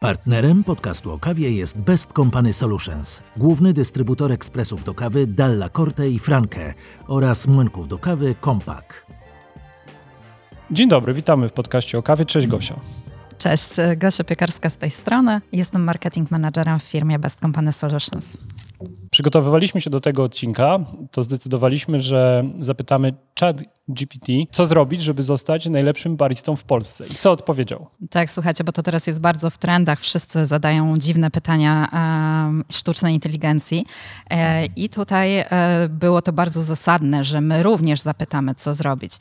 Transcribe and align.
Partnerem 0.00 0.64
podcastu 0.64 1.12
o 1.12 1.18
kawie 1.18 1.50
jest 1.50 1.82
Best 1.82 2.12
Company 2.12 2.52
Solutions, 2.52 3.22
główny 3.36 3.72
dystrybutor 3.72 4.32
ekspresów 4.32 4.84
do 4.84 4.94
kawy 4.94 5.26
Dalla 5.26 5.68
Corte 5.68 6.10
i 6.10 6.18
Franke 6.18 6.74
oraz 7.06 7.46
młynków 7.46 7.88
do 7.88 7.98
kawy 7.98 8.34
Kompak. 8.40 9.06
Dzień 10.70 10.88
dobry, 10.88 11.14
witamy 11.14 11.48
w 11.48 11.52
podcaście 11.52 11.98
o 11.98 12.02
kawie. 12.02 12.24
Cześć 12.24 12.46
Gosia. 12.46 12.80
Cześć, 13.38 13.68
Gosia 13.96 14.24
Piekarska 14.24 14.70
z 14.70 14.76
tej 14.76 14.90
strony. 14.90 15.40
Jestem 15.52 15.84
marketing 15.84 16.30
managerem 16.30 16.78
w 16.78 16.82
firmie 16.82 17.18
Best 17.18 17.40
Company 17.40 17.72
Solutions. 17.72 18.38
Przygotowywaliśmy 19.10 19.80
się 19.80 19.90
do 19.90 20.00
tego 20.00 20.24
odcinka, 20.24 20.78
to 21.10 21.22
zdecydowaliśmy, 21.22 22.00
że 22.00 22.44
zapytamy 22.60 23.14
Chat 23.40 23.56
GPT, 23.88 24.32
co 24.50 24.66
zrobić, 24.66 25.02
żeby 25.02 25.22
zostać 25.22 25.66
najlepszym 25.66 26.16
baristą 26.16 26.56
w 26.56 26.64
Polsce. 26.64 27.06
I 27.06 27.14
co 27.14 27.32
odpowiedział? 27.32 27.86
Tak, 28.10 28.30
słuchajcie, 28.30 28.64
bo 28.64 28.72
to 28.72 28.82
teraz 28.82 29.06
jest 29.06 29.20
bardzo 29.20 29.50
w 29.50 29.58
trendach. 29.58 30.00
Wszyscy 30.00 30.46
zadają 30.46 30.98
dziwne 30.98 31.30
pytania 31.30 31.88
e, 31.92 32.72
sztucznej 32.72 33.14
inteligencji. 33.14 33.86
E, 34.30 34.66
I 34.66 34.88
tutaj 34.88 35.38
e, 35.38 35.46
było 35.90 36.22
to 36.22 36.32
bardzo 36.32 36.62
zasadne, 36.62 37.24
że 37.24 37.40
my 37.40 37.62
również 37.62 38.00
zapytamy, 38.00 38.54
co 38.54 38.74
zrobić. 38.74 39.12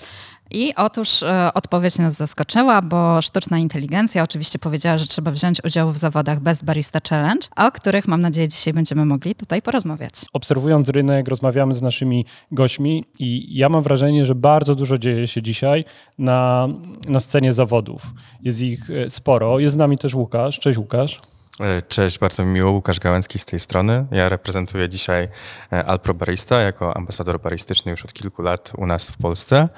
I 0.51 0.75
otóż 0.75 1.23
e, 1.23 1.53
odpowiedź 1.53 1.97
nas 1.97 2.13
zaskoczyła, 2.13 2.81
bo 2.81 3.21
sztuczna 3.21 3.57
inteligencja 3.57 4.23
oczywiście 4.23 4.59
powiedziała, 4.59 4.97
że 4.97 5.07
trzeba 5.07 5.31
wziąć 5.31 5.63
udział 5.63 5.91
w 5.91 5.97
zawodach 5.97 6.39
Best 6.39 6.65
Barista 6.65 6.99
Challenge, 7.09 7.47
o 7.55 7.71
których 7.71 8.07
mam 8.07 8.21
nadzieję 8.21 8.47
dzisiaj 8.47 8.73
będziemy 8.73 9.05
mogli 9.05 9.35
tutaj 9.35 9.61
porozmawiać. 9.61 10.13
Obserwując 10.33 10.89
rynek, 10.89 11.27
rozmawiamy 11.27 11.75
z 11.75 11.81
naszymi 11.81 12.25
gośćmi 12.51 13.05
i 13.19 13.57
ja 13.57 13.69
mam 13.69 13.83
wrażenie, 13.83 14.04
że 14.25 14.35
bardzo 14.35 14.75
dużo 14.75 14.97
dzieje 14.97 15.27
się 15.27 15.41
dzisiaj 15.41 15.85
na, 16.17 16.67
na 17.07 17.19
scenie 17.19 17.53
zawodów. 17.53 18.01
Jest 18.41 18.61
ich 18.61 18.89
e, 18.89 19.09
sporo. 19.09 19.59
Jest 19.59 19.73
z 19.73 19.77
nami 19.77 19.97
też 19.97 20.13
Łukasz. 20.13 20.59
Cześć 20.59 20.77
Łukasz. 20.77 21.19
E, 21.59 21.81
Cześć, 21.81 22.19
bardzo 22.19 22.45
mi 22.45 22.53
miło, 22.53 22.71
Łukasz 22.71 22.99
Gałęcki 22.99 23.39
z 23.39 23.45
tej 23.45 23.59
strony. 23.59 24.05
Ja 24.11 24.29
reprezentuję 24.29 24.89
dzisiaj 24.89 25.27
e, 25.73 25.85
Alpro 25.85 26.13
Barista 26.13 26.61
jako 26.61 26.97
ambasador 26.97 27.39
baristyczny 27.39 27.91
już 27.91 28.05
od 28.05 28.13
kilku 28.13 28.41
lat 28.41 28.71
u 28.77 28.85
nas 28.85 29.09
w 29.09 29.17
Polsce. 29.17 29.69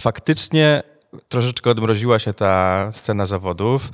Faktycznie 0.00 0.82
troszeczkę 1.28 1.70
odmroziła 1.70 2.18
się 2.18 2.32
ta 2.32 2.88
scena 2.92 3.26
zawodów. 3.26 3.90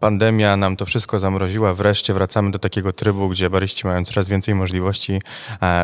Pandemia 0.00 0.56
nam 0.56 0.76
to 0.76 0.86
wszystko 0.86 1.18
zamroziła. 1.18 1.74
Wreszcie 1.74 2.14
wracamy 2.14 2.50
do 2.50 2.58
takiego 2.58 2.92
trybu, 2.92 3.28
gdzie 3.28 3.50
baryści 3.50 3.86
mają 3.86 4.04
coraz 4.04 4.28
więcej 4.28 4.54
możliwości, 4.54 5.22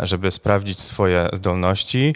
żeby 0.02 0.30
sprawdzić 0.30 0.80
swoje 0.80 1.28
zdolności, 1.32 2.14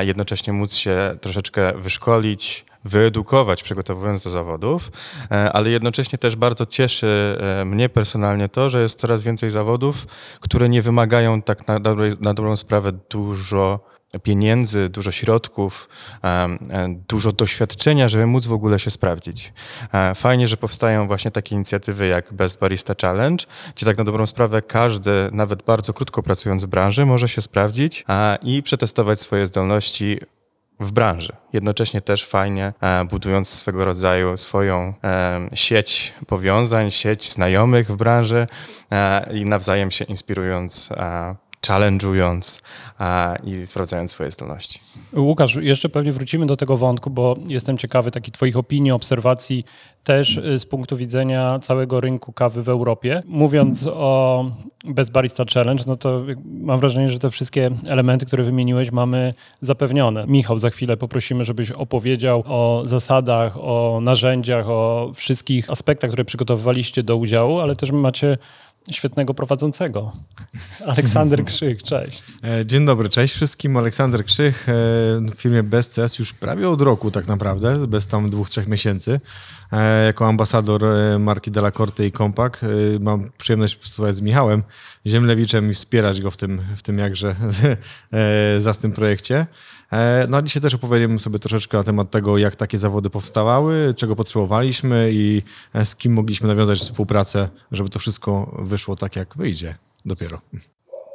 jednocześnie 0.00 0.52
móc 0.52 0.74
się 0.74 1.16
troszeczkę 1.20 1.72
wyszkolić, 1.72 2.64
wyedukować, 2.84 3.62
przygotowując 3.62 4.24
do 4.24 4.30
zawodów, 4.30 4.90
e, 5.30 5.52
ale 5.52 5.70
jednocześnie 5.70 6.18
też 6.18 6.36
bardzo 6.36 6.66
cieszy 6.66 7.38
e, 7.60 7.64
mnie 7.64 7.88
personalnie 7.88 8.48
to, 8.48 8.70
że 8.70 8.82
jest 8.82 8.98
coraz 8.98 9.22
więcej 9.22 9.50
zawodów, 9.50 10.06
które 10.40 10.68
nie 10.68 10.82
wymagają 10.82 11.42
tak 11.42 11.68
na, 11.68 11.78
na 12.20 12.34
dobrą 12.34 12.56
sprawę 12.56 12.92
dużo 13.10 13.80
pieniędzy, 14.22 14.88
dużo 14.88 15.12
środków, 15.12 15.88
e, 16.24 16.48
dużo 17.08 17.32
doświadczenia, 17.32 18.08
żeby 18.08 18.26
móc 18.26 18.46
w 18.46 18.52
ogóle 18.52 18.78
się 18.78 18.90
sprawdzić. 18.90 19.52
Fajnie, 20.14 20.48
że 20.48 20.56
powstają 20.56 21.06
właśnie 21.06 21.30
takie 21.30 21.54
inicjatywy 21.54 22.06
jak 22.06 22.32
Best 22.32 22.60
Barista 22.60 22.94
Challenge, 23.02 23.44
gdzie 23.76 23.86
tak 23.86 23.98
na 23.98 24.04
dobrą 24.04 24.26
sprawę 24.26 24.62
każdy, 24.62 25.10
nawet 25.32 25.62
bardzo 25.62 25.94
krótko 25.94 26.22
pracując 26.22 26.64
w 26.64 26.66
branży, 26.66 27.06
może 27.06 27.28
się 27.28 27.42
sprawdzić 27.42 28.04
i 28.42 28.62
przetestować 28.62 29.20
swoje 29.20 29.46
zdolności 29.46 30.18
w 30.80 30.92
branży. 30.92 31.32
Jednocześnie 31.52 32.00
też 32.00 32.26
fajnie 32.26 32.72
e, 32.80 33.04
budując 33.04 33.48
swego 33.48 33.84
rodzaju 33.84 34.36
swoją 34.36 34.94
e, 35.04 35.48
sieć 35.54 36.14
powiązań, 36.26 36.90
sieć 36.90 37.32
znajomych 37.32 37.90
w 37.90 37.96
branży 37.96 38.46
e, 38.92 39.32
i 39.32 39.44
nawzajem 39.44 39.90
się 39.90 40.04
inspirując 40.04 40.90
challenge'ując 41.68 42.62
i 43.44 43.66
sprawdzając 43.66 44.10
swoje 44.10 44.30
zdolności. 44.30 44.80
Łukasz, 45.16 45.54
jeszcze 45.54 45.88
pewnie 45.88 46.12
wrócimy 46.12 46.46
do 46.46 46.56
tego 46.56 46.76
wątku, 46.76 47.10
bo 47.10 47.36
jestem 47.48 47.78
ciekawy 47.78 48.10
takich 48.10 48.34
Twoich 48.34 48.56
opinii, 48.56 48.92
obserwacji 48.92 49.64
też 50.04 50.36
y, 50.36 50.58
z 50.58 50.66
punktu 50.66 50.96
widzenia 50.96 51.58
całego 51.58 52.00
rynku 52.00 52.32
kawy 52.32 52.62
w 52.62 52.68
Europie. 52.68 53.22
Mówiąc 53.26 53.88
o 53.92 54.44
Best 54.84 55.10
Barista 55.10 55.44
Challenge, 55.54 55.84
no 55.86 55.96
to 55.96 56.22
mam 56.44 56.80
wrażenie, 56.80 57.08
że 57.08 57.18
te 57.18 57.30
wszystkie 57.30 57.70
elementy, 57.88 58.26
które 58.26 58.44
wymieniłeś, 58.44 58.92
mamy 58.92 59.34
zapewnione. 59.60 60.26
Michał, 60.26 60.58
za 60.58 60.70
chwilę 60.70 60.96
poprosimy, 60.96 61.44
żebyś 61.44 61.70
opowiedział 61.70 62.42
o 62.46 62.82
zasadach, 62.86 63.56
o 63.56 63.98
narzędziach, 64.02 64.68
o 64.68 65.10
wszystkich 65.14 65.70
aspektach, 65.70 66.10
które 66.10 66.24
przygotowywaliście 66.24 67.02
do 67.02 67.16
udziału, 67.16 67.60
ale 67.60 67.76
też 67.76 67.92
macie 67.92 68.38
świetnego 68.94 69.34
prowadzącego. 69.34 70.12
Aleksander 70.86 71.44
Krzych, 71.44 71.82
cześć. 71.82 72.22
E, 72.44 72.66
dzień 72.66 72.86
dobry, 72.86 73.08
cześć 73.08 73.34
wszystkim. 73.34 73.76
Aleksander 73.76 74.24
Krzych 74.24 74.68
e, 74.68 74.72
w 74.72 75.34
firmie 75.36 75.62
BestCS 75.62 76.18
już 76.18 76.32
prawie 76.32 76.68
od 76.68 76.82
roku 76.82 77.10
tak 77.10 77.26
naprawdę, 77.26 77.86
bez 77.86 78.06
tam 78.06 78.30
dwóch, 78.30 78.48
trzech 78.48 78.68
miesięcy. 78.68 79.20
E, 79.72 80.04
jako 80.04 80.28
ambasador 80.28 80.84
marki 81.18 81.50
Della 81.50 81.70
Corte 81.70 82.06
i 82.06 82.12
Kompak 82.12 82.60
mam 83.00 83.30
przyjemność 83.38 83.74
współpracować 83.74 84.16
z 84.16 84.20
Michałem 84.20 84.62
Ziemlewiczem 85.06 85.70
i 85.70 85.74
wspierać 85.74 86.20
go 86.20 86.30
w 86.30 86.36
tym, 86.36 86.60
w 86.76 86.82
tym 86.82 86.98
jakże 86.98 87.36
zastym 88.58 88.92
projekcie. 88.92 89.46
E, 89.92 90.26
no 90.28 90.36
a 90.36 90.42
dzisiaj 90.42 90.62
też 90.62 90.74
opowiemy 90.74 91.18
sobie 91.18 91.38
troszeczkę 91.38 91.78
na 91.78 91.84
temat 91.84 92.10
tego, 92.10 92.38
jak 92.38 92.56
takie 92.56 92.78
zawody 92.78 93.10
powstawały, 93.10 93.94
czego 93.96 94.16
potrzebowaliśmy 94.16 95.10
i 95.12 95.42
e, 95.74 95.84
z 95.84 95.96
kim 95.96 96.12
mogliśmy 96.12 96.48
nawiązać 96.48 96.78
współpracę, 96.78 97.48
żeby 97.72 97.90
to 97.90 97.98
wszystko 97.98 98.56
wyszło 98.58 98.96
tak, 98.96 99.16
jak 99.16 99.36
wyjdzie 99.36 99.74
dopiero. 100.04 100.40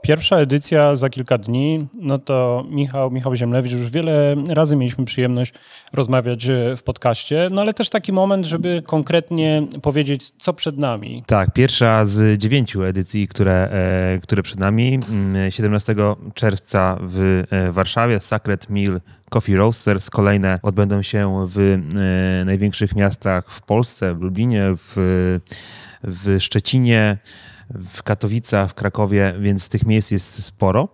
Pierwsza 0.04 0.38
edycja 0.38 0.96
za 0.96 1.10
kilka 1.10 1.38
dni, 1.38 1.88
no 2.02 2.18
to 2.18 2.66
Michał, 2.70 3.12
Michał 3.12 3.36
Ziemlewicz, 3.36 3.72
już 3.74 3.90
wiele 3.90 4.36
razy 4.48 4.76
mieliśmy 4.76 5.06
przyjemność 5.06 5.54
rozmawiać 5.94 6.46
e, 6.46 6.76
w 6.78 6.84
podcaście, 6.84 7.48
no 7.52 7.62
ale 7.62 7.74
też 7.74 7.90
taki 7.90 8.14
moment, 8.14 8.46
żeby 8.46 8.82
konkretnie 8.86 9.68
powiedzieć, 9.82 10.32
co 10.32 10.54
przed 10.54 10.78
nami. 10.78 11.24
Tak, 11.28 11.54
pierwsza 11.54 12.06
z 12.06 12.38
dziewięciu 12.38 12.84
edycji, 12.84 13.28
które, 13.28 13.70
e, 13.72 14.20
które 14.24 14.44
przed 14.44 14.60
nami. 14.60 15.00
17 15.50 15.92
mm, 15.94 16.16
czerwca 16.34 16.98
w 17.02 17.44
e, 17.50 17.72
Warszawie 17.72 18.20
Sacred 18.20 18.70
Mill 18.70 19.02
Coffee 19.30 19.56
Roasters. 19.56 20.10
Kolejne 20.10 20.60
odbędą 20.64 21.02
się 21.02 21.48
w 21.50 21.80
największych 22.46 22.96
miastach 22.96 23.52
w 23.52 23.62
Polsce, 23.62 24.14
w 24.14 24.22
Lublinie, 24.22 24.64
w, 24.78 24.94
w 26.04 26.38
Szczecinie, 26.40 27.18
w 27.74 28.04
Katowicach, 28.04 28.70
w 28.70 28.74
Krakowie, 28.74 29.34
więc 29.40 29.70
tych 29.70 29.86
miejsc 29.86 30.12
jest 30.12 30.44
sporo. 30.44 30.90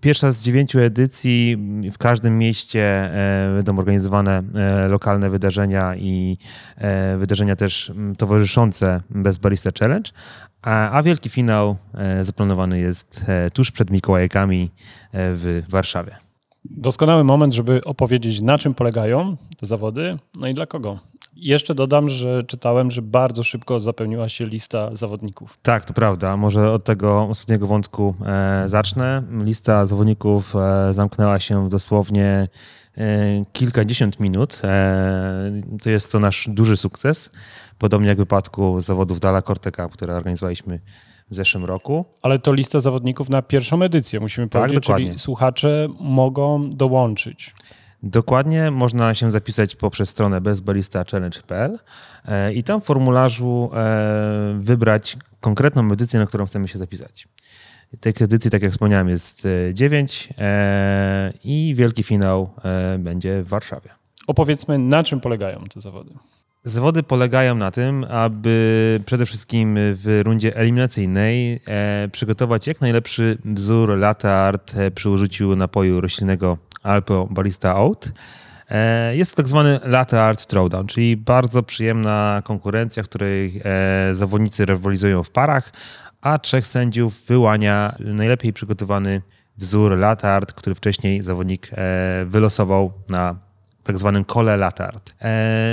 Pierwsza 0.00 0.30
z 0.30 0.42
dziewięciu 0.42 0.78
edycji. 0.78 1.56
W 1.92 1.98
każdym 1.98 2.38
mieście 2.38 2.82
e, 2.82 3.54
będą 3.56 3.78
organizowane 3.78 4.42
e, 4.54 4.88
lokalne 4.88 5.30
wydarzenia 5.30 5.96
i 5.96 6.38
e, 6.76 7.16
wydarzenia 7.16 7.56
też 7.56 7.92
towarzyszące 8.18 9.00
Bez 9.10 9.38
Barista 9.38 9.70
Challenge. 9.80 10.10
A, 10.62 11.02
wielki 11.02 11.30
finał 11.30 11.76
zaplanowany 12.22 12.78
jest 12.78 13.24
tuż 13.52 13.70
przed 13.70 13.90
Mikołajkami 13.90 14.70
w 15.12 15.62
Warszawie. 15.68 16.16
Doskonały 16.64 17.24
moment, 17.24 17.54
żeby 17.54 17.80
opowiedzieć, 17.84 18.40
na 18.40 18.58
czym 18.58 18.74
polegają 18.74 19.36
te 19.56 19.66
zawody, 19.66 20.18
no 20.40 20.48
i 20.48 20.54
dla 20.54 20.66
kogo. 20.66 21.09
Jeszcze 21.36 21.74
dodam, 21.74 22.08
że 22.08 22.42
czytałem, 22.42 22.90
że 22.90 23.02
bardzo 23.02 23.42
szybko 23.42 23.80
zapełniła 23.80 24.28
się 24.28 24.46
lista 24.46 24.90
zawodników. 24.92 25.56
Tak, 25.62 25.84
to 25.84 25.94
prawda. 25.94 26.36
Może 26.36 26.72
od 26.72 26.84
tego 26.84 27.22
ostatniego 27.22 27.66
wątku 27.66 28.14
e, 28.26 28.62
zacznę. 28.66 29.22
Lista 29.44 29.86
zawodników 29.86 30.56
e, 30.56 30.94
zamknęła 30.94 31.38
się 31.38 31.68
dosłownie 31.68 32.48
e, 32.98 33.44
kilkadziesiąt 33.52 34.20
minut. 34.20 34.60
E, 34.64 35.52
to 35.82 35.90
jest 35.90 36.12
to 36.12 36.18
nasz 36.18 36.48
duży 36.48 36.76
sukces. 36.76 37.30
Podobnie 37.78 38.08
jak 38.08 38.18
w 38.18 38.20
wypadku 38.20 38.80
zawodów 38.80 39.20
Dala 39.20 39.42
Corteca, 39.42 39.88
które 39.88 40.14
organizowaliśmy 40.14 40.80
w 41.30 41.34
zeszłym 41.34 41.64
roku. 41.64 42.04
Ale 42.22 42.38
to 42.38 42.52
lista 42.52 42.80
zawodników 42.80 43.28
na 43.28 43.42
pierwszą 43.42 43.82
edycję, 43.82 44.20
musimy 44.20 44.48
tak, 44.48 44.62
powiedzieć, 44.62 44.80
dokładnie. 44.84 45.06
czyli 45.06 45.18
słuchacze 45.18 45.88
mogą 46.00 46.70
dołączyć. 46.70 47.54
Dokładnie 48.02 48.70
można 48.70 49.14
się 49.14 49.30
zapisać 49.30 49.76
poprzez 49.76 50.08
stronę 50.08 50.40
bezbalistachallenge.pl 50.40 51.78
e, 52.24 52.52
i 52.52 52.62
tam 52.62 52.80
w 52.80 52.84
formularzu 52.84 53.70
e, 53.74 54.58
wybrać 54.60 55.16
konkretną 55.40 55.92
edycję, 55.92 56.20
na 56.20 56.26
którą 56.26 56.46
chcemy 56.46 56.68
się 56.68 56.78
zapisać. 56.78 57.28
Tych 58.00 58.22
edycji, 58.22 58.50
tak 58.50 58.62
jak 58.62 58.72
wspomniałem, 58.72 59.08
jest 59.08 59.48
9 59.72 60.28
e, 60.38 61.32
i 61.44 61.74
wielki 61.76 62.02
finał 62.02 62.50
będzie 62.98 63.42
w 63.42 63.48
Warszawie. 63.48 63.90
Opowiedzmy, 64.26 64.78
na 64.78 65.04
czym 65.04 65.20
polegają 65.20 65.64
te 65.74 65.80
zawody. 65.80 66.14
Zawody 66.64 67.02
polegają 67.02 67.54
na 67.54 67.70
tym, 67.70 68.04
aby 68.10 69.00
przede 69.06 69.26
wszystkim 69.26 69.74
w 69.76 70.20
rundzie 70.24 70.56
eliminacyjnej 70.56 71.60
przygotować 72.12 72.66
jak 72.66 72.80
najlepszy 72.80 73.38
wzór 73.44 73.98
latte 73.98 74.32
art 74.32 74.74
przy 74.94 75.10
użyciu 75.10 75.56
napoju 75.56 76.00
roślinnego 76.00 76.58
Alpo 76.82 77.28
Barista 77.30 77.74
Out. 77.74 78.12
E, 78.70 79.16
jest 79.16 79.30
to 79.30 79.36
tak 79.36 79.48
zwany 79.48 79.80
latte 79.84 80.22
art 80.22 80.46
throwdown, 80.46 80.86
czyli 80.86 81.16
bardzo 81.16 81.62
przyjemna 81.62 82.42
konkurencja, 82.44 83.02
w 83.02 83.08
której 83.08 83.62
e, 83.64 84.14
zawodnicy 84.14 84.66
rywalizują 84.66 85.22
w 85.22 85.30
parach, 85.30 85.72
a 86.20 86.38
trzech 86.38 86.66
sędziów 86.66 87.22
wyłania 87.26 87.96
najlepiej 88.00 88.52
przygotowany 88.52 89.22
wzór 89.56 89.98
latte 89.98 90.28
art, 90.28 90.52
który 90.52 90.74
wcześniej 90.74 91.22
zawodnik 91.22 91.70
e, 91.72 92.24
wylosował 92.28 92.92
na 93.08 93.36
tak 93.84 93.98
zwanym 93.98 94.24
kole 94.24 94.56
latte 94.56 94.86
art. 94.86 95.14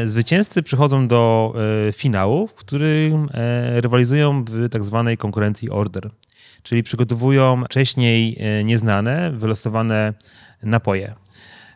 Zwycięzcy 0.05 0.63
przychodzą 0.63 1.07
do 1.07 1.53
finału, 1.93 2.47
w 2.47 2.53
którym 2.53 3.29
rywalizują 3.75 4.43
w 4.43 4.69
tak 4.69 4.83
zwanej 4.83 5.17
konkurencji 5.17 5.69
order, 5.69 6.09
czyli 6.63 6.83
przygotowują 6.83 7.63
wcześniej 7.65 8.37
nieznane, 8.63 9.31
wylosowane 9.31 10.13
napoje. 10.63 11.15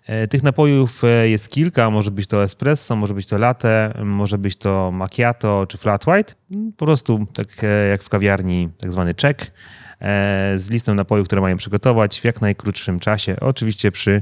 E, 0.06 0.28
tych 0.28 0.44
napojów 0.44 1.04
e, 1.04 1.30
jest 1.30 1.50
kilka, 1.50 1.90
może 1.90 2.12
być 2.12 2.28
to 2.28 2.44
espresso, 2.44 2.96
może 2.96 3.14
być 3.14 3.28
to 3.28 3.38
latte, 3.38 3.94
może 4.04 4.38
być 4.38 4.56
to 4.56 4.92
macchiato 4.92 5.66
czy 5.70 5.78
flat 5.78 6.08
white. 6.08 6.34
Po 6.78 6.86
prostu 6.86 7.28
tak 7.34 7.48
e, 7.64 7.88
jak 7.88 8.04
w 8.04 8.10
kawiarni, 8.10 8.70
tak 8.78 8.92
zwany 8.92 9.14
check 9.22 9.52
z 10.56 10.70
listą 10.70 10.96
napojów, 10.96 11.28
które 11.28 11.42
mają 11.42 11.58
przygotować 11.58 12.22
w 12.22 12.24
jak 12.24 12.42
najkrótszym 12.42 13.00
czasie. 13.00 13.36
Oczywiście 13.40 13.92
przy 13.92 14.22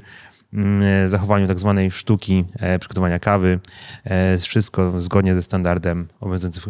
mm, 0.54 1.10
zachowaniu 1.10 1.48
tak 1.48 1.60
zwanej 1.60 1.92
sztuki 1.92 2.46
przygotowania 2.80 3.20
kawy. 3.20 3.60
Wszystko 4.40 5.02
zgodnie 5.02 5.36
ze 5.36 5.42
standardem 5.42 6.08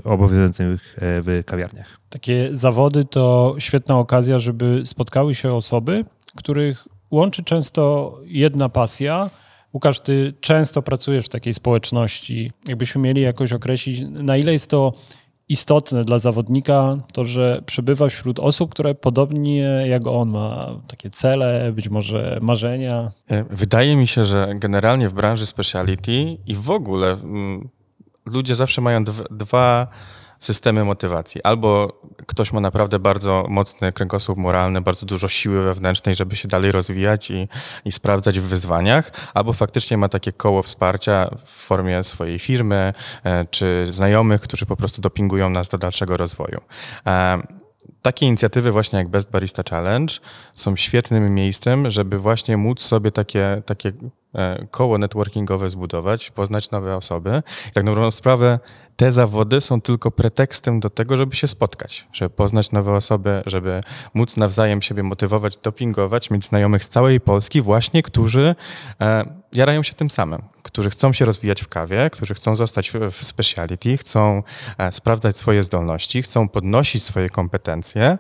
obowiązującym 0.04 0.78
w 0.98 1.42
kawiarniach. 1.46 2.00
Takie 2.10 2.50
zawody 2.52 3.06
to 3.06 3.56
świetna 3.60 3.98
okazja, 3.98 4.40
żeby 4.40 4.82
spotkały 4.86 5.36
się 5.36 5.54
osoby, 5.54 6.06
których 6.36 6.88
łączy 7.12 7.44
często 7.44 8.14
jedna 8.26 8.70
pasja. 8.70 9.30
Łukasz, 9.74 10.00
ty 10.00 10.34
często 10.42 10.82
pracujesz 10.82 11.26
w 11.26 11.30
takiej 11.30 11.54
społeczności. 11.54 12.52
Jakbyśmy 12.68 13.02
mieli 13.02 13.22
jakoś 13.22 13.54
określić, 13.54 14.02
na 14.10 14.38
ile 14.38 14.52
jest 14.54 14.70
to 14.70 14.94
istotne 15.50 16.04
dla 16.04 16.20
zawodnika, 16.20 16.98
to 17.14 17.24
że 17.24 17.62
przebywa 17.66 18.10
wśród 18.10 18.40
osób, 18.40 18.72
które 18.72 18.96
podobnie 18.96 19.62
jak 19.88 20.08
on 20.08 20.30
ma 20.30 20.82
takie 20.88 21.10
cele, 21.10 21.72
być 21.72 21.90
może 21.90 22.40
marzenia. 22.42 23.12
E, 23.28 23.44
wydaje 23.44 23.96
mi 23.96 24.08
się, 24.08 24.24
że 24.24 24.50
generalnie 24.56 25.10
w 25.10 25.14
branży 25.14 25.46
speciality 25.46 26.38
i 26.48 26.56
w 26.56 26.72
ogóle 26.72 27.12
mm, 27.12 27.70
ludzie 28.26 28.56
zawsze 28.56 28.82
mają 28.82 29.04
dwa 29.32 29.88
systemy 30.40 30.86
motywacji. 30.86 31.44
Albo 31.44 32.00
ktoś 32.26 32.52
ma 32.54 32.60
naprawdę 32.60 33.00
bardzo 33.00 33.46
mocny 33.50 33.94
kręgosłup 33.94 34.38
moralny, 34.38 34.82
bardzo 34.82 35.06
dużo 35.06 35.28
siły 35.28 35.64
wewnętrznej, 35.64 36.16
żeby 36.16 36.36
się 36.36 36.48
dalej 36.48 36.72
rozwijać 36.72 37.32
i, 37.32 37.48
i 37.86 37.92
sprawdzać 37.92 38.40
w 38.40 38.44
wyzwaniach, 38.44 39.12
albo 39.34 39.54
faktycznie 39.54 39.98
ma 39.98 40.10
takie 40.10 40.34
koło 40.34 40.64
wsparcia 40.64 41.30
w 41.46 41.50
formie 41.50 42.04
swojej 42.04 42.40
firmy 42.40 42.94
e, 43.24 43.46
czy 43.46 43.88
znajomych, 43.90 44.42
którzy 44.42 44.66
po 44.66 44.76
prostu 44.76 45.02
dopingują 45.02 45.50
nas 45.50 45.70
do 45.70 45.78
dalszego 45.78 46.18
rozwoju. 46.18 46.62
E, 47.08 47.42
takie 48.02 48.26
inicjatywy 48.26 48.72
właśnie 48.72 49.00
jak 49.00 49.08
Best 49.08 49.32
Barista 49.32 49.64
Challenge 49.70 50.14
są 50.54 50.76
świetnym 50.76 51.34
miejscem, 51.34 51.92
żeby 51.92 52.20
właśnie 52.20 52.58
móc 52.58 52.82
sobie 52.82 53.12
takie, 53.12 53.62
takie 53.66 53.92
koło 54.72 54.98
networkingowe 54.98 55.70
zbudować, 55.70 56.32
poznać 56.32 56.72
nowe 56.72 56.96
osoby. 56.96 57.44
I 57.70 57.72
tak 57.72 57.84
naprawdę 57.84 58.12
sprawę 58.12 58.60
te 58.96 59.12
zawody 59.12 59.62
są 59.62 59.82
tylko 59.82 60.12
pretekstem 60.12 60.80
do 60.80 60.90
tego, 60.90 61.18
żeby 61.18 61.36
się 61.36 61.48
spotkać, 61.48 62.08
żeby 62.14 62.30
poznać 62.30 62.72
nowe 62.72 62.96
osoby, 62.96 63.42
żeby 63.46 63.82
móc 64.14 64.38
nawzajem 64.38 64.82
siebie 64.82 65.04
motywować, 65.04 65.58
dopingować, 65.58 66.30
mieć 66.30 66.46
znajomych 66.46 66.86
z 66.86 66.90
całej 66.90 67.22
Polski 67.22 67.62
właśnie, 67.62 68.04
którzy 68.04 68.56
e, 69.02 69.26
jarają 69.54 69.84
się 69.84 69.94
tym 69.94 70.10
samym, 70.10 70.42
którzy 70.64 70.90
chcą 70.90 71.14
się 71.14 71.26
rozwijać 71.26 71.62
w 71.62 71.68
kawie, 71.68 72.10
którzy 72.10 72.34
chcą 72.34 72.56
zostać 72.56 72.92
w, 72.92 73.12
w 73.12 73.24
speciality, 73.24 73.98
chcą 73.98 74.44
e, 74.78 74.92
sprawdzać 74.92 75.38
swoje 75.38 75.64
zdolności, 75.64 76.22
chcą 76.22 76.50
podnosić 76.50 77.04
swoje 77.04 77.30
kompetencje. 77.30 78.18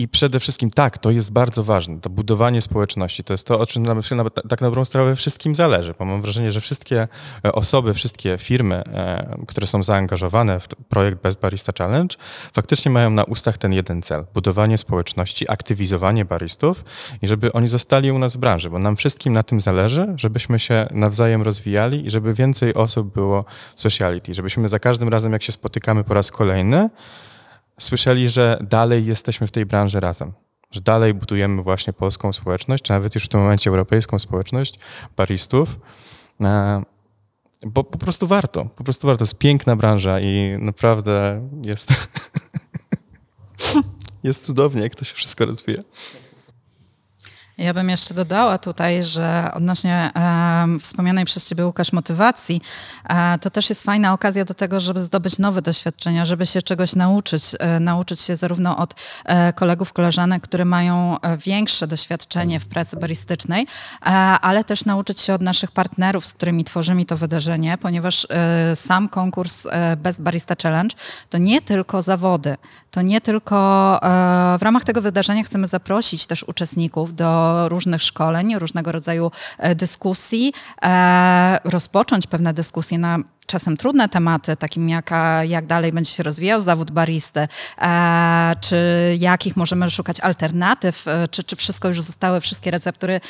I 0.00 0.08
przede 0.08 0.40
wszystkim 0.40 0.70
tak, 0.70 0.98
to 0.98 1.10
jest 1.10 1.32
bardzo 1.32 1.64
ważne. 1.64 2.00
To 2.00 2.10
budowanie 2.10 2.62
społeczności 2.62 3.24
to 3.24 3.34
jest 3.34 3.46
to, 3.46 3.58
o 3.60 3.66
czym 3.66 3.82
nam 3.82 4.02
się 4.02 4.14
nawet 4.14 4.34
tak 4.48 4.60
na 4.60 4.66
dobrą 4.66 4.84
sprawę 4.84 5.16
wszystkim 5.16 5.54
zależy. 5.54 5.94
Bo 5.98 6.04
mam 6.04 6.22
wrażenie, 6.22 6.52
że 6.52 6.60
wszystkie 6.60 7.08
e, 7.44 7.52
osoby, 7.52 7.94
wszystkie 7.94 8.38
firmy, 8.38 8.74
e, 8.74 9.36
które 9.48 9.66
są 9.66 9.82
zaangażowane 9.82 10.60
w 10.60 10.68
projekt 10.68 11.22
Best 11.22 11.40
Barista 11.40 11.72
Challenge, 11.78 12.16
faktycznie 12.52 12.90
mają 12.90 13.10
na 13.10 13.24
ustach 13.24 13.58
ten 13.58 13.72
jeden 13.72 14.02
cel: 14.02 14.24
budowanie 14.34 14.78
społeczności, 14.78 15.50
aktywizowanie 15.50 16.24
baristów 16.24 16.84
i 17.22 17.28
żeby 17.28 17.52
oni 17.52 17.68
zostali 17.68 18.12
u 18.12 18.18
nas 18.18 18.36
w 18.36 18.38
branży, 18.38 18.70
bo 18.70 18.78
nam 18.78 18.96
wszystkim 18.96 19.32
na 19.32 19.42
tym 19.42 19.60
zależy, 19.60 20.14
żebyśmy 20.16 20.58
się 20.58 20.86
nawzajem 20.90 21.42
rozwijali 21.42 22.06
i 22.06 22.10
żeby 22.10 22.34
więcej 22.34 22.74
osób 22.74 23.14
było 23.14 23.44
w 23.74 23.80
sociality, 23.80 24.34
żebyśmy 24.34 24.68
za 24.68 24.78
każdym 24.78 25.08
razem, 25.08 25.32
jak 25.32 25.42
się 25.42 25.52
spotykamy 25.52 26.04
po 26.04 26.14
raz 26.14 26.30
kolejny, 26.30 26.90
słyszeli, 27.80 28.28
że 28.28 28.58
dalej 28.60 29.06
jesteśmy 29.06 29.46
w 29.46 29.52
tej 29.52 29.66
branży 29.66 30.00
razem, 30.00 30.32
że 30.70 30.80
dalej 30.80 31.14
budujemy 31.14 31.62
właśnie 31.62 31.92
polską 31.92 32.32
społeczność, 32.32 32.84
czy 32.84 32.92
nawet 32.92 33.14
już 33.14 33.24
w 33.24 33.28
tym 33.28 33.40
momencie 33.40 33.70
europejską 33.70 34.18
społeczność 34.18 34.78
baristów, 35.16 35.80
e, 36.40 36.82
bo 37.66 37.84
po 37.84 37.98
prostu 37.98 38.26
warto, 38.26 38.64
po 38.64 38.84
prostu 38.84 39.06
warto. 39.06 39.18
To 39.18 39.24
jest 39.24 39.38
piękna 39.38 39.76
branża 39.76 40.20
i 40.20 40.56
naprawdę 40.58 41.48
jest, 41.64 41.88
jest 44.22 44.44
cudownie, 44.44 44.82
jak 44.82 44.94
to 44.94 45.04
się 45.04 45.14
wszystko 45.14 45.46
rozwija. 45.46 45.82
Ja 47.60 47.74
bym 47.74 47.88
jeszcze 47.90 48.14
dodała 48.14 48.58
tutaj, 48.58 49.02
że 49.02 49.50
odnośnie 49.54 50.10
e, 50.16 50.78
wspomnianej 50.80 51.24
przez 51.24 51.48
Ciebie, 51.48 51.66
Łukasz, 51.66 51.92
motywacji, 51.92 52.62
e, 53.08 53.38
to 53.38 53.50
też 53.50 53.68
jest 53.68 53.82
fajna 53.82 54.12
okazja 54.12 54.44
do 54.44 54.54
tego, 54.54 54.80
żeby 54.80 55.00
zdobyć 55.00 55.38
nowe 55.38 55.62
doświadczenia, 55.62 56.24
żeby 56.24 56.46
się 56.46 56.62
czegoś 56.62 56.94
nauczyć. 56.94 57.42
E, 57.58 57.80
nauczyć 57.80 58.20
się 58.20 58.36
zarówno 58.36 58.76
od 58.76 58.94
e, 59.24 59.52
kolegów, 59.52 59.92
koleżanek, 59.92 60.42
które 60.42 60.64
mają 60.64 61.20
e, 61.20 61.36
większe 61.36 61.86
doświadczenie 61.86 62.60
w 62.60 62.66
pracy 62.66 62.96
baristycznej, 62.96 63.66
e, 64.02 64.06
ale 64.40 64.64
też 64.64 64.84
nauczyć 64.84 65.20
się 65.20 65.34
od 65.34 65.42
naszych 65.42 65.70
partnerów, 65.70 66.26
z 66.26 66.32
którymi 66.32 66.64
tworzymy 66.64 67.04
to 67.04 67.16
wydarzenie, 67.16 67.78
ponieważ 67.78 68.26
sam 68.74 69.08
konkurs 69.08 69.66
Best 69.96 70.22
Barista 70.22 70.54
Challenge 70.62 70.96
to 71.30 71.38
nie 71.38 71.62
tylko 71.62 72.02
zawody, 72.02 72.56
to 72.90 73.02
nie 73.02 73.20
tylko 73.20 73.98
w 74.58 74.62
ramach 74.62 74.84
tego 74.84 75.02
wydarzenia 75.02 75.44
chcemy 75.44 75.66
zaprosić 75.66 76.26
też 76.26 76.42
uczestników 76.42 77.14
do 77.14 77.49
różnych 77.68 78.02
szkoleń, 78.02 78.58
różnego 78.58 78.92
rodzaju 78.92 79.30
e, 79.58 79.74
dyskusji, 79.74 80.52
e, 80.82 81.58
rozpocząć 81.64 82.26
pewne 82.26 82.54
dyskusje 82.54 82.98
na 82.98 83.18
czasem 83.46 83.76
trudne 83.76 84.08
tematy, 84.08 84.56
takim 84.56 84.88
jak, 84.88 85.10
jak 85.42 85.66
dalej 85.66 85.92
będzie 85.92 86.10
się 86.10 86.22
rozwijał 86.22 86.62
zawód 86.62 86.90
baristy, 86.90 87.48
e, 87.78 88.56
czy 88.60 88.76
jakich 89.18 89.56
możemy 89.56 89.90
szukać 89.90 90.20
alternatyw, 90.20 91.04
czy, 91.30 91.44
czy 91.44 91.56
wszystko 91.56 91.88
już 91.88 92.02
zostały, 92.02 92.40
wszystkie 92.40 92.70
receptury 92.70 93.20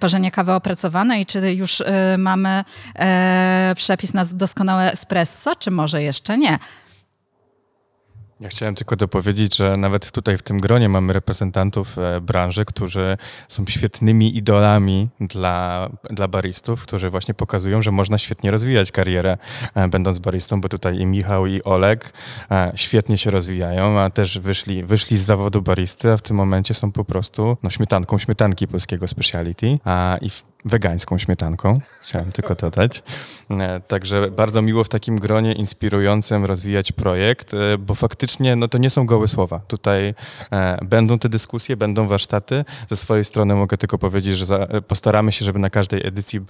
parzenia 0.00 0.30
kawy 0.30 0.52
opracowane 0.52 1.20
i 1.20 1.26
czy 1.26 1.54
już 1.54 1.82
mamy 2.18 2.64
przepis 3.76 4.14
na 4.14 4.24
doskonałe 4.24 4.92
espresso, 4.92 5.56
czy 5.56 5.70
może 5.70 6.02
jeszcze 6.02 6.38
nie. 6.38 6.58
Ja 8.40 8.48
chciałem 8.48 8.74
tylko 8.74 8.96
dopowiedzieć, 8.96 9.56
że 9.56 9.76
nawet 9.76 10.12
tutaj 10.12 10.38
w 10.38 10.42
tym 10.42 10.60
gronie 10.60 10.88
mamy 10.88 11.12
reprezentantów 11.12 11.98
e, 11.98 12.20
branży, 12.20 12.64
którzy 12.64 13.16
są 13.48 13.64
świetnymi 13.68 14.36
idolami 14.36 15.08
dla, 15.20 15.88
dla 16.10 16.28
baristów, 16.28 16.82
którzy 16.82 17.10
właśnie 17.10 17.34
pokazują, 17.34 17.82
że 17.82 17.92
można 17.92 18.18
świetnie 18.18 18.50
rozwijać 18.50 18.92
karierę 18.92 19.38
e, 19.74 19.88
będąc 19.88 20.18
baristą, 20.18 20.60
bo 20.60 20.68
tutaj 20.68 20.98
i 20.98 21.06
Michał 21.06 21.46
i 21.46 21.62
Oleg 21.62 22.12
e, 22.50 22.72
świetnie 22.74 23.18
się 23.18 23.30
rozwijają, 23.30 24.00
a 24.00 24.10
też 24.10 24.38
wyszli, 24.38 24.84
wyszli 24.84 25.18
z 25.18 25.22
zawodu 25.22 25.62
baristy, 25.62 26.12
a 26.12 26.16
w 26.16 26.22
tym 26.22 26.36
momencie 26.36 26.74
są 26.74 26.92
po 26.92 27.04
prostu 27.04 27.56
no, 27.62 27.70
śmietanką 27.70 28.18
śmietanki 28.18 28.68
polskiego 28.68 29.08
speciality 29.08 29.78
a, 29.84 30.18
i 30.20 30.30
wegańską 30.66 31.18
śmietanką, 31.18 31.80
chciałem 32.02 32.32
tylko 32.32 32.54
dodać. 32.54 33.02
E, 33.50 33.80
także 33.80 34.30
bardzo 34.30 34.62
miło 34.62 34.84
w 34.84 34.88
takim 34.88 35.18
gronie 35.18 35.52
inspirującym 35.52 36.44
rozwijać 36.44 36.92
projekt, 36.92 37.54
e, 37.54 37.78
bo 37.78 37.94
faktycznie 37.94 38.56
no 38.56 38.68
to 38.68 38.78
nie 38.78 38.90
są 38.90 39.06
gołe 39.06 39.28
słowa. 39.28 39.60
Tutaj 39.68 40.14
e, 40.52 40.78
będą 40.84 41.18
te 41.18 41.28
dyskusje, 41.28 41.76
będą 41.76 42.08
warsztaty. 42.08 42.64
Ze 42.88 42.96
swojej 42.96 43.24
strony 43.24 43.54
mogę 43.54 43.76
tylko 43.76 43.98
powiedzieć, 43.98 44.38
że 44.38 44.68
postaramy 44.88 45.32
się, 45.32 45.44
żeby 45.44 45.58
na 45.58 45.70
każdej 45.70 46.06
edycji, 46.06 46.40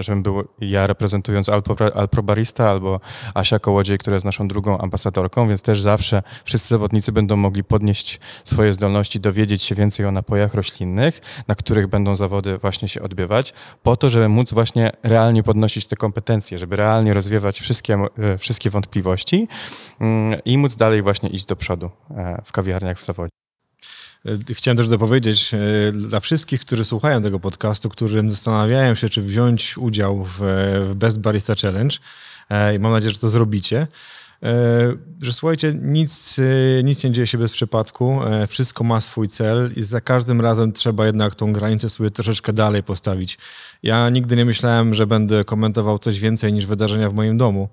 żebym 0.00 0.22
był 0.22 0.48
ja 0.60 0.86
reprezentując 0.86 1.48
Alpro, 1.48 1.76
Alpro 1.94 2.22
Barista 2.22 2.70
albo 2.70 3.00
Asia 3.34 3.58
Kołodziej, 3.58 3.98
która 3.98 4.14
jest 4.14 4.26
naszą 4.26 4.48
drugą 4.48 4.78
ambasadorką, 4.78 5.48
więc 5.48 5.62
też 5.62 5.82
zawsze 5.82 6.22
wszyscy 6.44 6.68
zawodnicy 6.68 7.12
będą 7.12 7.36
mogli 7.36 7.64
podnieść 7.64 8.20
swoje 8.44 8.74
zdolności, 8.74 9.20
dowiedzieć 9.20 9.62
się 9.62 9.74
więcej 9.74 10.06
o 10.06 10.12
napojach 10.12 10.54
roślinnych, 10.54 11.20
na 11.48 11.54
których 11.54 11.86
będą 11.86 12.16
zawody 12.16 12.58
właśnie 12.58 12.88
się 12.88 13.02
odbywać 13.02 13.37
po 13.82 13.96
to, 13.96 14.10
żeby 14.10 14.28
móc 14.28 14.52
właśnie 14.52 14.90
realnie 15.02 15.42
podnosić 15.42 15.86
te 15.86 15.96
kompetencje, 15.96 16.58
żeby 16.58 16.76
realnie 16.76 17.14
rozwiewać 17.14 17.60
wszystkie, 17.60 17.94
e, 18.18 18.38
wszystkie 18.38 18.70
wątpliwości 18.70 19.48
mm, 20.00 20.40
i 20.44 20.58
móc 20.58 20.76
dalej 20.76 21.02
właśnie 21.02 21.28
iść 21.28 21.46
do 21.46 21.56
przodu 21.56 21.90
e, 22.10 22.42
w 22.44 22.52
kawiarniach 22.52 22.98
w 22.98 23.04
zawodzie. 23.04 23.30
E, 24.26 24.54
chciałem 24.54 24.76
też 24.76 24.88
dopowiedzieć 24.88 25.50
dla 25.92 26.20
wszystkich, 26.20 26.60
którzy 26.60 26.84
słuchają 26.84 27.22
tego 27.22 27.40
podcastu, 27.40 27.88
którzy 27.88 28.22
zastanawiają 28.28 28.94
się, 28.94 29.08
czy 29.08 29.22
wziąć 29.22 29.78
udział 29.78 30.24
w 30.24 30.40
Best 30.94 31.20
Barista 31.20 31.54
Challenge 31.62 31.96
i 32.76 32.78
mam 32.78 32.92
nadzieję, 32.92 33.14
że 33.14 33.20
to 33.20 33.30
zrobicie, 33.30 33.86
że 35.22 35.32
słuchajcie, 35.32 35.74
nic, 35.82 36.40
nic 36.84 37.04
nie 37.04 37.10
dzieje 37.10 37.26
się 37.26 37.38
bez 37.38 37.52
przypadku, 37.52 38.20
wszystko 38.48 38.84
ma 38.84 39.00
swój 39.00 39.28
cel 39.28 39.70
i 39.76 39.82
za 39.82 40.00
każdym 40.00 40.40
razem 40.40 40.72
trzeba 40.72 41.06
jednak 41.06 41.34
tą 41.34 41.52
granicę 41.52 41.88
sobie 41.88 42.10
troszeczkę 42.10 42.52
dalej 42.52 42.82
postawić. 42.82 43.38
Ja 43.82 44.10
nigdy 44.10 44.36
nie 44.36 44.44
myślałem, 44.44 44.94
że 44.94 45.06
będę 45.06 45.44
komentował 45.44 45.98
coś 45.98 46.20
więcej 46.20 46.52
niż 46.52 46.66
wydarzenia 46.66 47.10
w 47.10 47.14
moim 47.14 47.38
domu. 47.38 47.68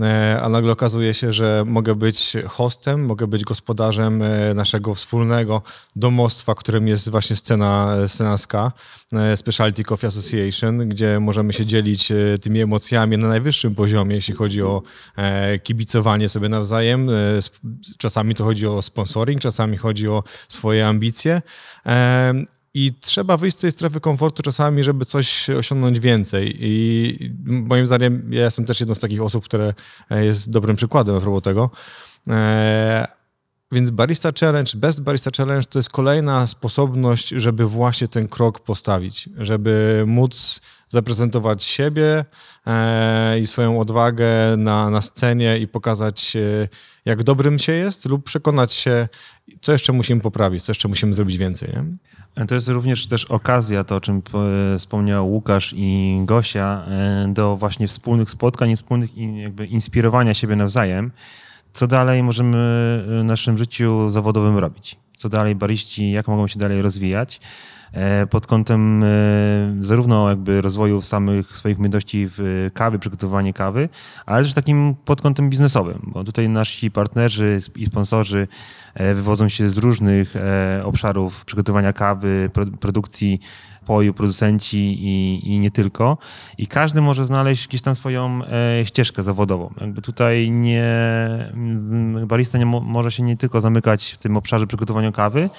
E, 0.00 0.40
a 0.42 0.48
nagle 0.48 0.72
okazuje 0.72 1.14
się, 1.14 1.32
że 1.32 1.64
mogę 1.66 1.94
być 1.94 2.32
hostem, 2.48 3.04
mogę 3.04 3.26
być 3.26 3.44
gospodarzem 3.44 4.22
e, 4.22 4.54
naszego 4.54 4.94
wspólnego 4.94 5.62
domostwa, 5.96 6.54
którym 6.54 6.88
jest 6.88 7.10
właśnie 7.10 7.36
scena, 7.36 7.96
scena 8.08 8.38
SKA, 8.38 8.72
e, 9.12 9.36
Specialty 9.36 9.84
Coffee 9.84 10.06
Association, 10.06 10.88
gdzie 10.88 11.20
możemy 11.20 11.52
się 11.52 11.66
dzielić 11.66 12.12
tymi 12.40 12.60
emocjami 12.60 13.18
na 13.18 13.28
najwyższym 13.28 13.74
poziomie, 13.74 14.14
jeśli 14.14 14.34
chodzi 14.34 14.62
o 14.62 14.82
kibicowanie 15.62 16.28
sobie 16.28 16.48
nawzajem. 16.48 17.10
Czasami 17.98 18.34
to 18.34 18.44
chodzi 18.44 18.66
o 18.66 18.82
sponsoring, 18.82 19.42
czasami 19.42 19.76
chodzi 19.76 20.08
o 20.08 20.22
swoje 20.48 20.86
ambicje. 20.88 21.42
I 22.74 22.92
trzeba 23.00 23.36
wyjść 23.36 23.58
z 23.58 23.60
tej 23.60 23.72
strefy 23.72 24.00
komfortu 24.00 24.42
czasami, 24.42 24.84
żeby 24.84 25.04
coś 25.04 25.50
osiągnąć 25.50 26.00
więcej. 26.00 26.56
I 26.60 27.32
moim 27.44 27.86
zdaniem 27.86 28.32
ja 28.32 28.44
jestem 28.44 28.64
też 28.64 28.80
jedną 28.80 28.94
z 28.94 29.00
takich 29.00 29.22
osób, 29.22 29.44
które 29.44 29.74
e, 30.10 30.24
jest 30.24 30.50
dobrym 30.50 30.76
przykładem 30.76 31.16
a 31.16 31.20
propos 31.20 31.42
tego. 31.42 31.70
E, 33.72 33.74
więc 33.74 33.90
Barista 33.90 34.30
Challenge, 34.40 34.72
Best 34.76 35.02
Barista 35.02 35.30
Challenge 35.36 35.66
to 35.66 35.78
jest 35.78 35.90
kolejna 35.90 36.46
sposobność, 36.46 37.28
żeby 37.28 37.66
właśnie 37.66 38.08
ten 38.08 38.28
krok 38.28 38.60
postawić, 38.60 39.28
żeby 39.38 40.04
móc 40.06 40.60
zaprezentować 40.88 41.64
siebie 41.64 42.24
e, 42.66 43.40
i 43.40 43.46
swoją 43.46 43.80
odwagę 43.80 44.26
na, 44.56 44.90
na 44.90 45.02
scenie 45.02 45.58
i 45.58 45.68
pokazać, 45.68 46.36
jak 47.04 47.22
dobrym 47.22 47.58
się 47.58 47.72
jest, 47.72 48.04
lub 48.04 48.24
przekonać 48.24 48.72
się, 48.72 49.08
co 49.60 49.72
jeszcze 49.72 49.92
musimy 49.92 50.20
poprawić, 50.20 50.62
co 50.62 50.70
jeszcze 50.70 50.88
musimy 50.88 51.14
zrobić 51.14 51.38
więcej. 51.38 51.68
Nie? 51.68 52.46
To 52.46 52.54
jest 52.54 52.68
również 52.68 53.06
też 53.06 53.24
okazja, 53.24 53.84
to 53.84 53.96
o 53.96 54.00
czym 54.00 54.22
wspomniał 54.78 55.28
Łukasz 55.28 55.74
i 55.76 56.20
Gosia, 56.24 56.84
e, 56.86 57.32
do 57.32 57.56
właśnie 57.56 57.86
wspólnych 57.86 58.30
spotkań 58.30 58.76
wspólnych 58.76 59.10
jakby 59.16 59.66
inspirowania 59.66 60.34
siebie 60.34 60.56
nawzajem. 60.56 61.12
Co 61.72 61.86
dalej 61.86 62.22
możemy 62.22 62.58
w 63.06 63.20
naszym 63.24 63.58
życiu 63.58 64.10
zawodowym 64.10 64.58
robić? 64.58 64.96
Co 65.16 65.28
dalej 65.28 65.54
bariści, 65.54 66.10
jak 66.10 66.28
mogą 66.28 66.46
się 66.46 66.58
dalej 66.58 66.82
rozwijać? 66.82 67.40
E, 67.92 68.26
pod 68.26 68.46
kątem 68.46 69.04
e, 69.04 69.06
zarówno 69.80 70.28
jakby 70.28 70.60
rozwoju 70.60 71.02
samych 71.02 71.58
swoich 71.58 71.78
umiejętności 71.78 72.26
w 72.30 72.70
kawy, 72.74 72.98
przygotowanie 72.98 73.52
kawy, 73.52 73.88
ale 74.26 74.42
też 74.42 74.54
takim 74.54 74.94
pod 75.04 75.22
kątem 75.22 75.50
biznesowym, 75.50 76.10
bo 76.14 76.24
tutaj 76.24 76.48
nasi 76.48 76.90
partnerzy 76.90 77.60
i 77.76 77.86
sponsorzy 77.86 78.48
e, 78.94 79.14
wywodzą 79.14 79.48
się 79.48 79.68
z 79.68 79.76
różnych 79.76 80.34
obszarów 80.84 81.44
przygotowania 81.44 81.92
kawy, 81.92 82.50
produkcji 82.80 83.40
poju, 83.86 84.14
producenci 84.14 84.78
i, 84.78 85.40
i, 85.54 85.58
nie 85.58 85.70
tylko. 85.70 86.18
I 86.58 86.66
każdy 86.66 87.00
może 87.00 87.26
znaleźć 87.26 87.68
gdzieś 87.68 87.82
tam 87.82 87.94
swoją 87.94 88.40
ścieżkę 88.84 89.22
zawodową. 89.22 89.74
Jakby 89.80 90.02
tutaj 90.02 90.50
nie, 90.50 90.84
barista 92.26 92.58
nie 92.58 92.66
może 92.66 93.10
się 93.10 93.22
nie 93.22 93.36
tylko 93.36 93.60
zamykać 93.60 94.10
w 94.10 94.18
tym 94.18 94.36
obszarze 94.36 94.66
przygotowania 94.66 95.12
kawy, 95.12 95.50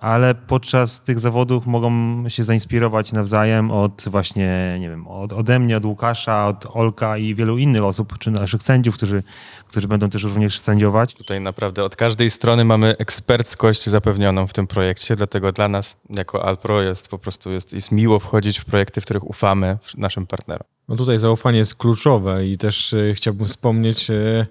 ale 0.00 0.34
podczas 0.34 1.00
tych 1.00 1.18
zawodów 1.18 1.66
mogą 1.66 2.24
się 2.28 2.44
zainspirować 2.44 3.12
nawzajem 3.12 3.70
od 3.70 4.04
właśnie, 4.06 4.76
nie 4.80 4.88
wiem, 4.88 5.06
od, 5.06 5.32
ode 5.32 5.58
mnie, 5.58 5.76
od 5.76 5.84
Łukasza, 5.84 6.46
od 6.46 6.66
Olka 6.76 7.18
i 7.18 7.34
wielu 7.34 7.58
innych 7.58 7.84
osób, 7.84 8.18
czy 8.18 8.30
naszych 8.30 8.62
sędziów, 8.62 8.94
którzy, 8.94 9.22
którzy 9.66 9.88
będą 9.88 10.10
też 10.10 10.22
również 10.22 10.60
sędziować. 10.60 11.14
Tutaj 11.14 11.40
naprawdę 11.40 11.84
od 11.84 11.96
każdej 11.96 12.30
strony 12.30 12.64
mamy 12.64 12.96
eksperckość 12.96 13.86
zapewnioną 13.86 14.46
w 14.46 14.52
tym 14.52 14.66
projekcie, 14.66 15.16
dlatego 15.16 15.52
dla 15.52 15.68
nas 15.68 15.96
jako 16.10 16.44
Alpro 16.44 16.82
jest 16.82 17.08
po 17.08 17.18
prostu 17.18 17.52
jest, 17.52 17.72
jest 17.72 17.92
miło 17.92 18.18
wchodzić 18.18 18.58
w 18.58 18.64
projekty, 18.64 19.00
w 19.00 19.04
których 19.04 19.30
ufamy 19.30 19.78
naszym 19.96 20.26
partnerom. 20.26 20.66
No 20.88 20.96
tutaj 20.96 21.18
zaufanie 21.18 21.58
jest 21.58 21.74
kluczowe 21.74 22.46
i 22.46 22.58
też 22.58 22.92
e, 22.94 23.14
chciałbym 23.14 23.46
wspomnieć 23.46 24.10
e, 24.10 24.46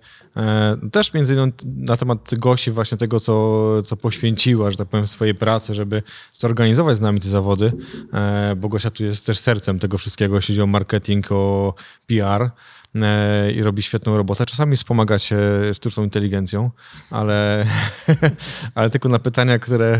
też 0.92 1.14
między 1.14 1.34
innymi 1.34 1.54
na 1.64 1.98
temat 1.98 2.36
Gosi 2.38 2.72
właśnie 2.72 2.98
tego, 2.98 3.20
co, 3.20 3.82
co 3.84 3.98
poświęciła, 3.98 4.72
że 4.72 4.78
tak 4.78 4.88
powiem, 4.88 5.08
swojej 5.08 5.36
pracy, 5.36 5.76
żeby 5.76 6.04
zorganizować 6.34 6.98
z 6.98 7.02
nami 7.02 7.20
te 7.20 7.30
zawody, 7.30 7.74
e, 8.14 8.56
bo 8.56 8.70
Gosia 8.70 8.90
tu 8.90 9.04
jest 9.04 9.26
też 9.26 9.40
sercem 9.40 9.80
tego 9.80 9.98
wszystkiego, 9.98 10.36
jeśli 10.36 10.54
chodzi 10.54 10.62
o 10.62 10.68
marketing, 10.68 11.32
o 11.32 11.74
PR. 12.08 12.50
E, 13.04 13.52
i 13.52 13.64
robi 13.64 13.84
świetną 13.84 14.18
robotę. 14.18 14.46
Czasami 14.46 14.76
wspomaga 14.76 15.20
się 15.20 15.38
sztuczną 15.74 16.04
inteligencją, 16.04 16.72
ale, 17.12 17.66
ale 18.76 18.90
tylko 18.90 19.10
na 19.10 19.20
pytania, 19.20 19.60
które, 19.60 20.00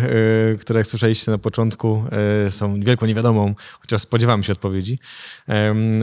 e, 0.54 0.56
które 0.56 0.80
jak 0.80 0.88
słyszeliście 0.88 1.32
na 1.32 1.38
początku, 1.38 2.04
e, 2.48 2.52
są 2.52 2.80
wielką 2.80 3.06
niewiadomą, 3.06 3.56
chociaż 3.80 4.02
spodziewamy 4.02 4.44
się 4.44 4.52
odpowiedzi, 4.52 5.00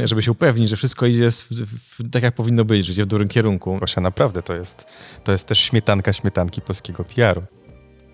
żeby 0.05 0.23
się 0.23 0.33
upewnić, 0.33 0.69
że 0.69 0.77
wszystko 0.77 1.07
idzie 1.07 1.31
w, 1.31 1.45
w, 1.45 2.11
tak, 2.11 2.23
jak 2.23 2.35
powinno 2.35 2.65
być, 2.65 2.87
że 2.87 2.93
idzie 2.93 3.05
w 3.05 3.07
dobrym 3.07 3.29
kierunku. 3.29 3.79
Gosia, 3.79 4.01
naprawdę 4.01 4.43
to 4.43 4.55
jest, 4.55 4.87
to 5.25 5.33
jest 5.33 5.49
też 5.49 5.59
śmietanka 5.59 6.13
śmietanki 6.13 6.61
polskiego 6.61 7.05
PR-u. 7.05 7.64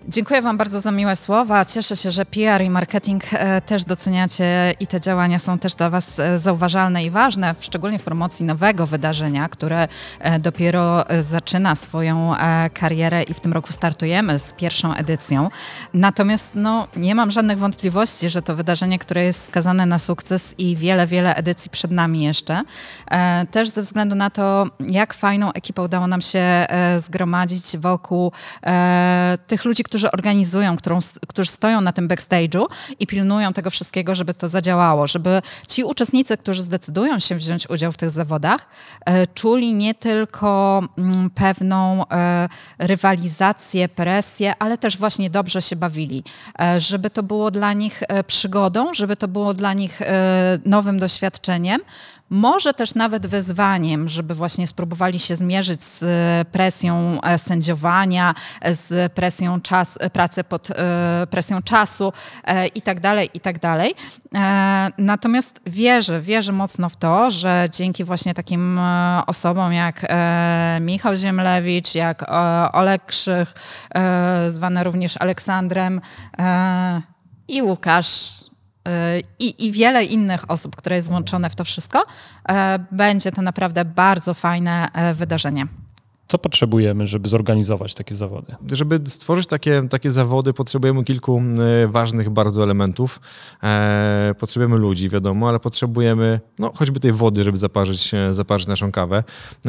Dziękuję 0.07 0.41
Wam 0.41 0.57
bardzo 0.57 0.81
za 0.81 0.91
miłe 0.91 1.15
słowa. 1.15 1.65
Cieszę 1.65 1.95
się, 1.95 2.11
że 2.11 2.25
PR 2.25 2.61
i 2.61 2.69
marketing 2.69 3.23
e, 3.33 3.61
też 3.61 3.83
doceniacie 3.83 4.73
i 4.79 4.87
te 4.87 4.99
działania 4.99 5.39
są 5.39 5.59
też 5.59 5.75
dla 5.75 5.89
Was 5.89 6.19
e, 6.19 6.39
zauważalne 6.39 7.05
i 7.05 7.09
ważne, 7.09 7.55
szczególnie 7.59 7.99
w 7.99 8.03
promocji 8.03 8.45
nowego 8.45 8.87
wydarzenia, 8.87 9.49
które 9.49 9.87
e, 10.19 10.39
dopiero 10.39 11.05
zaczyna 11.19 11.75
swoją 11.75 12.33
karierę 12.73 13.23
i 13.23 13.33
w 13.33 13.39
tym 13.39 13.53
roku 13.53 13.73
startujemy 13.73 14.39
z 14.39 14.53
pierwszą 14.53 14.93
edycją. 14.93 15.49
Natomiast 15.93 16.51
no, 16.55 16.87
nie 16.95 17.15
mam 17.15 17.31
żadnych 17.31 17.59
wątpliwości, 17.59 18.29
że 18.29 18.41
to 18.41 18.55
wydarzenie, 18.55 18.99
które 18.99 19.23
jest 19.23 19.45
skazane 19.45 19.85
na 19.85 19.99
sukces 19.99 20.55
i 20.57 20.75
wiele, 20.75 21.07
wiele 21.07 21.35
edycji 21.35 21.71
przed 21.71 21.91
nami 21.91 22.23
jeszcze. 22.23 22.61
Też 23.51 23.69
ze 23.69 23.81
względu 23.81 24.15
na 24.15 24.29
to, 24.29 24.67
jak 24.79 25.13
fajną 25.13 25.53
ekipę 25.53 25.81
udało 25.81 26.07
nam 26.07 26.21
się 26.21 26.67
zgromadzić 26.97 27.77
wokół 27.77 28.31
tych 29.47 29.65
ludzi, 29.65 29.83
którzy 29.91 30.11
organizują, 30.11 30.77
którą, 30.77 30.99
którzy 31.27 31.51
stoją 31.51 31.81
na 31.81 31.91
tym 31.91 32.07
backstage'u 32.07 32.65
i 32.99 33.07
pilnują 33.07 33.53
tego 33.53 33.69
wszystkiego, 33.69 34.15
żeby 34.15 34.33
to 34.33 34.47
zadziałało, 34.47 35.07
żeby 35.07 35.41
ci 35.67 35.83
uczestnicy, 35.83 36.37
którzy 36.37 36.63
zdecydują 36.63 37.19
się 37.19 37.35
wziąć 37.35 37.69
udział 37.69 37.91
w 37.91 37.97
tych 37.97 38.09
zawodach, 38.09 38.67
e, 39.05 39.27
czuli 39.27 39.73
nie 39.73 39.93
tylko 39.93 40.81
mm, 40.97 41.29
pewną 41.29 42.07
e, 42.07 42.49
rywalizację, 42.79 43.89
presję, 43.89 44.53
ale 44.59 44.77
też 44.77 44.97
właśnie 44.97 45.29
dobrze 45.29 45.61
się 45.61 45.75
bawili, 45.75 46.23
e, 46.59 46.79
żeby 46.79 47.09
to 47.09 47.23
było 47.23 47.51
dla 47.51 47.73
nich 47.73 48.03
przygodą, 48.27 48.93
żeby 48.93 49.17
to 49.17 49.27
było 49.27 49.53
dla 49.53 49.73
nich 49.73 50.01
nowym 50.65 50.99
doświadczeniem, 50.99 51.81
może 52.31 52.73
też 52.73 52.95
nawet 52.95 53.27
wyzwaniem, 53.27 54.09
żeby 54.09 54.35
właśnie 54.35 54.67
spróbowali 54.67 55.19
się 55.19 55.35
zmierzyć 55.35 55.83
z 55.83 56.03
e, 56.03 56.45
presją 56.51 57.21
e, 57.21 57.37
sędziowania, 57.37 58.35
z 58.71 59.13
presją 59.13 59.61
czas, 59.61 59.99
pracy 60.13 60.43
pod 60.43 60.71
e, 60.71 61.27
presją 61.29 61.61
czasu 61.61 62.13
i 62.75 62.81
tak 62.81 62.99
dalej, 62.99 63.29
i 63.33 63.39
tak 63.39 63.59
dalej. 63.59 63.95
Natomiast 64.97 65.61
wierzę, 65.65 66.21
wierzę 66.21 66.51
mocno 66.51 66.89
w 66.89 66.95
to, 66.95 67.31
że 67.31 67.67
dzięki 67.71 68.03
właśnie 68.03 68.33
takim 68.33 68.79
osobom 69.27 69.73
jak 69.73 70.13
Michał 70.81 71.15
Ziemlewicz, 71.15 71.95
jak 71.95 72.25
Olek 72.73 73.05
Krzych, 73.05 73.53
zwany 74.47 74.83
również 74.83 75.17
Aleksandrem 75.17 76.01
i 77.47 77.61
Łukasz 77.61 78.33
i, 79.39 79.65
i 79.65 79.71
wiele 79.71 80.05
innych 80.05 80.51
osób, 80.51 80.75
które 80.75 80.95
jest 80.95 81.09
włączone 81.09 81.49
w 81.49 81.55
to 81.55 81.63
wszystko, 81.63 82.03
e, 82.49 82.85
będzie 82.91 83.31
to 83.31 83.41
naprawdę 83.41 83.85
bardzo 83.85 84.33
fajne 84.33 84.87
e, 84.93 85.13
wydarzenie. 85.13 85.67
Co 86.27 86.37
potrzebujemy, 86.37 87.07
żeby 87.07 87.29
zorganizować 87.29 87.93
takie 87.93 88.15
zawody? 88.15 88.55
Żeby 88.71 88.99
stworzyć 89.05 89.47
takie, 89.47 89.87
takie 89.89 90.11
zawody, 90.11 90.53
potrzebujemy 90.53 91.03
kilku 91.03 91.41
ważnych 91.87 92.29
bardzo 92.29 92.63
elementów. 92.63 93.19
E, 93.63 94.35
potrzebujemy 94.39 94.77
ludzi, 94.77 95.09
wiadomo, 95.09 95.49
ale 95.49 95.59
potrzebujemy 95.59 96.39
no, 96.59 96.71
choćby 96.75 96.99
tej 96.99 97.11
wody, 97.11 97.43
żeby 97.43 97.57
zaparzyć, 97.57 98.11
zaparzyć 98.31 98.67
naszą 98.67 98.91
kawę. 98.91 99.23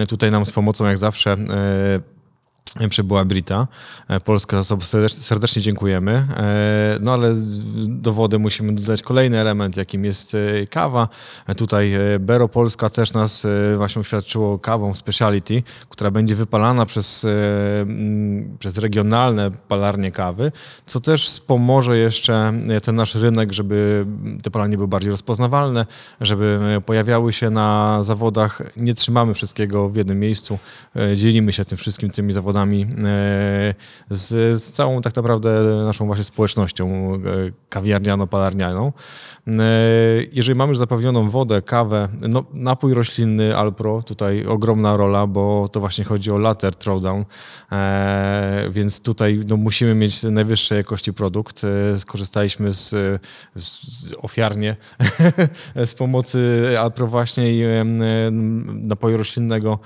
Tutaj 0.08 0.30
nam 0.30 0.44
z 0.44 0.52
pomocą, 0.52 0.86
jak 0.86 0.98
zawsze, 0.98 1.36
przybyła 2.88 3.24
Brita. 3.24 3.68
E, 4.08 4.20
Polska 4.20 4.62
za 4.62 4.76
to 4.76 5.08
serdecznie 5.08 5.62
dziękujemy. 5.62 6.12
E, 6.12 6.98
no 7.00 7.12
ale 7.12 7.34
do 7.88 8.12
wody 8.12 8.38
musimy 8.38 8.72
dodać 8.72 9.02
kolejny 9.02 9.38
element, 9.38 9.76
jakim 9.76 10.04
jest 10.04 10.34
e, 10.34 10.66
kawa. 10.66 11.08
Tutaj 11.56 11.92
Bero 12.20 12.48
Polska 12.48 12.90
też 12.90 13.12
nas 13.12 13.46
właśnie 13.76 14.00
uświadczyło 14.00 14.58
kawą 14.58 14.94
speciality, 14.94 15.62
która 15.88 16.10
będzie 16.10 16.34
wypalana 16.34 16.86
przez, 16.86 17.26
przez 18.58 18.78
regionalne 18.78 19.50
palarnie 19.68 20.12
kawy, 20.12 20.52
co 20.86 21.00
też 21.00 21.26
wspomoże 21.26 21.98
jeszcze 21.98 22.52
ten 22.82 22.96
nasz 22.96 23.14
rynek, 23.14 23.52
żeby 23.52 24.06
te 24.42 24.50
palarnie 24.50 24.76
były 24.76 24.88
bardziej 24.88 25.10
rozpoznawalne, 25.10 25.86
żeby 26.20 26.58
pojawiały 26.86 27.32
się 27.32 27.50
na 27.50 27.98
zawodach. 28.02 28.62
Nie 28.76 28.94
trzymamy 28.94 29.34
wszystkiego 29.34 29.88
w 29.88 29.96
jednym 29.96 30.20
miejscu, 30.20 30.58
dzielimy 31.14 31.52
się 31.52 31.64
tym 31.64 31.78
wszystkim, 31.78 32.10
tymi 32.10 32.32
zawodami 32.32 32.61
E, 32.62 33.74
z, 34.10 34.62
z 34.62 34.72
całą 34.72 35.00
tak 35.02 35.16
naprawdę 35.16 35.62
naszą 35.84 36.06
właśnie 36.06 36.24
społecznością 36.24 37.14
e, 37.14 37.18
kawiarniano-palarnianą. 37.68 38.92
E, 39.46 39.52
jeżeli 40.32 40.58
mamy 40.58 40.70
już 40.70 40.78
zapewnioną 40.78 41.30
wodę, 41.30 41.62
kawę, 41.62 42.08
no, 42.28 42.44
napój 42.52 42.94
roślinny 42.94 43.56
Alpro, 43.56 44.02
tutaj 44.02 44.46
ogromna 44.46 44.96
rola, 44.96 45.26
bo 45.26 45.68
to 45.72 45.80
właśnie 45.80 46.04
chodzi 46.04 46.30
o 46.30 46.38
later 46.38 46.76
throwdown, 46.76 47.24
więc 48.70 49.00
tutaj 49.00 49.40
no, 49.48 49.56
musimy 49.56 49.94
mieć 49.94 50.22
najwyższej 50.22 50.78
jakości 50.78 51.12
produkt. 51.12 51.62
Skorzystaliśmy 51.98 52.72
z, 52.72 52.90
z 53.56 54.12
ofiarnie 54.22 54.76
z 55.86 55.94
pomocy 55.94 56.68
Alpro 56.80 57.06
właśnie 57.06 57.52
i 57.52 57.64
napoju 58.66 59.16
roślinnego 59.16 59.78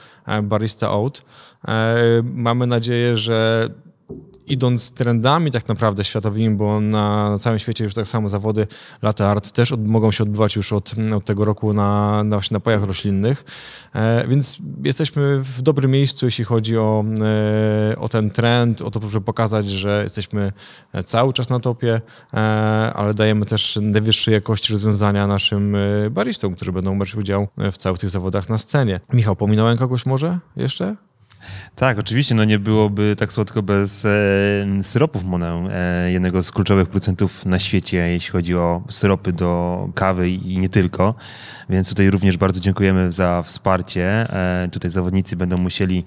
Barista 0.42 0.90
Oat. 0.90 1.22
Mamy 2.22 2.66
nadzieję, 2.66 3.16
że 3.16 3.68
idąc 4.46 4.92
trendami 4.92 5.50
tak 5.50 5.68
naprawdę 5.68 6.04
światowymi, 6.04 6.56
bo 6.56 6.80
na 6.80 7.36
całym 7.38 7.58
świecie 7.58 7.84
już 7.84 7.94
tak 7.94 8.08
samo 8.08 8.28
zawody 8.28 8.66
latte 9.02 9.28
art 9.28 9.52
też 9.52 9.72
od, 9.72 9.88
mogą 9.88 10.10
się 10.10 10.24
odbywać 10.24 10.56
już 10.56 10.72
od, 10.72 10.94
od 11.16 11.24
tego 11.24 11.44
roku 11.44 11.72
na, 11.72 12.24
na 12.24 12.36
właśnie 12.36 12.54
napojach 12.54 12.82
roślinnych, 12.82 13.44
e, 13.94 14.28
więc 14.28 14.58
jesteśmy 14.84 15.38
w 15.38 15.62
dobrym 15.62 15.90
miejscu, 15.90 16.26
jeśli 16.26 16.44
chodzi 16.44 16.78
o, 16.78 17.04
e, 17.92 17.96
o 17.98 18.08
ten 18.08 18.30
trend, 18.30 18.82
o 18.82 18.90
to, 18.90 19.08
żeby 19.08 19.24
pokazać, 19.24 19.66
że 19.66 20.00
jesteśmy 20.04 20.52
cały 21.04 21.32
czas 21.32 21.50
na 21.50 21.60
topie, 21.60 22.00
e, 22.34 22.36
ale 22.94 23.14
dajemy 23.14 23.46
też 23.46 23.78
najwyższej 23.82 24.34
jakości 24.34 24.72
rozwiązania 24.72 25.26
naszym 25.26 25.74
e, 25.74 26.10
baristom, 26.10 26.54
którzy 26.54 26.72
będą 26.72 26.98
brać 26.98 27.14
udział 27.14 27.48
w 27.72 27.78
całych 27.78 28.00
tych 28.00 28.10
zawodach 28.10 28.48
na 28.48 28.58
scenie. 28.58 29.00
Michał, 29.12 29.36
pominąłem 29.36 29.76
kogoś 29.76 30.06
może 30.06 30.38
jeszcze? 30.56 30.96
Tak, 31.74 31.98
oczywiście, 31.98 32.34
no 32.34 32.44
nie 32.44 32.58
byłoby 32.58 33.16
tak 33.18 33.32
słodko 33.32 33.62
bez 33.62 34.04
e, 34.04 34.08
syropów 34.82 35.24
Monę, 35.24 35.68
e, 35.72 36.12
jednego 36.12 36.42
z 36.42 36.52
kluczowych 36.52 36.88
producentów 36.88 37.46
na 37.46 37.58
świecie, 37.58 37.96
jeśli 37.96 38.32
chodzi 38.32 38.54
o 38.54 38.82
syropy 38.90 39.32
do 39.32 39.88
kawy 39.94 40.30
i 40.30 40.58
nie 40.58 40.68
tylko. 40.68 41.14
Więc 41.68 41.88
tutaj 41.88 42.10
również 42.10 42.36
bardzo 42.36 42.60
dziękujemy 42.60 43.12
za 43.12 43.42
wsparcie. 43.42 44.04
E, 44.04 44.68
tutaj 44.72 44.90
zawodnicy 44.90 45.36
będą 45.36 45.58
musieli 45.58 46.04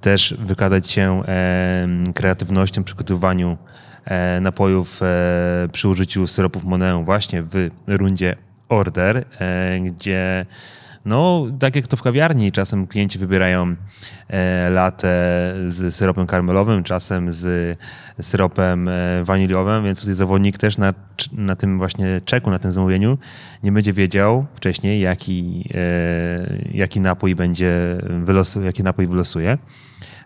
też 0.00 0.34
wykazać 0.38 0.90
się 0.90 1.22
e, 1.28 1.88
kreatywnością 2.14 2.82
w 2.82 2.84
przygotowaniu 2.84 3.56
e, 4.04 4.40
napojów 4.40 5.00
e, 5.02 5.68
przy 5.72 5.88
użyciu 5.88 6.26
syropów 6.26 6.64
Monę 6.64 7.04
właśnie 7.04 7.42
w 7.42 7.70
rundzie 7.86 8.36
Order, 8.68 9.24
gdzie 9.80 10.46
no, 11.06 11.46
tak 11.58 11.76
jak 11.76 11.86
to 11.86 11.96
w 11.96 12.02
kawiarni, 12.02 12.52
czasem 12.52 12.86
klienci 12.86 13.18
wybierają 13.18 13.76
e, 14.28 14.70
latę 14.70 15.08
z 15.68 15.94
syropem 15.94 16.26
karmelowym, 16.26 16.84
czasem 16.84 17.32
z 17.32 17.78
syropem 18.20 18.88
e, 18.88 19.24
waniliowym, 19.24 19.84
więc 19.84 20.00
tutaj 20.00 20.14
zawodnik 20.14 20.58
też 20.58 20.78
na, 20.78 20.94
na 21.32 21.56
tym 21.56 21.78
właśnie 21.78 22.20
czeku, 22.24 22.50
na 22.50 22.58
tym 22.58 22.72
zamówieniu 22.72 23.18
nie 23.62 23.72
będzie 23.72 23.92
wiedział 23.92 24.46
wcześniej, 24.54 25.00
jaki, 25.00 25.68
e, 25.74 26.68
jaki 26.72 27.00
napój 27.00 27.34
będzie 27.34 27.72
wylosu, 28.24 28.62
jaki 28.62 28.82
napój 28.82 29.06
wylosuje. 29.06 29.58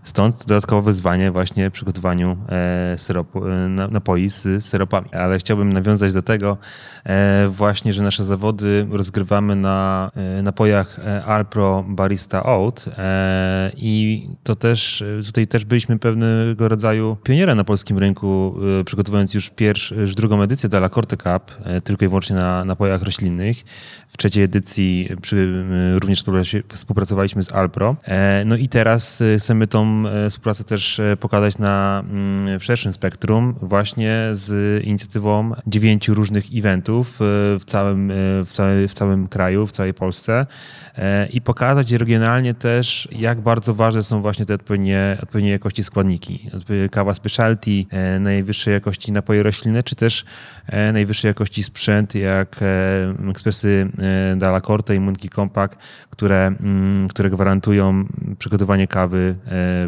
Stąd 0.03 0.47
dodatkowe 0.47 0.83
wyzwanie 0.83 1.31
właśnie 1.31 1.71
przygotowaniu 1.71 2.37
e, 2.49 2.99
syropu, 2.99 3.49
e, 3.49 3.69
napoi 3.69 4.29
z 4.29 4.65
syropami. 4.65 5.09
Ale 5.13 5.39
chciałbym 5.39 5.73
nawiązać 5.73 6.13
do 6.13 6.23
tego 6.23 6.59
e, 7.05 7.49
właśnie, 7.49 7.93
że 7.93 8.03
nasze 8.03 8.25
zawody 8.25 8.87
rozgrywamy 8.91 9.57
na 9.57 10.11
napojach 10.43 11.01
Alpro 11.27 11.85
Barista 11.89 12.43
Oat 12.43 12.85
i 13.77 14.27
to 14.43 14.57
też, 14.57 15.05
tutaj 15.27 15.47
też 15.47 15.65
byliśmy 15.65 15.99
pewnego 15.99 16.69
rodzaju 16.69 17.17
pionierem 17.23 17.57
na 17.57 17.65
polskim 17.65 17.99
rynku, 17.99 18.57
przygotowując 18.85 19.35
już, 19.35 19.51
pierwszy, 19.51 19.95
już 19.95 20.15
drugą 20.15 20.43
edycję 20.43 20.69
Dalla 20.69 20.89
Corte 20.89 21.17
Cup, 21.17 21.55
tylko 21.85 22.05
i 22.05 22.09
wyłącznie 22.09 22.37
na 22.37 22.65
napojach 22.65 23.03
roślinnych. 23.03 23.57
W 24.09 24.17
trzeciej 24.17 24.45
edycji 24.45 25.09
przy, 25.23 25.65
również 25.95 26.25
współpracowaliśmy 26.73 27.43
z 27.43 27.53
Alpro. 27.53 27.97
No 28.47 28.57
i 28.57 28.69
teraz 28.69 29.23
chcemy 29.39 29.67
tą 29.67 29.90
E, 30.07 30.31
współpracę 30.31 30.65
też 30.65 31.01
e, 31.01 31.17
pokazać 31.17 31.59
na 31.59 32.03
mm, 32.11 32.61
w 32.61 32.65
szerszym 32.65 32.93
spektrum 32.93 33.55
właśnie 33.63 34.17
z 34.33 34.85
inicjatywą 34.85 35.53
dziewięciu 35.67 36.15
różnych 36.15 36.45
eventów 36.55 37.15
e, 37.15 37.25
w 37.59 37.65
całym, 37.67 38.13
w, 38.47 38.49
całej, 38.51 38.89
w 38.89 38.95
całym 38.95 39.29
kraju, 39.29 39.67
w 39.67 39.73
całej 39.73 39.95
Polsce 39.95 40.47
i 41.33 41.41
pokazać 41.41 41.93
regionalnie 41.93 42.55
też, 42.55 43.09
jak 43.13 43.41
bardzo 43.41 43.75
ważne 43.75 44.03
są 44.03 44.23
właśnie 44.23 44.47
te 44.47 44.55
odpowiednie, 44.55 45.17
odpowiednie 45.23 45.51
jakości 45.51 45.85
składniki. 45.85 46.51
Kawa 46.91 47.15
specialty, 47.15 47.85
najwyższej 48.21 48.75
jakości 48.75 49.13
napoje 49.13 49.43
roślinne, 49.43 49.83
czy 49.83 49.97
też 49.97 50.25
najwyższej 50.93 51.29
jakości 51.29 51.63
sprzęt, 51.63 52.15
jak 52.15 52.61
ekspresy 53.31 53.89
Dalla 54.37 54.61
Corte 54.61 54.97
i 54.97 55.01
Munki 55.01 55.29
Compact, 55.29 55.77
które, 56.11 56.47
mm, 56.47 57.09
które 57.09 57.31
gwarantują 57.31 58.05
przygotowanie 58.39 58.87
kawy 58.87 59.35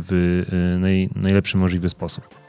w 0.00 0.42
e, 0.74 0.78
naj, 0.78 1.08
najlepszy 1.16 1.56
możliwy 1.56 1.88
sposób. 1.88 2.42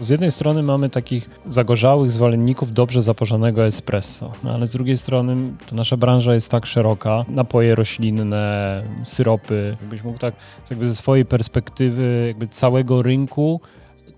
Z 0.00 0.08
jednej 0.08 0.30
strony 0.30 0.62
mamy 0.62 0.90
takich 0.90 1.30
zagorzałych 1.46 2.10
zwolenników 2.10 2.72
dobrze 2.72 3.02
zaporzonego 3.02 3.66
espresso, 3.66 4.32
no 4.44 4.54
ale 4.54 4.66
z 4.66 4.72
drugiej 4.72 4.96
strony 4.96 5.36
to 5.66 5.76
nasza 5.76 5.96
branża 5.96 6.34
jest 6.34 6.50
tak 6.50 6.66
szeroka, 6.66 7.24
napoje 7.28 7.74
roślinne, 7.74 8.82
syropy, 9.02 9.76
jakbyś 9.80 10.02
mógł 10.02 10.18
tak 10.18 10.34
jakby 10.70 10.88
ze 10.88 10.94
swojej 10.94 11.24
perspektywy 11.24 12.24
jakby 12.26 12.46
całego 12.46 13.02
rynku 13.02 13.60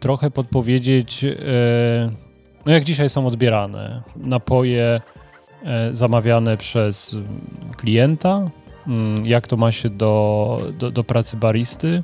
trochę 0.01 0.31
podpowiedzieć, 0.31 1.25
e, 1.25 1.35
no 2.66 2.73
jak 2.73 2.85
dzisiaj 2.85 3.09
są 3.09 3.27
odbierane 3.27 4.03
napoje 4.16 5.01
e, 5.64 5.94
zamawiane 5.94 6.57
przez 6.57 7.16
klienta, 7.77 8.51
mm, 8.87 9.27
jak 9.27 9.47
to 9.47 9.57
ma 9.57 9.73
się 9.73 9.90
do, 9.90 10.59
do, 10.79 10.90
do 10.90 11.05
pracy 11.05 11.37
baristy, 11.37 12.03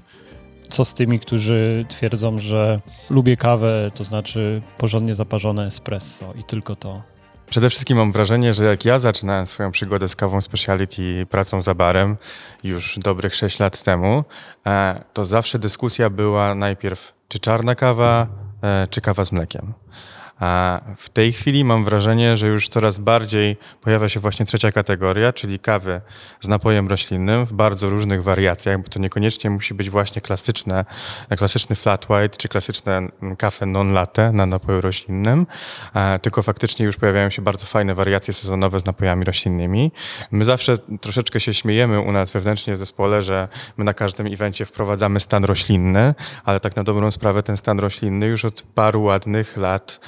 co 0.71 0.85
z 0.85 0.95
tymi, 0.95 1.21
którzy 1.21 1.87
twierdzą, 1.89 2.39
że 2.39 2.81
lubię 3.11 3.37
kawę, 3.37 3.91
to 3.95 4.05
znaczy 4.05 4.63
porządnie 4.79 5.15
zaparzone 5.15 5.67
espresso 5.67 6.33
i 6.39 6.45
tylko 6.45 6.77
to? 6.77 7.03
Przede 7.51 7.71
wszystkim 7.71 7.99
mam 7.99 8.13
wrażenie, 8.13 8.55
że 8.55 8.65
jak 8.65 8.85
ja 8.85 8.99
zaczynałem 8.99 9.47
swoją 9.47 9.71
przygodę 9.71 10.09
z 10.09 10.17
kawą 10.17 10.41
speciality 10.41 11.27
pracą 11.31 11.63
za 11.63 11.75
barem 11.75 12.17
już 12.65 12.99
dobrych 12.99 13.35
6 13.35 13.59
lat 13.59 13.83
temu, 13.83 14.25
e, 14.67 15.05
to 15.13 15.25
zawsze 15.25 15.59
dyskusja 15.59 16.11
była 16.11 16.55
najpierw 16.55 17.13
czy 17.29 17.39
czarna 17.39 17.75
kawa, 17.75 18.27
e, 18.63 18.87
czy 18.91 19.01
kawa 19.01 19.25
z 19.25 19.33
mlekiem. 19.33 19.73
A 20.41 20.81
w 20.97 21.09
tej 21.09 21.33
chwili 21.33 21.65
mam 21.65 21.85
wrażenie, 21.85 22.37
że 22.37 22.47
już 22.47 22.69
coraz 22.69 22.99
bardziej 22.99 23.57
pojawia 23.81 24.09
się 24.09 24.21
właśnie 24.21 24.47
trzecia 24.47 24.73
kategoria, 24.73 25.33
czyli 25.33 25.59
kawy 25.59 26.01
z 26.41 26.49
napojem 26.49 26.89
roślinnym 26.89 27.47
w 27.47 27.53
bardzo 27.53 27.91
różnych 27.91 28.23
wariacjach, 28.23 28.83
bo 28.83 28.89
to 28.89 28.99
niekoniecznie 28.99 29.51
musi 29.51 29.75
być 29.75 29.91
właśnie 29.91 30.23
klasyczne, 30.23 30.85
klasyczny 31.39 31.77
flat 31.77 32.11
white 32.11 32.37
czy 32.37 32.49
klasyczne 32.49 33.09
kafe 33.39 33.67
non-latte 33.67 34.33
na 34.33 34.47
napoju 34.47 34.81
roślinnym, 34.81 35.47
tylko 36.23 36.43
faktycznie 36.43 36.87
już 36.87 36.97
pojawiają 36.97 37.31
się 37.31 37.43
bardzo 37.43 37.67
fajne 37.67 37.95
wariacje 37.95 38.35
sezonowe 38.35 38.81
z 38.81 38.87
napojami 38.87 39.25
roślinnymi. 39.25 39.93
My 40.31 40.45
zawsze 40.45 40.79
troszeczkę 41.01 41.41
się 41.41 41.55
śmiejemy 41.55 42.01
u 42.01 42.13
nas 42.13 42.33
wewnętrznie 42.33 42.75
w 42.75 42.79
zespole, 42.79 43.23
że 43.23 43.49
my 43.77 43.85
na 43.85 43.95
każdym 43.95 44.27
evencie 44.27 44.67
wprowadzamy 44.67 45.21
stan 45.21 45.45
roślinny, 45.45 46.15
ale 46.45 46.61
tak 46.61 46.77
na 46.77 46.85
dobrą 46.85 47.11
sprawę 47.11 47.43
ten 47.43 47.57
stan 47.57 47.79
roślinny 47.79 48.27
już 48.27 48.45
od 48.45 48.63
paru 48.63 49.03
ładnych 49.03 49.57
lat 49.57 50.01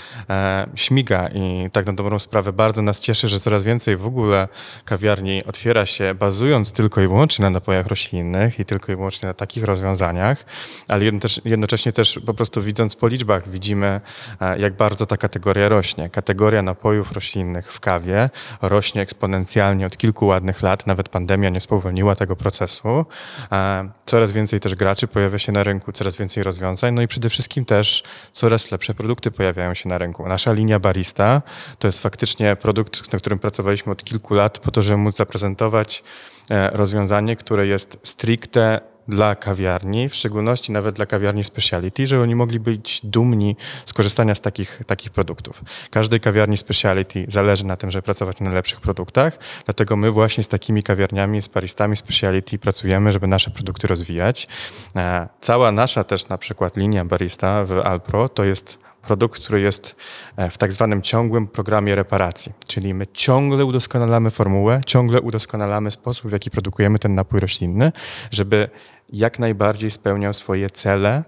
śmiga 0.74 1.28
i 1.34 1.70
tak 1.72 1.86
na 1.86 1.92
dobrą 1.92 2.18
sprawę 2.18 2.52
bardzo 2.52 2.82
nas 2.82 3.00
cieszy, 3.00 3.28
że 3.28 3.40
coraz 3.40 3.64
więcej 3.64 3.96
w 3.96 4.06
ogóle 4.06 4.48
kawiarni 4.84 5.44
otwiera 5.44 5.86
się 5.86 6.14
bazując 6.14 6.72
tylko 6.72 7.00
i 7.00 7.08
wyłącznie 7.08 7.42
na 7.42 7.50
napojach 7.50 7.86
roślinnych 7.86 8.58
i 8.58 8.64
tylko 8.64 8.92
i 8.92 8.96
wyłącznie 8.96 9.28
na 9.28 9.34
takich 9.34 9.64
rozwiązaniach, 9.64 10.44
ale 10.88 11.04
jednocześnie 11.44 11.92
też 11.92 12.20
po 12.26 12.34
prostu 12.34 12.62
widząc 12.62 12.96
po 12.96 13.08
liczbach 13.08 13.48
widzimy, 13.48 14.00
e, 14.40 14.58
jak 14.58 14.76
bardzo 14.76 15.06
ta 15.06 15.16
kategoria 15.16 15.68
rośnie. 15.68 16.10
Kategoria 16.10 16.62
napojów 16.62 17.12
roślinnych 17.12 17.72
w 17.72 17.80
kawie 17.80 18.30
rośnie 18.62 19.02
eksponencjalnie 19.02 19.86
od 19.86 19.96
kilku 19.96 20.26
ładnych 20.26 20.62
lat, 20.62 20.86
nawet 20.86 21.08
pandemia 21.08 21.48
nie 21.48 21.60
spowolniła 21.60 22.16
tego 22.16 22.36
procesu. 22.36 23.06
E, 23.52 23.90
coraz 24.06 24.32
więcej 24.32 24.60
też 24.60 24.74
graczy 24.74 25.08
pojawia 25.08 25.38
się 25.38 25.52
na 25.52 25.62
rynku, 25.62 25.92
coraz 25.92 26.16
więcej 26.16 26.42
rozwiązań, 26.42 26.94
no 26.94 27.02
i 27.02 27.08
przede 27.08 27.28
wszystkim 27.28 27.64
też 27.64 28.02
coraz 28.32 28.70
lepsze 28.70 28.94
produkty 28.94 29.30
pojawiają 29.30 29.74
się 29.74 29.88
na 29.88 29.98
rynku. 29.98 30.11
Nasza 30.18 30.52
linia 30.52 30.78
Barista 30.78 31.42
to 31.78 31.88
jest 31.88 31.98
faktycznie 31.98 32.56
produkt, 32.56 33.12
na 33.12 33.18
którym 33.18 33.38
pracowaliśmy 33.38 33.92
od 33.92 34.04
kilku 34.04 34.34
lat 34.34 34.58
po 34.58 34.70
to, 34.70 34.82
żeby 34.82 34.96
móc 34.96 35.16
zaprezentować 35.16 36.02
e, 36.50 36.70
rozwiązanie, 36.70 37.36
które 37.36 37.66
jest 37.66 37.98
stricte 38.02 38.80
dla 39.08 39.34
kawiarni, 39.34 40.08
w 40.08 40.14
szczególności 40.14 40.72
nawet 40.72 40.94
dla 40.94 41.06
kawiarni 41.06 41.44
speciality, 41.44 42.06
żeby 42.06 42.22
oni 42.22 42.34
mogli 42.34 42.60
być 42.60 43.00
dumni 43.04 43.56
z 43.86 43.92
korzystania 43.92 44.34
z 44.34 44.40
takich, 44.40 44.80
takich 44.86 45.10
produktów. 45.10 45.62
Każdej 45.90 46.20
kawiarni 46.20 46.56
speciality 46.56 47.24
zależy 47.28 47.66
na 47.66 47.76
tym, 47.76 47.90
żeby 47.90 48.02
pracować 48.02 48.40
na 48.40 48.50
lepszych 48.50 48.80
produktach, 48.80 49.38
dlatego 49.64 49.96
my 49.96 50.10
właśnie 50.10 50.44
z 50.44 50.48
takimi 50.48 50.82
kawiarniami, 50.82 51.42
z 51.42 51.48
baristami 51.48 51.96
speciality 51.96 52.58
pracujemy, 52.58 53.12
żeby 53.12 53.26
nasze 53.26 53.50
produkty 53.50 53.86
rozwijać. 53.86 54.48
E, 54.96 55.28
cała 55.40 55.72
nasza 55.72 56.04
też 56.04 56.28
na 56.28 56.38
przykład 56.38 56.76
linia 56.76 57.04
barista 57.04 57.64
w 57.64 57.72
Alpro 57.72 58.28
to 58.28 58.44
jest 58.44 58.81
produkt, 59.02 59.42
który 59.42 59.60
jest 59.60 59.96
e, 60.36 60.50
w 60.50 60.58
tak 60.58 60.72
zwanym 60.72 61.02
ciągłym 61.02 61.46
programie 61.46 61.94
reparacji. 61.94 62.52
Czyli 62.68 62.94
my 62.94 63.06
ciągle 63.06 63.64
udoskonalamy 63.64 64.30
formułę, 64.30 64.80
ciągle 64.86 65.20
udoskonalamy 65.20 65.90
sposób, 65.90 66.30
w 66.30 66.32
jaki 66.32 66.50
produkujemy 66.50 66.98
ten 66.98 67.14
napój 67.14 67.40
roślinny, 67.40 67.92
żeby 68.30 68.68
jak 69.08 69.38
najbardziej 69.38 69.90
spełniał 69.90 70.32
swoje 70.32 70.70
cele 70.70 71.24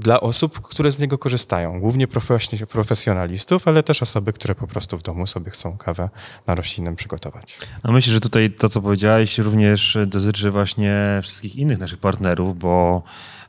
dla 0.00 0.20
osób, 0.20 0.60
które 0.60 0.92
z 0.92 1.00
niego 1.00 1.18
korzystają. 1.18 1.80
Głównie 1.80 2.08
profesjonalistów, 2.72 3.68
ale 3.68 3.82
też 3.82 4.02
osoby, 4.02 4.32
które 4.32 4.54
po 4.54 4.66
prostu 4.66 4.96
w 4.96 5.02
domu 5.02 5.26
sobie 5.26 5.50
chcą 5.50 5.76
kawę 5.76 6.08
na 6.46 6.54
roślinnym 6.54 6.96
przygotować. 6.96 7.58
Myślę, 7.84 8.12
że 8.12 8.20
tutaj 8.20 8.50
to, 8.50 8.68
co 8.68 8.82
powiedziałeś, 8.82 9.38
również 9.38 9.98
dotyczy 10.06 10.50
właśnie 10.50 11.20
wszystkich 11.22 11.56
innych 11.56 11.78
naszych 11.78 11.98
partnerów, 11.98 12.58
bo 12.58 13.02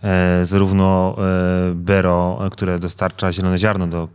e, 0.04 0.46
zarówno 0.46 1.16
e, 1.18 1.76
Bero, 1.76 2.40
które 2.52 2.80
dostarcza 2.80 3.32
zielone 3.32 3.58
ziarno 3.58 3.88
do 3.88 4.08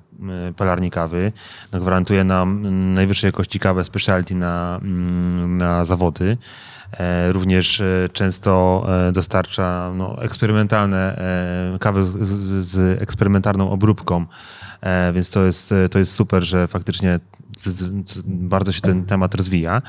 e, 0.49 0.53
pelarni 0.53 0.91
kawy, 0.91 1.33
no, 1.73 1.81
gwarantuje 1.81 2.25
nam 2.25 2.63
najwyższej 2.95 3.29
jakości 3.29 3.59
kawę 3.59 3.85
specialty 3.85 4.35
na, 4.35 4.81
mm, 4.83 5.59
na 5.59 5.85
zawody. 5.85 6.37
E, 6.93 7.33
również 7.33 7.81
e, 7.81 8.09
często 8.13 8.85
e, 9.09 9.13
dostarcza 9.13 9.93
no, 9.95 10.23
eksperymentalne 10.23 11.21
kawy 11.81 12.05
z, 12.05 12.29
z, 12.29 12.67
z 12.69 13.03
eksperymentalną 13.03 13.71
obróbką, 13.71 14.27
więc 15.13 15.31
to 15.31 15.45
jest, 15.45 15.75
to 15.91 15.99
jest 15.99 16.13
super, 16.13 16.43
że 16.43 16.67
faktycznie 16.67 17.21
bardzo 18.25 18.73
się 18.73 18.81
ten 18.81 19.05
temat 19.05 19.35
rozwija, 19.35 19.83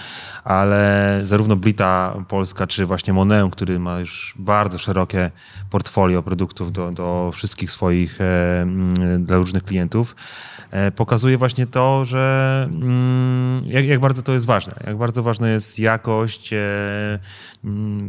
ale 0.43 1.19
zarówno 1.23 1.55
Blita 1.55 2.13
Polska, 2.27 2.67
czy 2.67 2.85
właśnie 2.85 3.13
Moneum, 3.13 3.51
który 3.51 3.79
ma 3.79 3.99
już 3.99 4.35
bardzo 4.39 4.77
szerokie 4.77 5.31
portfolio 5.69 6.23
produktów 6.23 6.71
do, 6.71 6.91
do 6.91 7.31
wszystkich 7.33 7.71
swoich, 7.71 8.19
dla 9.19 9.37
różnych 9.37 9.63
klientów, 9.63 10.15
pokazuje 10.95 11.37
właśnie 11.37 11.67
to, 11.67 12.05
że 12.05 12.67
mm, 12.71 13.61
jak, 13.65 13.85
jak 13.85 13.99
bardzo 13.99 14.21
to 14.21 14.33
jest 14.33 14.45
ważne, 14.45 14.73
jak 14.87 14.97
bardzo 14.97 15.23
ważna 15.23 15.49
jest 15.49 15.79
jakość 15.79 16.53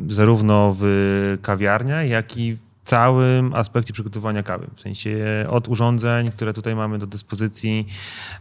zarówno 0.09 0.77
w 0.81 1.38
kawiarniach, 1.42 2.09
jak 2.09 2.37
i 2.37 2.57
całym 2.88 3.55
aspekcie 3.55 3.92
przygotowania 3.92 4.42
kawy. 4.42 4.66
W 4.77 4.81
sensie 4.81 5.16
od 5.48 5.68
urządzeń, 5.68 6.31
które 6.31 6.53
tutaj 6.53 6.77
mamy 6.77 6.98
do 6.98 7.07
dyspozycji, 7.07 7.87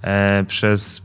e, 0.01 0.43
przez 0.47 1.01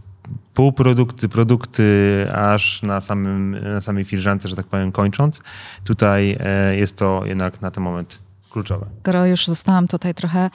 półprodukty, 0.55 1.29
produkty, 1.29 2.27
aż 2.35 2.83
na, 2.83 3.01
samym, 3.01 3.57
na 3.75 3.81
samej 3.81 4.05
filiżance, 4.05 4.49
że 4.49 4.57
tak 4.57 4.67
powiem, 4.67 4.93
kończąc. 4.93 5.41
Tutaj 5.85 6.37
e, 6.41 6.77
jest 6.77 6.97
to 6.97 7.23
jednak 7.25 7.61
na 7.61 7.71
ten 7.71 7.83
moment 7.83 8.19
kluczowe. 8.51 8.87
Skoro 9.03 9.27
już 9.27 9.47
zostałam 9.47 9.89
tutaj 9.89 10.15
trochę 10.15 10.51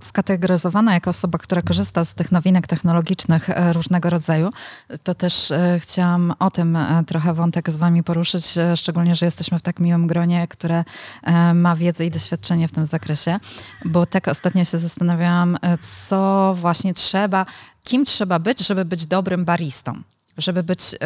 skategoryzowana 0.00 0.94
jako 0.94 1.10
osoba, 1.10 1.38
która 1.38 1.62
korzysta 1.62 2.04
z 2.04 2.14
tych 2.14 2.32
nowinek 2.32 2.66
technologicznych 2.66 3.50
e, 3.50 3.72
różnego 3.72 4.10
rodzaju, 4.10 4.50
to 5.02 5.14
też 5.14 5.50
e, 5.50 5.78
chciałam 5.80 6.34
o 6.38 6.50
tym 6.50 6.76
e, 6.76 7.04
trochę 7.04 7.34
wątek 7.34 7.70
z 7.70 7.76
wami 7.76 8.02
poruszyć, 8.02 8.54
szczególnie, 8.74 9.14
że 9.14 9.26
jesteśmy 9.26 9.58
w 9.58 9.62
tak 9.62 9.80
miłym 9.80 10.06
gronie, 10.06 10.48
które 10.48 10.84
ma 11.54 11.76
wiedzę 11.76 12.06
i 12.06 12.10
doświadczenie 12.10 12.68
w 12.68 12.72
tym 12.72 12.86
zakresie, 12.86 13.38
bo 13.84 14.06
tak 14.06 14.28
ostatnio 14.28 14.64
się 14.64 14.78
zastanawiałam, 14.78 15.58
co 15.80 16.54
właśnie 16.60 16.94
trzeba, 16.94 17.46
kim 17.84 18.04
trzeba 18.04 18.38
być, 18.38 18.66
żeby 18.66 18.84
być 18.84 19.06
dobrym 19.06 19.44
baristą 19.44 20.02
żeby 20.38 20.62
być 20.62 20.94
y, 20.94 20.98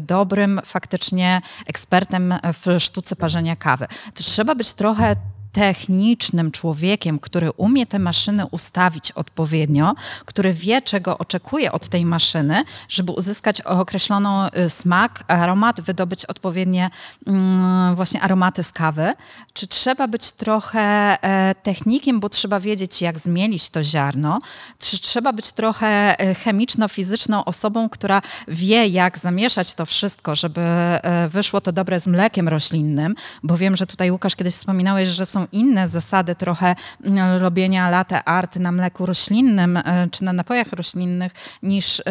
dobrym 0.00 0.60
faktycznie 0.64 1.40
ekspertem 1.66 2.34
w 2.62 2.82
sztuce 2.82 3.16
parzenia 3.16 3.56
kawy. 3.56 3.86
To 4.14 4.22
trzeba 4.22 4.54
być 4.54 4.74
trochę 4.74 5.16
technicznym 5.56 6.50
człowiekiem, 6.50 7.18
który 7.18 7.50
umie 7.50 7.86
te 7.86 7.98
maszyny 7.98 8.46
ustawić 8.46 9.12
odpowiednio, 9.12 9.94
który 10.24 10.52
wie, 10.52 10.82
czego 10.82 11.18
oczekuje 11.18 11.72
od 11.72 11.88
tej 11.88 12.04
maszyny, 12.04 12.64
żeby 12.88 13.12
uzyskać 13.12 13.60
określoną 13.60 14.46
y, 14.46 14.70
smak, 14.70 15.24
aromat, 15.28 15.80
wydobyć 15.80 16.24
odpowiednie 16.24 16.90
mm, 17.26 17.96
właśnie 17.96 18.20
aromaty 18.20 18.62
z 18.62 18.72
kawy. 18.72 19.14
Czy 19.52 19.66
trzeba 19.66 20.08
być 20.08 20.32
trochę 20.32 20.80
e, 21.22 21.54
technikiem, 21.54 22.20
bo 22.20 22.28
trzeba 22.28 22.60
wiedzieć, 22.60 23.02
jak 23.02 23.18
zmielić 23.18 23.70
to 23.70 23.84
ziarno? 23.84 24.38
Czy 24.78 25.00
trzeba 25.00 25.32
być 25.32 25.52
trochę 25.52 26.20
e, 26.20 26.34
chemiczno-fizyczną 26.34 27.44
osobą, 27.44 27.88
która 27.88 28.22
wie, 28.48 28.86
jak 28.86 29.18
zamieszać 29.18 29.74
to 29.74 29.86
wszystko, 29.86 30.34
żeby 30.34 30.60
e, 30.60 31.28
wyszło 31.28 31.60
to 31.60 31.72
dobre 31.72 32.00
z 32.00 32.06
mlekiem 32.06 32.48
roślinnym? 32.48 33.14
Bo 33.42 33.56
wiem, 33.56 33.76
że 33.76 33.86
tutaj 33.86 34.10
Łukasz 34.10 34.36
kiedyś 34.36 34.54
wspominałeś, 34.54 35.08
że 35.08 35.26
są 35.26 35.45
inne 35.52 35.88
zasady 35.88 36.34
trochę 36.34 36.74
mm, 37.04 37.40
robienia 37.42 37.90
latte 37.90 38.24
art 38.24 38.56
na 38.56 38.72
mleku 38.72 39.06
roślinnym 39.06 39.76
e, 39.76 40.08
czy 40.10 40.24
na 40.24 40.32
napojach 40.32 40.72
roślinnych 40.72 41.32
niż 41.62 42.00
e, 42.00 42.02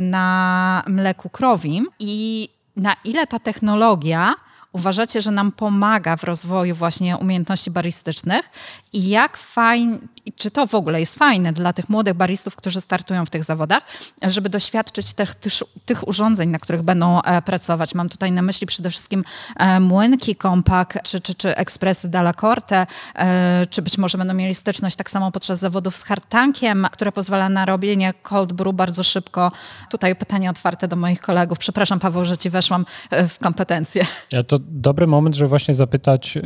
na 0.00 0.82
mleku 0.86 1.28
krowim. 1.28 1.86
I 1.98 2.48
na 2.76 2.96
ile 3.04 3.26
ta 3.26 3.38
technologia 3.38 4.34
uważacie, 4.74 5.22
że 5.22 5.30
nam 5.30 5.52
pomaga 5.52 6.16
w 6.16 6.24
rozwoju 6.24 6.74
właśnie 6.74 7.16
umiejętności 7.16 7.70
baristycznych 7.70 8.50
i 8.92 9.08
jak 9.08 9.36
fajnie, 9.36 9.98
czy 10.36 10.50
to 10.50 10.66
w 10.66 10.74
ogóle 10.74 11.00
jest 11.00 11.14
fajne 11.14 11.52
dla 11.52 11.72
tych 11.72 11.88
młodych 11.88 12.14
baristów, 12.14 12.56
którzy 12.56 12.80
startują 12.80 13.26
w 13.26 13.30
tych 13.30 13.44
zawodach, 13.44 13.82
żeby 14.22 14.48
doświadczyć 14.48 15.12
tych, 15.12 15.34
tych, 15.34 15.52
tych 15.86 16.08
urządzeń, 16.08 16.48
na 16.48 16.58
których 16.58 16.82
będą 16.82 17.22
e, 17.22 17.42
pracować. 17.42 17.94
Mam 17.94 18.08
tutaj 18.08 18.32
na 18.32 18.42
myśli 18.42 18.66
przede 18.66 18.90
wszystkim 18.90 19.24
e, 19.56 19.80
młynki 19.80 20.36
Kompak, 20.36 20.98
czy, 21.04 21.20
czy, 21.20 21.34
czy 21.34 21.56
ekspresy 21.56 22.08
Dalla 22.08 22.34
Corte, 22.34 22.86
e, 23.14 23.66
czy 23.70 23.82
być 23.82 23.98
może 23.98 24.18
będą 24.18 24.34
mieli 24.34 24.54
styczność 24.54 24.96
tak 24.96 25.10
samo 25.10 25.32
podczas 25.32 25.58
zawodów 25.58 25.96
z 25.96 26.02
hardtankiem, 26.02 26.86
które 26.92 27.12
pozwala 27.12 27.48
na 27.48 27.66
robienie 27.66 28.14
cold 28.22 28.52
brew 28.52 28.74
bardzo 28.74 29.02
szybko. 29.02 29.52
Tutaj 29.90 30.16
pytanie 30.16 30.50
otwarte 30.50 30.88
do 30.88 30.96
moich 30.96 31.20
kolegów. 31.20 31.58
Przepraszam 31.58 32.00
Paweł, 32.00 32.24
że 32.24 32.38
ci 32.38 32.50
weszłam 32.50 32.84
w 33.28 33.38
kompetencje. 33.38 34.06
Ja 34.30 34.42
to 34.42 34.58
dobry 34.68 35.06
moment, 35.06 35.36
żeby 35.36 35.48
właśnie 35.48 35.74
zapytać, 35.74 36.38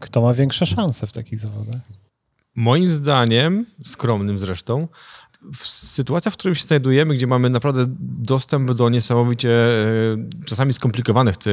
kto 0.00 0.20
ma 0.20 0.34
większe 0.34 0.66
szanse 0.66 1.06
w 1.06 1.12
takich 1.12 1.38
zawodach. 1.38 1.80
Moim 2.56 2.90
zdaniem, 2.90 3.66
skromnym 3.84 4.38
zresztą, 4.38 4.88
w 5.54 5.66
sytuacja, 5.66 6.30
w 6.30 6.36
której 6.36 6.54
się 6.54 6.64
znajdujemy, 6.64 7.14
gdzie 7.14 7.26
mamy 7.26 7.50
naprawdę 7.50 7.84
dostęp 8.00 8.72
do 8.72 8.88
niesamowicie 8.88 9.50
e, 9.50 10.44
czasami 10.46 10.72
skomplikowanych 10.72 11.36
te, 11.36 11.52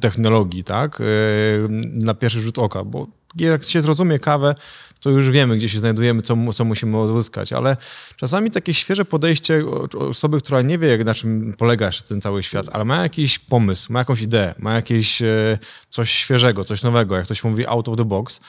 technologii, 0.00 0.64
tak, 0.64 1.00
e, 1.00 1.04
na 1.92 2.14
pierwszy 2.14 2.40
rzut 2.40 2.58
oka, 2.58 2.84
bo 2.84 3.06
jak 3.36 3.64
się 3.64 3.80
zrozumie 3.80 4.18
kawę, 4.18 4.54
to 5.00 5.10
już 5.10 5.30
wiemy, 5.30 5.56
gdzie 5.56 5.68
się 5.68 5.78
znajdujemy, 5.78 6.22
co, 6.22 6.52
co 6.54 6.64
musimy 6.64 6.98
uzyskać, 6.98 7.52
ale 7.52 7.76
czasami 8.16 8.50
takie 8.50 8.74
świeże 8.74 9.04
podejście 9.04 9.62
osoby, 9.98 10.40
która 10.40 10.62
nie 10.62 10.78
wie, 10.78 10.98
na 11.04 11.14
czym 11.14 11.54
polega 11.58 11.90
ten 12.08 12.20
cały 12.20 12.42
świat, 12.42 12.66
ale 12.72 12.84
ma 12.84 13.02
jakiś 13.02 13.38
pomysł, 13.38 13.92
ma 13.92 13.98
jakąś 13.98 14.20
ideę, 14.20 14.54
ma 14.58 14.74
jakieś 14.74 15.22
e, 15.22 15.58
coś 15.90 16.10
świeżego, 16.10 16.64
coś 16.64 16.82
nowego, 16.82 17.16
jak 17.16 17.24
ktoś 17.24 17.44
mówi 17.44 17.66
out 17.66 17.88
of 17.88 17.96
the 17.96 18.04
box, 18.04 18.40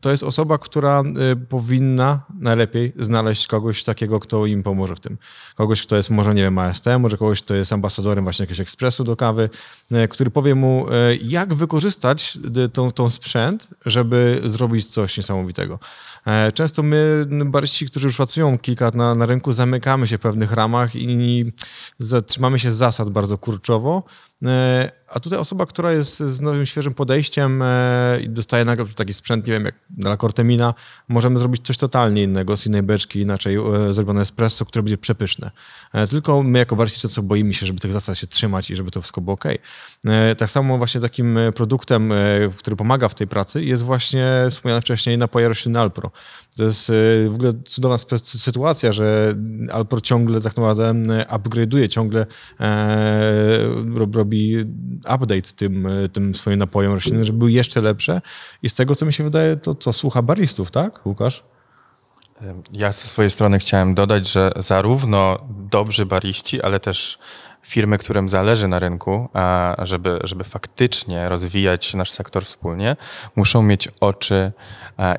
to 0.00 0.10
jest 0.10 0.22
osoba, 0.22 0.58
która 0.58 1.00
e, 1.00 1.36
powinna 1.36 2.22
najlepiej 2.40 2.92
znaleźć 2.96 3.46
kogoś 3.46 3.84
takiego, 3.84 4.20
kto 4.20 4.46
im 4.46 4.62
pomoże 4.62 4.94
w 4.94 5.00
tym. 5.00 5.18
Kogoś, 5.54 5.82
kto 5.82 5.96
jest 5.96 6.10
może, 6.10 6.34
nie 6.34 6.42
wiem, 6.42 6.58
AST, 6.58 6.84
może 6.98 7.16
kogoś, 7.16 7.42
kto 7.42 7.54
jest 7.54 7.72
ambasadorem 7.72 8.24
właśnie 8.24 8.42
jakiegoś 8.42 8.60
ekspresu 8.60 9.04
do 9.04 9.16
kawy, 9.16 9.50
e, 9.92 10.08
który 10.08 10.30
powie 10.30 10.54
mu, 10.54 10.86
jak 11.22 11.54
wykorzystać 11.54 12.38
tą, 12.72 12.90
tą 12.90 13.10
sprzęt, 13.10 13.68
żeby 13.86 14.40
zrobić 14.44 14.86
coś 14.86 15.16
niesamowitego. 15.16 15.78
E, 16.26 16.52
często 16.52 16.82
my, 16.82 17.26
baryści, 17.44 17.86
którzy 17.86 18.06
już 18.06 18.16
pracują 18.16 18.58
kilka 18.58 18.84
lat 18.84 18.94
na, 18.94 19.14
na 19.14 19.26
rynku, 19.26 19.52
zamykamy 19.52 20.06
się 20.06 20.18
w 20.18 20.20
pewnych 20.20 20.52
ramach 20.52 20.96
i 20.96 21.52
zatrzymamy 21.98 22.58
się 22.58 22.72
zasad 22.72 23.10
bardzo 23.10 23.38
kurczowo, 23.38 24.02
e, 24.44 24.90
a 25.08 25.20
tutaj 25.20 25.38
osoba, 25.38 25.66
która 25.66 25.92
jest 25.92 26.20
z 26.20 26.40
nowym, 26.40 26.66
świeżym 26.66 26.94
podejściem 26.94 27.62
e, 27.62 28.18
i 28.22 28.28
dostaje 28.28 28.64
nagle 28.64 28.84
taki 28.86 29.14
sprzęt, 29.14 29.46
nie 29.46 29.52
wiem, 29.52 29.64
jak 29.64 29.74
na 29.96 30.16
Cortemina, 30.16 30.74
możemy 31.08 31.38
zrobić 31.38 31.66
coś 31.66 31.78
totalnie 31.78 32.22
innego, 32.22 32.56
z 32.56 32.66
innej 32.66 32.82
beczki, 32.82 33.20
inaczej 33.20 33.58
zrobione 33.90 34.20
espresso, 34.20 34.64
które 34.64 34.82
będzie 34.82 34.98
przepyszne. 34.98 35.50
Tylko 36.10 36.42
my 36.42 36.58
jako 36.58 36.76
baryści 36.76 37.00
często 37.00 37.22
boimy 37.22 37.54
się, 37.54 37.66
żeby 37.66 37.80
tych 37.80 37.92
zasad 37.92 38.18
się 38.18 38.26
trzymać 38.26 38.70
i 38.70 38.76
żeby 38.76 38.90
to 38.90 39.00
wszystko 39.00 39.20
było 39.20 39.34
ok. 39.34 39.44
Tak 40.38 40.50
samo 40.50 40.78
właśnie 40.78 41.00
takim 41.00 41.38
produktem, 41.54 42.12
który 42.58 42.76
pomaga 42.76 43.08
w 43.08 43.14
tej 43.14 43.26
pracy 43.26 43.64
jest 43.64 43.82
właśnie 43.82 44.26
wspomniane 44.50 44.80
wcześniej 44.80 45.18
napoje 45.18 45.48
roślinne 45.48 45.80
Alpro. 45.80 46.10
To 46.56 46.64
jest 46.64 46.90
e, 46.90 46.92
w 47.28 47.34
ogóle 47.34 47.52
cudowna 47.64 47.98
sytuacja, 48.22 48.92
że 48.92 49.34
Alpro 49.72 50.00
ciągle 50.00 50.40
tak 50.40 50.56
naprawdę 50.56 50.92
upgrade'uje, 51.28 51.88
ciągle 51.88 52.26
e, 52.60 53.60
robi 54.12 54.56
update 54.98 55.52
tym, 55.56 55.88
tym 56.12 56.34
swoim 56.34 56.58
napojom 56.58 56.92
roślinnym, 56.92 57.24
żeby 57.24 57.38
były 57.38 57.52
jeszcze 57.52 57.80
lepsze. 57.80 58.20
I 58.62 58.68
z 58.68 58.74
tego, 58.74 58.94
co 58.94 59.06
mi 59.06 59.12
się 59.12 59.24
wydaje, 59.24 59.56
to 59.56 59.74
co 59.74 59.92
słucha 59.92 60.22
baristów, 60.22 60.70
tak, 60.70 61.06
Łukasz? 61.06 61.44
Ja 62.72 62.92
ze 62.92 63.06
swojej 63.06 63.30
strony 63.30 63.58
chciałem 63.58 63.94
dodać, 63.94 64.32
że 64.32 64.52
zarówno 64.56 65.38
dobrzy 65.70 66.06
bariści, 66.06 66.62
ale 66.62 66.80
też 66.80 67.18
firmy, 67.62 67.98
którym 67.98 68.28
zależy 68.28 68.68
na 68.68 68.78
rynku, 68.78 69.28
a 69.32 69.76
żeby, 69.82 70.18
żeby 70.24 70.44
faktycznie 70.44 71.28
rozwijać 71.28 71.94
nasz 71.94 72.10
sektor 72.10 72.44
wspólnie, 72.44 72.96
muszą 73.36 73.62
mieć 73.62 73.88
oczy 74.00 74.52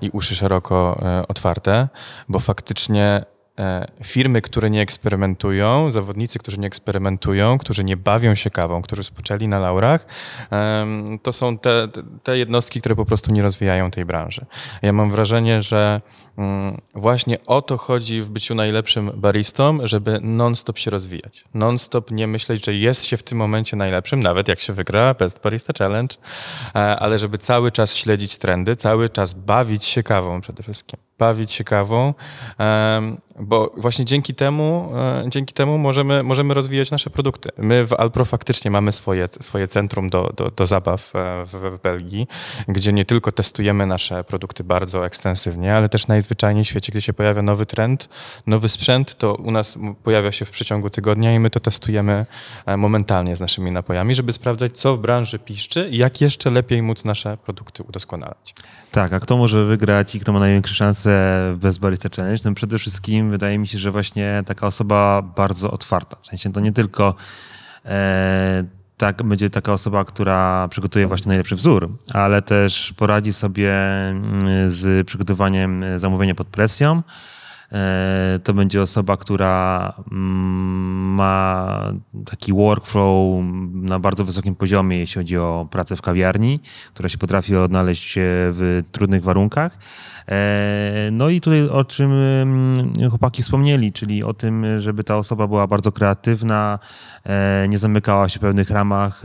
i 0.01 0.09
uszy 0.09 0.35
szeroko 0.35 1.01
e, 1.01 1.27
otwarte, 1.27 1.87
bo 2.29 2.39
faktycznie 2.39 3.25
E, 3.29 3.38
firmy, 4.03 4.41
które 4.41 4.69
nie 4.69 4.81
eksperymentują, 4.81 5.91
zawodnicy, 5.91 6.39
którzy 6.39 6.59
nie 6.59 6.67
eksperymentują, 6.67 7.57
którzy 7.57 7.83
nie 7.83 7.97
bawią 7.97 8.35
się 8.35 8.49
kawą, 8.49 8.81
którzy 8.81 9.03
spoczęli 9.03 9.47
na 9.47 9.59
laurach, 9.59 10.05
to 11.23 11.33
są 11.33 11.57
te, 11.57 11.87
te 12.23 12.37
jednostki, 12.37 12.79
które 12.79 12.95
po 12.95 13.05
prostu 13.05 13.31
nie 13.31 13.41
rozwijają 13.41 13.91
tej 13.91 14.05
branży. 14.05 14.45
Ja 14.81 14.93
mam 14.93 15.11
wrażenie, 15.11 15.61
że 15.61 16.01
mm, 16.37 16.77
właśnie 16.95 17.37
o 17.45 17.61
to 17.61 17.77
chodzi 17.77 18.21
w 18.21 18.29
byciu 18.29 18.55
najlepszym 18.55 19.11
baristą, 19.15 19.77
żeby 19.83 20.19
non-stop 20.21 20.77
się 20.77 20.91
rozwijać. 20.91 21.43
Non-stop 21.53 22.11
nie 22.11 22.27
myśleć, 22.27 22.65
że 22.65 22.73
jest 22.73 23.05
się 23.05 23.17
w 23.17 23.23
tym 23.23 23.37
momencie 23.37 23.77
najlepszym, 23.77 24.19
nawet 24.19 24.47
jak 24.47 24.59
się 24.59 24.73
wygra 24.73 25.13
Best 25.13 25.41
Barista 25.41 25.73
Challenge, 25.77 26.15
e, 26.75 26.79
ale 26.79 27.19
żeby 27.19 27.37
cały 27.37 27.71
czas 27.71 27.95
śledzić 27.95 28.37
trendy, 28.37 28.75
cały 28.75 29.09
czas 29.09 29.33
bawić 29.33 29.83
się 29.85 30.03
kawą 30.03 30.41
przede 30.41 30.63
wszystkim 30.63 31.08
bawić 31.19 31.51
się 31.51 31.63
kawą, 31.63 32.13
bo 33.39 33.71
właśnie 33.77 34.05
dzięki 34.05 34.35
temu, 34.35 34.91
e, 34.95 35.23
dzięki 35.27 35.53
temu 35.53 35.77
możemy, 35.77 36.23
możemy 36.23 36.53
rozwijać 36.53 36.91
nasze 36.91 37.09
produkty. 37.09 37.49
My 37.57 37.85
w 37.85 37.93
Alpro 37.93 38.25
faktycznie 38.25 38.71
mamy 38.71 38.91
swoje, 38.91 39.29
swoje 39.39 39.67
centrum 39.67 40.09
do, 40.09 40.33
do, 40.35 40.51
do 40.51 40.67
zabaw 40.67 41.15
e, 41.15 41.45
w, 41.45 41.77
w 41.77 41.81
Belgii, 41.83 42.27
gdzie 42.67 42.93
nie 42.93 43.05
tylko 43.05 43.31
testujemy 43.31 43.85
nasze 43.85 44.23
produkty 44.23 44.63
bardzo 44.63 45.05
ekstensywnie, 45.05 45.75
ale 45.75 45.89
też 45.89 46.07
najzwyczajniej 46.07 46.65
w 46.65 46.67
świecie, 46.67 46.91
gdy 46.91 47.01
się 47.01 47.13
pojawia 47.13 47.41
nowy 47.41 47.65
trend, 47.65 48.09
nowy 48.47 48.69
sprzęt, 48.69 49.17
to 49.17 49.35
u 49.35 49.51
nas 49.51 49.77
pojawia 50.03 50.31
się 50.31 50.45
w 50.45 50.49
przeciągu 50.49 50.89
tygodnia 50.89 51.33
i 51.33 51.39
my 51.39 51.49
to 51.49 51.59
testujemy 51.59 52.25
e, 52.65 52.77
momentalnie 52.77 53.35
z 53.35 53.39
naszymi 53.39 53.71
napojami, 53.71 54.15
żeby 54.15 54.33
sprawdzać, 54.33 54.77
co 54.77 54.95
w 54.95 54.99
branży 54.99 55.39
piszczy 55.39 55.89
i 55.91 55.97
jak 55.97 56.21
jeszcze 56.21 56.49
lepiej 56.49 56.81
móc 56.81 57.05
nasze 57.05 57.37
produkty 57.37 57.83
udoskonalać. 57.83 58.55
Tak, 58.91 59.13
a 59.13 59.19
kto 59.19 59.37
może 59.37 59.65
wygrać 59.65 60.15
i 60.15 60.19
kto 60.19 60.33
ma 60.33 60.39
największe 60.39 60.75
szanse 60.75 61.09
w 61.55 61.57
Best 61.59 61.79
Barista 61.79 62.09
Challenge? 62.15 62.41
No 62.45 62.53
przede 62.53 62.77
wszystkim 62.77 63.31
wydaje 63.31 63.59
mi 63.59 63.67
się, 63.67 63.77
że 63.77 63.91
właśnie 63.91 64.43
taka 64.45 64.67
osoba 64.67 65.21
bardzo 65.21 65.71
otwarta. 65.71 66.17
W 66.21 66.27
sensie 66.27 66.53
to 66.53 66.59
nie 66.59 66.71
tylko 66.71 67.15
e, 67.85 68.63
tak, 68.97 69.23
będzie 69.23 69.49
taka 69.49 69.73
osoba, 69.73 70.05
która 70.05 70.67
przygotuje 70.67 71.07
właśnie 71.07 71.29
najlepszy 71.29 71.55
wzór, 71.55 71.89
ale 72.13 72.41
też 72.41 72.93
poradzi 72.97 73.33
sobie 73.33 73.73
mm, 73.73 74.71
z 74.71 75.07
przygotowaniem 75.07 75.85
zamówienia 75.97 76.35
pod 76.35 76.47
presją, 76.47 77.01
E, 77.01 77.03
to 78.43 78.53
będzie 78.53 78.81
osoba, 78.81 79.17
która 79.17 79.93
mm, 80.11 81.13
ma 81.13 81.93
taki 82.25 82.53
workflow 82.53 83.43
na 83.73 83.99
bardzo 83.99 84.25
wysokim 84.25 84.55
poziomie, 84.55 84.97
jeśli 84.97 85.19
chodzi 85.19 85.37
o 85.37 85.67
pracę 85.71 85.95
w 85.95 86.01
kawiarni, 86.01 86.59
która 86.93 87.09
się 87.09 87.17
potrafi 87.17 87.55
odnaleźć 87.55 88.13
w 88.17 88.83
trudnych 88.91 89.23
warunkach. 89.23 89.77
E, 90.27 91.09
no 91.11 91.29
i 91.29 91.41
tutaj 91.41 91.69
o 91.69 91.83
czym 91.83 92.11
mm, 92.11 93.09
chłopaki 93.09 93.41
wspomnieli, 93.43 93.91
czyli 93.91 94.23
o 94.23 94.33
tym, 94.33 94.65
żeby 94.81 95.03
ta 95.03 95.17
osoba 95.17 95.47
była 95.47 95.67
bardzo 95.67 95.91
kreatywna, 95.91 96.79
e, 97.25 97.65
nie 97.69 97.77
zamykała 97.77 98.29
się 98.29 98.39
w 98.39 98.41
pewnych 98.41 98.69
ramach 98.69 99.21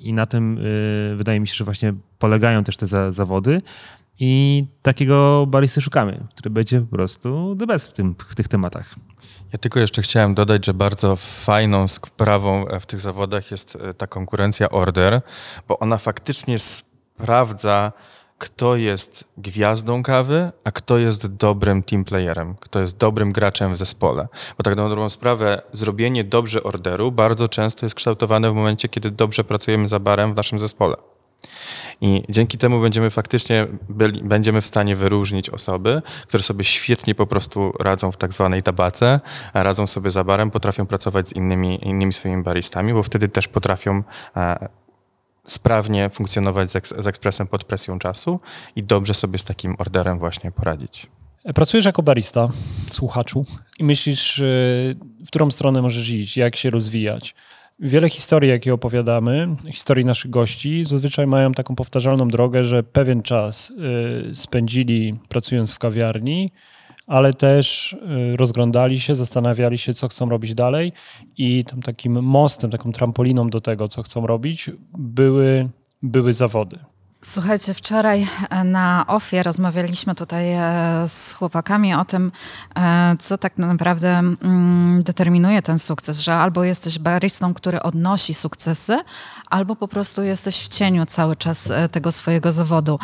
i 0.00 0.12
na 0.12 0.26
tym 0.26 0.60
wydaje 1.16 1.40
mi 1.40 1.48
się, 1.48 1.54
że 1.54 1.64
właśnie 1.64 1.94
polegają 2.18 2.64
też 2.64 2.76
te 2.76 3.12
zawody. 3.12 3.62
I 4.20 4.64
takiego 4.82 5.46
baristy 5.46 5.80
szukamy, 5.80 6.26
który 6.34 6.50
będzie 6.50 6.80
po 6.80 6.96
prostu 6.96 7.56
the 7.58 7.66
best 7.66 7.88
w, 7.88 7.92
tym, 7.92 8.14
w 8.28 8.34
tych 8.34 8.48
tematach. 8.48 8.94
Ja 9.52 9.58
tylko 9.58 9.80
jeszcze 9.80 10.02
chciałem 10.02 10.34
dodać, 10.34 10.66
że 10.66 10.74
bardzo 10.74 11.16
fajną 11.16 11.88
sprawą 11.88 12.64
w 12.80 12.86
tych 12.86 13.00
zawodach 13.00 13.50
jest 13.50 13.76
e, 13.76 13.94
ta 13.94 14.06
konkurencja 14.06 14.70
order, 14.70 15.20
bo 15.68 15.78
ona 15.78 15.98
faktycznie 15.98 16.58
sprawdza, 16.58 17.92
kto 18.38 18.76
jest 18.76 19.24
gwiazdą 19.38 20.02
kawy, 20.02 20.50
a 20.64 20.72
kto 20.72 20.98
jest 20.98 21.34
dobrym 21.34 21.82
team 21.82 22.04
playerem, 22.04 22.54
kto 22.60 22.80
jest 22.80 22.96
dobrym 22.96 23.32
graczem 23.32 23.72
w 23.72 23.76
zespole. 23.76 24.28
Bo 24.58 24.62
tak 24.62 24.76
na 24.76 24.88
dobrą 24.88 25.08
sprawę, 25.08 25.62
zrobienie 25.72 26.24
dobrze 26.24 26.62
orderu 26.62 27.12
bardzo 27.12 27.48
często 27.48 27.86
jest 27.86 27.96
kształtowane 27.96 28.50
w 28.50 28.54
momencie, 28.54 28.88
kiedy 28.88 29.10
dobrze 29.10 29.44
pracujemy 29.44 29.88
za 29.88 29.98
barem 29.98 30.32
w 30.32 30.36
naszym 30.36 30.58
zespole. 30.58 30.96
I 32.00 32.22
dzięki 32.28 32.58
temu 32.58 32.80
będziemy 32.80 33.10
faktycznie 33.10 33.66
byli, 33.88 34.22
będziemy 34.22 34.60
w 34.60 34.66
stanie 34.66 34.96
wyróżnić 34.96 35.50
osoby, 35.50 36.02
które 36.26 36.42
sobie 36.42 36.64
świetnie 36.64 37.14
po 37.14 37.26
prostu 37.26 37.72
radzą 37.80 38.12
w 38.12 38.16
tak 38.16 38.32
zwanej 38.32 38.62
tabace, 38.62 39.20
radzą 39.54 39.86
sobie 39.86 40.10
za 40.10 40.24
barem, 40.24 40.50
potrafią 40.50 40.86
pracować 40.86 41.28
z 41.28 41.32
innymi, 41.32 41.88
innymi 41.88 42.12
swoimi 42.12 42.42
baristami, 42.42 42.92
bo 42.92 43.02
wtedy 43.02 43.28
też 43.28 43.48
potrafią 43.48 44.02
e, 44.36 44.68
sprawnie 45.46 46.10
funkcjonować 46.10 46.70
z, 46.70 46.76
eks, 46.76 46.94
z 46.98 47.06
ekspresem 47.06 47.46
pod 47.46 47.64
presją 47.64 47.98
czasu 47.98 48.40
i 48.76 48.82
dobrze 48.82 49.14
sobie 49.14 49.38
z 49.38 49.44
takim 49.44 49.76
orderem 49.78 50.18
właśnie 50.18 50.52
poradzić. 50.52 51.06
Pracujesz 51.54 51.86
jako 51.86 52.02
barista, 52.02 52.48
słuchaczu, 52.92 53.44
i 53.78 53.84
myślisz, 53.84 54.42
w 55.24 55.26
którą 55.28 55.50
stronę 55.50 55.82
możesz 55.82 56.10
iść, 56.10 56.36
jak 56.36 56.56
się 56.56 56.70
rozwijać. 56.70 57.34
Wiele 57.80 58.08
historii, 58.10 58.50
jakie 58.50 58.74
opowiadamy, 58.74 59.56
historii 59.72 60.04
naszych 60.04 60.30
gości, 60.30 60.84
zazwyczaj 60.84 61.26
mają 61.26 61.52
taką 61.52 61.74
powtarzalną 61.74 62.28
drogę, 62.28 62.64
że 62.64 62.82
pewien 62.82 63.22
czas 63.22 63.72
y, 64.30 64.36
spędzili 64.36 65.14
pracując 65.28 65.72
w 65.72 65.78
kawiarni, 65.78 66.52
ale 67.06 67.34
też 67.34 67.92
y, 67.92 68.36
rozglądali 68.36 69.00
się, 69.00 69.14
zastanawiali 69.14 69.78
się, 69.78 69.94
co 69.94 70.08
chcą 70.08 70.28
robić 70.28 70.54
dalej 70.54 70.92
i 71.36 71.64
tam 71.64 71.82
takim 71.82 72.22
mostem, 72.22 72.70
taką 72.70 72.92
trampoliną 72.92 73.50
do 73.50 73.60
tego, 73.60 73.88
co 73.88 74.02
chcą 74.02 74.26
robić, 74.26 74.70
były, 74.98 75.68
były 76.02 76.32
zawody. 76.32 76.78
Słuchajcie, 77.22 77.74
wczoraj 77.74 78.26
e, 78.50 78.64
na 78.64 79.04
OFIE 79.08 79.42
rozmawialiśmy 79.42 80.14
tutaj 80.14 80.52
e, 80.52 80.60
z 81.08 81.32
chłopakami 81.32 81.94
o 81.94 82.04
tym, 82.04 82.32
e, 82.76 83.16
co 83.18 83.38
tak 83.38 83.58
naprawdę 83.58 84.08
mm, 84.08 85.02
determinuje 85.02 85.62
ten 85.62 85.78
sukces, 85.78 86.20
że 86.20 86.34
albo 86.34 86.64
jesteś 86.64 86.98
baristą, 86.98 87.54
który 87.54 87.82
odnosi 87.82 88.34
sukcesy, 88.34 88.98
albo 89.50 89.76
po 89.76 89.88
prostu 89.88 90.22
jesteś 90.22 90.64
w 90.64 90.68
cieniu 90.68 91.06
cały 91.06 91.36
czas 91.36 91.72
tego 91.90 92.12
swojego 92.12 92.52
zawodu. 92.52 92.98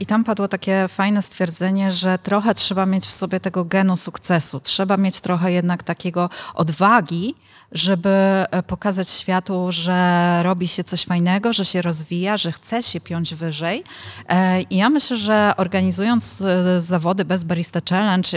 I 0.00 0.06
tam 0.06 0.24
padło 0.24 0.48
takie 0.48 0.88
fajne 0.88 1.22
stwierdzenie, 1.22 1.92
że 1.92 2.18
trochę 2.18 2.54
trzeba 2.54 2.86
mieć 2.86 3.04
w 3.06 3.10
sobie 3.10 3.40
tego 3.40 3.64
genu 3.64 3.96
sukcesu, 3.96 4.60
trzeba 4.60 4.96
mieć 4.96 5.20
trochę 5.20 5.52
jednak 5.52 5.82
takiego 5.82 6.30
odwagi, 6.54 7.34
żeby 7.72 8.08
e, 8.50 8.62
pokazać 8.62 9.08
światu, 9.08 9.66
że 9.72 10.40
robi 10.42 10.68
się 10.68 10.84
coś 10.84 11.04
fajnego, 11.04 11.52
że 11.52 11.64
się 11.64 11.82
rozwija, 11.82 12.36
że 12.36 12.52
chce 12.52 12.82
się 12.82 13.00
piąć 13.00 13.34
wyżej. 13.34 13.84
E, 14.28 14.62
I 14.62 14.76
ja 14.76 14.90
myślę, 14.90 15.16
że 15.16 15.52
organizując 15.56 16.40
e, 16.42 16.80
zawody 16.80 17.24
bez 17.24 17.44
Barista 17.44 17.80
Challenge, 17.90 18.30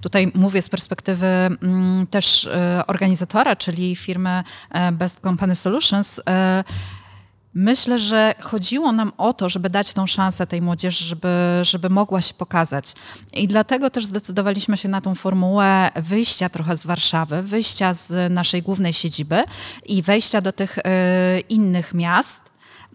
tutaj 0.00 0.32
mówię 0.34 0.62
z 0.62 0.68
perspektywy 0.68 1.26
mm, 1.26 2.06
też 2.06 2.48
organizatora, 2.86 3.56
czyli 3.56 3.96
firmy 3.96 4.42
Best 4.92 5.20
Company 5.20 5.54
Solutions, 5.54 6.20
Myślę, 7.54 7.98
że 7.98 8.34
chodziło 8.40 8.92
nam 8.92 9.12
o 9.18 9.32
to, 9.32 9.48
żeby 9.48 9.70
dać 9.70 9.92
tą 9.92 10.06
szansę 10.06 10.46
tej 10.46 10.62
młodzieży, 10.62 11.04
żeby, 11.04 11.28
żeby 11.62 11.90
mogła 11.90 12.20
się 12.20 12.34
pokazać. 12.34 12.92
I 13.32 13.48
dlatego 13.48 13.90
też 13.90 14.06
zdecydowaliśmy 14.06 14.76
się 14.76 14.88
na 14.88 15.00
tą 15.00 15.14
formułę 15.14 15.90
wyjścia 15.96 16.48
trochę 16.48 16.76
z 16.76 16.86
Warszawy, 16.86 17.42
wyjścia 17.42 17.92
z 17.94 18.32
naszej 18.32 18.62
głównej 18.62 18.92
siedziby 18.92 19.42
i 19.86 20.02
wejścia 20.02 20.40
do 20.40 20.52
tych 20.52 20.78
y, 20.78 20.82
innych 21.48 21.94
miast 21.94 22.42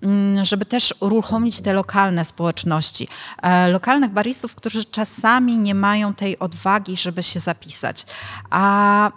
mm, 0.04 0.46
żeby 0.46 0.66
też 0.66 0.94
uruchomić 1.00 1.62
te 1.62 1.74
lokalne 1.74 2.26
społeczności. 2.26 3.08
E, 3.42 3.68
lokalnych 3.68 4.12
baristów, 4.12 4.56
którzy 4.56 4.86
czasami 4.86 5.58
nie 5.58 5.76
mają 5.76 6.14
tej 6.14 6.40
odwagi, 6.40 6.98
żeby 6.98 7.24
się 7.24 7.40
zapisać. 7.40 8.06
A 8.50 9.12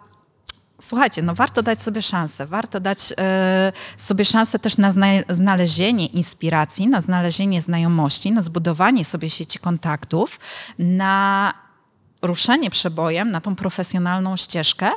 Słuchajcie, 0.81 1.23
no 1.23 1.35
warto 1.35 1.63
dać 1.63 1.83
sobie 1.83 2.03
szansę, 2.03 2.47
warto 2.47 2.81
dać 2.81 3.13
e, 3.19 3.73
sobie 3.97 4.25
szansę 4.25 4.59
też 4.59 4.79
na 4.79 4.93
zna 4.93 5.07
znalezienie 5.29 6.07
inspiracji, 6.07 6.89
na 6.89 7.01
znalezienie 7.01 7.63
znajomości, 7.63 8.33
na 8.33 8.43
zbudowanie 8.43 9.05
sobie 9.05 9.31
sieci 9.31 9.59
kontaktów, 9.59 10.41
na 10.79 11.55
ruszenie 12.23 12.71
przebojem, 12.71 13.31
na 13.31 13.41
tą 13.41 13.57
profesjonalną 13.57 14.37
ścieżkę, 14.37 14.91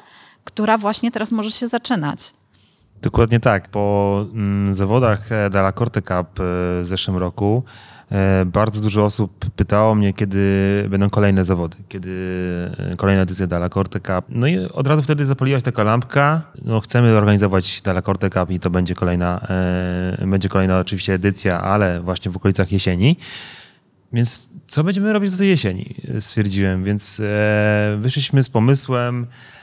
która 0.43 0.77
właśnie 0.77 1.11
teraz 1.11 1.31
może 1.31 1.51
się 1.51 1.67
zaczynać. 1.67 2.33
Dokładnie 3.01 3.39
tak. 3.39 3.69
Po 3.69 4.25
mm, 4.33 4.73
zawodach 4.73 5.29
Della 5.29 5.71
Corte 5.71 6.01
Cup 6.01 6.11
e, 6.11 6.43
w 6.81 6.81
zeszłym 6.83 7.17
roku 7.17 7.63
bardzo 8.45 8.82
dużo 8.82 9.06
osób 9.06 9.45
pytało 9.56 9.95
mnie, 9.95 10.13
kiedy 10.13 10.86
będą 10.89 11.10
kolejne 11.10 11.45
zawody, 11.45 11.78
kiedy 11.89 12.12
kolejna 12.97 13.21
edycja 13.21 13.47
Della 13.47 13.69
Corte 13.69 14.00
Cup. 14.00 14.26
No 14.30 14.47
i 14.47 14.58
od 14.58 14.88
razu 14.88 15.02
wtedy 15.02 15.26
zapaliła 15.26 15.60
się 15.60 15.63
taka 15.63 15.84
lampka. 15.84 16.41
No, 16.65 16.80
chcemy 16.80 17.17
organizować 17.17 17.82
Della 17.82 18.02
Corte 18.02 18.30
Cup 18.30 18.50
i 18.50 18.60
to 18.60 18.69
będzie 18.69 18.95
kolejna, 18.95 19.47
będzie 20.28 20.50
kolejna 20.50 20.80
oczywiście 20.80 21.13
edycja, 21.13 21.62
ale 21.62 22.02
właśnie 22.02 22.32
w 22.32 22.38
okolicach 22.38 22.71
jesieni. 22.71 23.17
Więc 24.13 24.50
co 24.67 24.84
będziemy 24.84 25.13
robić 25.13 25.32
do 25.32 25.38
tej 25.38 25.50
jesieni? 25.50 25.95
Stwierdziłem, 26.19 26.84
więc 26.84 27.21
wyszliśmy 27.97 28.43
z 28.43 28.50
pomysłem, 28.50 29.28
E, 29.28 29.61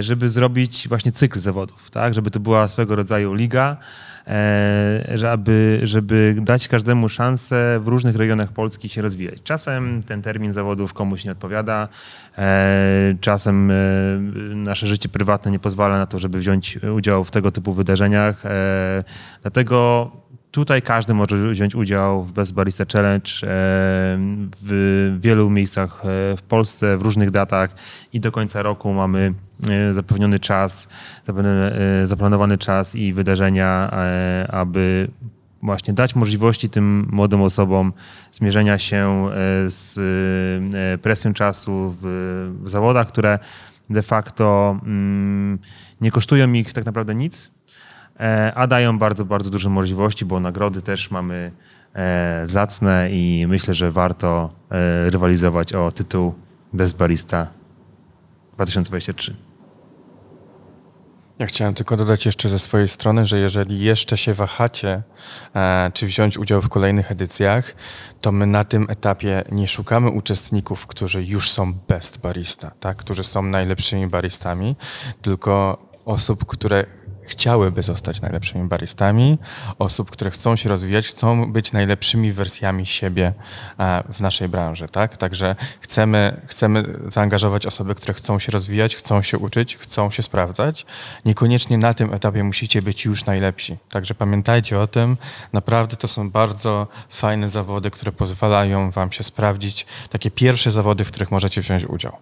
żeby 0.00 0.28
zrobić 0.28 0.88
właśnie 0.88 1.12
cykl 1.12 1.40
zawodów, 1.40 1.90
tak? 1.90 2.14
żeby 2.14 2.30
to 2.30 2.40
była 2.40 2.68
swego 2.68 2.96
rodzaju 2.96 3.34
liga, 3.34 3.76
e, 4.26 5.04
żeby, 5.14 5.80
żeby 5.82 6.36
dać 6.42 6.68
każdemu 6.68 7.08
szansę 7.08 7.80
w 7.82 7.88
różnych 7.88 8.16
regionach 8.16 8.52
Polski 8.52 8.88
się 8.88 9.02
rozwijać. 9.02 9.42
Czasem 9.42 10.02
ten 10.02 10.22
termin 10.22 10.52
zawodów 10.52 10.94
komuś 10.94 11.24
nie 11.24 11.32
odpowiada, 11.32 11.88
e, 12.38 13.14
czasem 13.20 13.72
nasze 14.54 14.86
życie 14.86 15.08
prywatne 15.08 15.50
nie 15.50 15.58
pozwala 15.58 15.98
na 15.98 16.06
to, 16.06 16.18
żeby 16.18 16.38
wziąć 16.38 16.76
udział 16.76 17.24
w 17.24 17.30
tego 17.30 17.50
typu 17.50 17.72
wydarzeniach. 17.72 18.42
Dlatego 19.42 20.10
Tutaj 20.58 20.82
każdy 20.82 21.14
może 21.14 21.50
wziąć 21.50 21.74
udział 21.74 22.24
w 22.24 22.32
Best 22.32 22.54
Barista 22.54 22.84
Challenge 22.92 23.30
e, 23.30 23.46
w 24.62 25.16
wielu 25.20 25.50
miejscach 25.50 26.00
e, 26.00 26.36
w 26.36 26.42
Polsce, 26.48 26.96
w 26.96 27.02
różnych 27.02 27.30
datach 27.30 27.74
i 28.12 28.20
do 28.20 28.32
końca 28.32 28.62
roku 28.62 28.92
mamy 28.92 29.34
e, 29.68 29.94
zapewniony 29.94 30.38
czas, 30.38 30.88
zaplanowany 32.04 32.58
czas 32.58 32.94
i 32.94 33.12
wydarzenia, 33.12 33.90
aby 34.48 35.08
właśnie 35.62 35.94
dać 35.94 36.14
możliwości 36.14 36.70
tym 36.70 37.08
młodym 37.12 37.42
osobom 37.42 37.92
zmierzenia 38.32 38.78
się 38.78 39.28
z 39.66 40.00
presją 41.02 41.34
czasu 41.34 41.94
w 42.00 42.62
zawodach, 42.66 43.08
które 43.08 43.38
de 43.90 44.02
facto 44.02 44.78
mm, 44.82 45.58
nie 46.00 46.10
kosztują 46.10 46.52
ich 46.52 46.72
tak 46.72 46.86
naprawdę 46.86 47.14
nic, 47.14 47.50
a 48.54 48.66
dają 48.66 48.98
bardzo, 48.98 49.24
bardzo 49.24 49.50
duże 49.50 49.68
możliwości, 49.68 50.24
bo 50.24 50.40
nagrody 50.40 50.82
też 50.82 51.10
mamy 51.10 51.52
e, 51.94 52.42
zacne 52.46 53.08
i 53.10 53.46
myślę, 53.48 53.74
że 53.74 53.92
warto 53.92 54.50
e, 54.70 55.10
rywalizować 55.10 55.72
o 55.72 55.92
tytuł 55.92 56.34
Best 56.72 56.96
Barista 56.96 57.46
2023. 58.54 59.36
Ja 61.38 61.46
chciałem 61.46 61.74
tylko 61.74 61.96
dodać 61.96 62.26
jeszcze 62.26 62.48
ze 62.48 62.58
swojej 62.58 62.88
strony, 62.88 63.26
że 63.26 63.38
jeżeli 63.38 63.80
jeszcze 63.80 64.16
się 64.16 64.34
wahacie, 64.34 65.02
czy 65.94 66.06
wziąć 66.06 66.38
udział 66.38 66.62
w 66.62 66.68
kolejnych 66.68 67.10
edycjach, 67.12 67.74
to 68.20 68.32
my 68.32 68.46
na 68.46 68.64
tym 68.64 68.86
etapie 68.90 69.44
nie 69.52 69.68
szukamy 69.68 70.10
uczestników, 70.10 70.86
którzy 70.86 71.24
już 71.24 71.50
są 71.50 71.72
best 71.72 72.20
barista, 72.20 72.70
tak? 72.80 72.96
którzy 72.96 73.24
są 73.24 73.42
najlepszymi 73.42 74.06
baristami, 74.06 74.76
tylko 75.22 75.82
osób, 76.04 76.46
które 76.46 76.86
chciałyby 77.28 77.82
zostać 77.82 78.20
najlepszymi 78.20 78.68
baristami, 78.68 79.38
osób, 79.78 80.10
które 80.10 80.30
chcą 80.30 80.56
się 80.56 80.68
rozwijać, 80.68 81.06
chcą 81.06 81.52
być 81.52 81.72
najlepszymi 81.72 82.32
wersjami 82.32 82.86
siebie 82.86 83.32
e, 83.78 84.02
w 84.12 84.20
naszej 84.20 84.48
branży, 84.48 84.86
tak? 84.88 85.16
Także 85.16 85.56
chcemy, 85.80 86.40
chcemy 86.46 86.84
zaangażować 87.06 87.66
osoby, 87.66 87.94
które 87.94 88.14
chcą 88.14 88.38
się 88.38 88.52
rozwijać, 88.52 88.96
chcą 88.96 89.22
się 89.22 89.38
uczyć, 89.38 89.76
chcą 89.76 90.10
się 90.10 90.22
sprawdzać. 90.22 90.86
Niekoniecznie 91.24 91.78
na 91.78 91.94
tym 91.94 92.14
etapie 92.14 92.44
musicie 92.44 92.82
być 92.82 93.04
już 93.04 93.24
najlepsi. 93.24 93.76
Także 93.90 94.14
pamiętajcie 94.14 94.80
o 94.80 94.86
tym. 94.86 95.16
Naprawdę 95.52 95.96
to 95.96 96.08
są 96.08 96.30
bardzo 96.30 96.86
fajne 97.10 97.48
zawody, 97.48 97.90
które 97.90 98.12
pozwalają 98.12 98.90
wam 98.90 99.12
się 99.12 99.24
sprawdzić. 99.24 99.86
Takie 100.10 100.30
pierwsze 100.30 100.70
zawody, 100.70 101.04
w 101.04 101.08
których 101.08 101.30
możecie 101.30 101.60
wziąć 101.60 101.84
udział. 101.84 102.16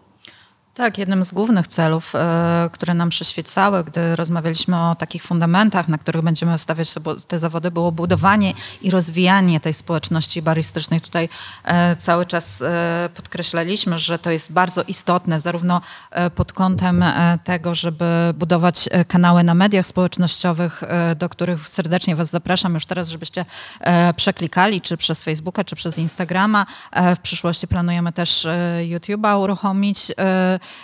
Tak, 0.76 0.98
jednym 0.98 1.24
z 1.24 1.32
głównych 1.32 1.66
celów, 1.66 2.14
e, 2.14 2.70
które 2.72 2.94
nam 2.94 3.08
przyświecały, 3.08 3.84
gdy 3.84 4.16
rozmawialiśmy 4.16 4.76
o 4.76 4.94
takich 4.94 5.24
fundamentach, 5.24 5.88
na 5.88 5.98
których 5.98 6.22
będziemy 6.22 6.58
stawiać 6.58 6.94
te 7.28 7.38
zawody, 7.38 7.70
było 7.70 7.92
budowanie 7.92 8.52
i 8.82 8.90
rozwijanie 8.90 9.60
tej 9.60 9.72
społeczności 9.72 10.42
barystycznej. 10.42 11.00
Tutaj 11.00 11.28
e, 11.64 11.96
cały 11.96 12.26
czas 12.26 12.62
e, 12.62 13.08
podkreślaliśmy, 13.14 13.98
że 13.98 14.18
to 14.18 14.30
jest 14.30 14.52
bardzo 14.52 14.82
istotne, 14.82 15.40
zarówno 15.40 15.80
pod 16.34 16.52
kątem 16.52 17.04
tego, 17.44 17.74
żeby 17.74 18.04
budować 18.34 18.88
kanały 19.08 19.44
na 19.44 19.54
mediach 19.54 19.86
społecznościowych, 19.86 20.82
do 21.16 21.28
których 21.28 21.68
serdecznie 21.68 22.16
Was 22.16 22.30
zapraszam 22.30 22.74
już 22.74 22.86
teraz, 22.86 23.08
żebyście 23.08 23.44
przeklikali, 24.16 24.80
czy 24.80 24.96
przez 24.96 25.24
Facebooka, 25.24 25.64
czy 25.64 25.76
przez 25.76 25.98
Instagrama. 25.98 26.66
W 27.16 27.18
przyszłości 27.18 27.68
planujemy 27.68 28.12
też 28.12 28.46
YouTube'a 28.90 29.40
uruchomić 29.40 30.12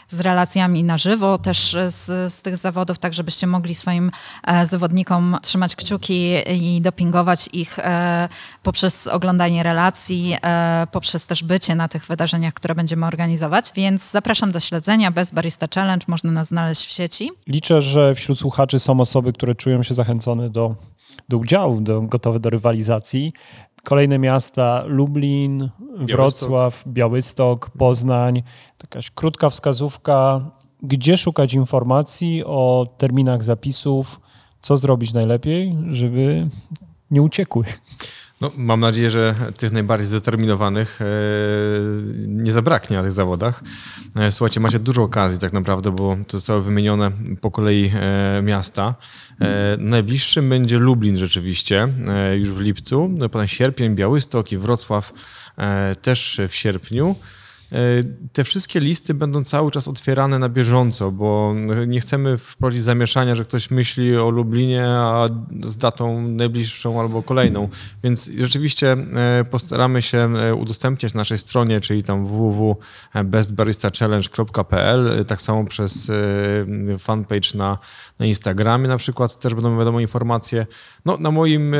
z 0.07 0.21
relacjami 0.21 0.85
na 0.85 0.99
żywo 0.99 1.39
też 1.39 1.77
z, 1.87 2.33
z 2.33 2.43
tych 2.43 2.57
zawodów, 2.57 2.99
tak 2.99 3.15
żebyście 3.15 3.47
mogli 3.47 3.75
swoim 3.75 4.11
e, 4.47 4.67
zawodnikom 4.67 5.37
trzymać 5.43 5.77
kciuki 5.77 6.35
i 6.51 6.81
dopingować 6.81 7.49
ich 7.53 7.79
e, 7.79 8.29
poprzez 8.63 9.07
oglądanie 9.07 9.63
relacji, 9.63 10.37
e, 10.43 10.87
poprzez 10.93 11.27
też 11.27 11.43
bycie 11.43 11.75
na 11.75 11.89
tych 11.89 12.07
wydarzeniach, 12.07 12.55
które 12.55 12.75
będziemy 12.75 13.07
organizować. 13.07 13.73
Więc 13.75 14.11
zapraszam 14.11 14.53
do 14.53 14.61
śledzenia. 14.61 15.11
Bez 15.11 15.31
Barista 15.31 15.67
Challenge 15.75 16.05
można 16.09 16.31
nas 16.31 16.49
znaleźć 16.49 16.87
w 16.87 16.91
sieci. 16.91 17.31
Liczę, 17.47 17.81
że 17.81 18.15
wśród 18.15 18.39
słuchaczy 18.39 18.79
są 18.79 19.01
osoby, 19.01 19.33
które 19.33 19.55
czują 19.55 19.83
się 19.83 19.95
zachęcone 19.95 20.51
do, 20.51 20.75
do 21.29 21.39
udziału, 21.39 21.81
do, 21.81 22.03
gotowe 22.03 22.41
do 22.41 22.51
rywalizacji. 22.51 23.33
Kolejne 23.85 24.19
miasta 24.19 24.85
Lublin, 24.87 25.71
Wrocław, 25.97 26.85
Białystok, 26.87 27.71
Poznań. 27.71 28.43
Jakaś 28.83 29.11
krótka 29.11 29.51
wskazówka, 29.51 30.51
gdzie 30.83 31.17
szukać 31.17 31.55
informacji 31.55 32.45
o 32.45 32.87
terminach 32.99 33.43
zapisów, 33.43 34.21
co 34.63 34.77
zrobić 34.77 35.13
najlepiej, 35.13 35.77
żeby 35.91 36.49
nie 37.11 37.23
uciekły. 37.23 37.65
No, 38.43 38.51
mam 38.57 38.81
nadzieję, 38.81 39.11
że 39.11 39.35
tych 39.57 39.73
najbardziej 39.73 40.09
zdeterminowanych 40.09 41.01
e, 41.01 41.05
nie 42.27 42.53
zabraknie 42.53 42.97
na 42.97 43.03
tych 43.03 43.13
zawodach. 43.13 43.63
E, 44.17 44.33
słuchajcie, 44.33 44.61
macie 44.61 44.79
dużo 44.79 45.03
okazji 45.03 45.39
tak 45.39 45.53
naprawdę, 45.53 45.91
bo 45.91 46.17
to 46.27 46.39
zostały 46.39 46.63
wymienione 46.63 47.11
po 47.41 47.51
kolei 47.51 47.93
e, 47.95 48.43
miasta. 48.43 48.95
Najbliższym 49.79 50.49
będzie 50.49 50.79
Lublin 50.79 51.17
rzeczywiście, 51.17 51.89
już 52.35 52.51
w 52.51 52.61
lipcu, 52.61 53.11
no, 53.19 53.29
potem 53.29 53.49
sierpień, 53.49 53.95
Białystok 53.95 54.53
i 54.53 54.59
Wrocław 54.59 55.13
też 56.03 56.41
w 56.49 56.55
sierpniu. 56.55 57.17
E, 57.73 57.77
te 58.33 58.45
wszystkie 58.45 58.81
listy 58.81 59.15
będą 59.15 59.45
cały 59.45 59.71
czas 59.71 59.89
otwierane 59.89 60.39
na 60.39 60.49
bieżąco, 60.49 61.13
bo 61.13 61.55
nie 61.87 62.01
chcemy 62.01 62.39
wprowadzić 62.39 62.83
zamieszania, 62.83 63.35
że 63.35 63.45
ktoś 63.45 63.71
myśli 63.71 64.17
o 64.17 64.31
Lublinie, 64.31 64.87
a 64.89 65.27
z 65.65 65.77
datą 65.77 66.29
najbliższą 66.29 67.01
albo 67.01 67.23
kolejną. 67.23 67.69
Więc 68.05 68.31
rzeczywiście 68.37 68.93
e, 68.93 69.45
postaramy 69.51 70.03
się 70.03 70.35
e, 70.37 70.55
udostępniać 70.55 71.15
na 71.15 71.19
naszej 71.19 71.39
stronie, 71.39 71.81
czyli 71.81 72.03
tam 72.03 72.27
www.bestbaristachallenge.pl, 72.27 75.25
tak 75.25 75.43
samo 75.43 75.65
przez 75.65 76.13
fanpage 76.99 77.49
na, 77.55 77.79
na 78.19 78.27
Instagramie 78.27 78.89
na 78.89 78.97
przykład 78.97 79.39
też 79.39 79.55
będą 79.55 79.79
wiadomo 79.79 80.01
informacje. 80.01 80.67
No, 81.05 81.17
na 81.17 81.31
moim 81.31 81.75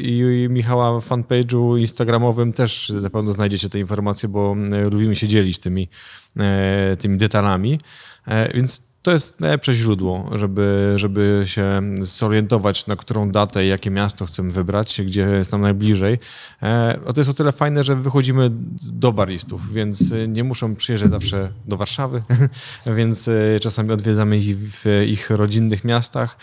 i 0.00 0.46
Michała 0.50 0.98
fanpage'u 0.98 1.78
instagramowym 1.78 2.52
też 2.52 2.92
na 3.02 3.10
pewno 3.10 3.32
znajdziecie 3.32 3.68
te 3.68 3.78
informacje, 3.78 4.28
bo 4.28 4.56
lubimy 4.90 5.16
się 5.16 5.28
dzielić 5.32 5.58
tymi, 5.58 5.88
e, 6.36 6.96
tymi 6.96 7.18
detalami. 7.18 7.78
E, 8.26 8.52
więc 8.54 8.92
to 9.02 9.12
jest 9.12 9.40
najlepsze 9.40 9.72
źródło, 9.72 10.30
żeby, 10.34 10.92
żeby 10.96 11.42
się 11.46 11.80
zorientować, 12.00 12.86
na 12.86 12.96
którą 12.96 13.30
datę 13.30 13.64
i 13.64 13.68
jakie 13.68 13.90
miasto 13.90 14.26
chcemy 14.26 14.50
wybrać, 14.50 15.00
gdzie 15.06 15.20
jest 15.20 15.52
nam 15.52 15.60
najbliżej. 15.60 16.18
E, 16.62 16.98
a 17.08 17.12
to 17.12 17.20
jest 17.20 17.30
o 17.30 17.34
tyle 17.34 17.52
fajne, 17.52 17.84
że 17.84 17.96
wychodzimy 17.96 18.50
do 18.92 19.12
baristów, 19.12 19.72
więc 19.72 20.14
nie 20.28 20.44
muszą 20.44 20.76
przyjeżdżać 20.76 21.10
zawsze 21.10 21.52
do 21.68 21.76
Warszawy, 21.76 22.22
więc 22.98 23.30
czasami 23.60 23.92
odwiedzamy 23.92 24.38
ich 24.38 24.56
w 24.58 25.04
ich 25.06 25.30
rodzinnych 25.30 25.84
miastach. 25.84 26.36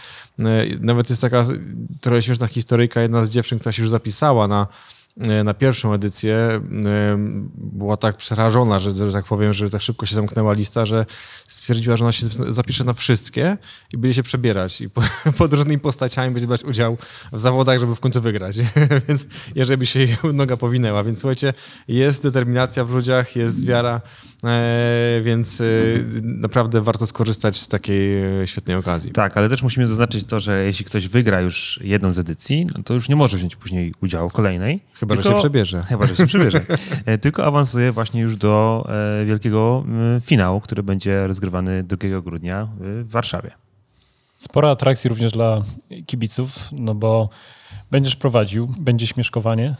Nawet 0.80 1.10
jest 1.10 1.21
taka 1.21 1.45
trochę 2.02 2.21
śmieszna 2.21 2.47
historyjka. 2.47 3.02
Jedna 3.02 3.25
z 3.25 3.30
dziewczyn, 3.30 3.60
która 3.60 3.73
się 3.73 3.82
już 3.82 3.89
zapisała 3.89 4.47
na 4.47 4.67
na 5.43 5.53
pierwszą 5.53 5.93
edycję 5.93 6.36
e, 6.36 6.62
była 7.55 7.97
tak 7.97 8.17
przerażona, 8.17 8.79
że, 8.79 8.93
że 8.93 9.12
tak 9.12 9.25
powiem, 9.25 9.53
że 9.53 9.70
tak 9.70 9.82
szybko 9.82 10.05
się 10.05 10.15
zamknęła 10.15 10.53
lista, 10.53 10.86
że 10.86 11.05
stwierdziła, 11.47 11.97
że 11.97 12.05
ona 12.05 12.11
się 12.11 12.28
zapisze 12.49 12.84
na 12.84 12.93
wszystkie 12.93 13.57
i 13.93 13.97
będzie 13.97 14.13
się 14.13 14.24
przebierać 14.24 14.82
i 14.82 14.89
pod 15.38 15.53
różnymi 15.53 15.80
postaciami 15.80 16.34
będzie 16.34 16.47
brać 16.47 16.63
udział 16.63 16.97
w 17.32 17.39
zawodach, 17.39 17.80
żeby 17.80 17.95
w 17.95 17.99
końcu 17.99 18.22
wygrać. 18.22 18.57
Więc 19.07 19.26
jeżeli 19.55 19.86
się 19.86 19.99
jej 19.99 20.17
noga 20.34 20.57
powinęła. 20.57 21.03
Więc 21.03 21.20
słuchajcie, 21.20 21.53
jest 21.88 22.24
determinacja 22.24 22.86
w 22.86 22.91
ludziach, 22.91 23.36
jest 23.36 23.65
wiara, 23.65 24.01
e, 24.43 25.22
więc 25.24 25.61
naprawdę 26.24 26.82
warto 26.82 27.07
skorzystać 27.07 27.57
z 27.57 27.67
takiej 27.67 28.22
świetnej 28.45 28.78
okazji. 28.78 29.11
Tak, 29.11 29.38
ale 29.38 29.49
też 29.49 29.63
musimy 29.63 29.88
zaznaczyć 29.88 30.24
to, 30.24 30.39
że 30.39 30.65
jeśli 30.65 30.86
ktoś 30.86 31.07
wygra 31.07 31.41
już 31.41 31.80
jedną 31.84 32.11
z 32.11 32.20
edycji, 32.20 32.67
no 32.76 32.84
to 32.84 32.93
już 32.93 33.09
nie 33.09 33.15
może 33.15 33.38
wziąć 33.38 33.55
później 33.55 33.93
udziału 34.01 34.30
w 34.30 34.34
kolejnej. 34.34 34.80
Chyba, 34.93 35.09
tylko, 35.16 35.30
że 35.30 35.36
się 35.36 35.39
przebierze. 35.39 35.84
Chyba, 35.89 36.07
że 36.07 36.16
się 36.16 36.28
przebierze. 36.28 36.62
E, 37.05 37.18
tylko 37.18 37.45
awansuje 37.45 37.91
właśnie 37.91 38.22
już 38.22 38.36
do 38.36 38.86
e, 39.22 39.26
wielkiego 39.26 39.84
finału, 40.22 40.62
który 40.62 40.84
będzie 40.84 41.28
rozgrywany 41.28 41.84
2 41.84 41.97
grudnia 42.22 42.68
w 42.80 43.10
Warszawie. 43.10 43.51
Spora 44.38 44.70
atrakcji 44.70 45.10
również 45.10 45.32
dla 45.32 45.64
kibiców, 46.05 46.70
no 46.72 46.95
bo 46.95 47.30
Będziesz 47.91 48.15
prowadził, 48.15 48.74
będzie 48.80 49.07
śmieszkowanie? 49.07 49.76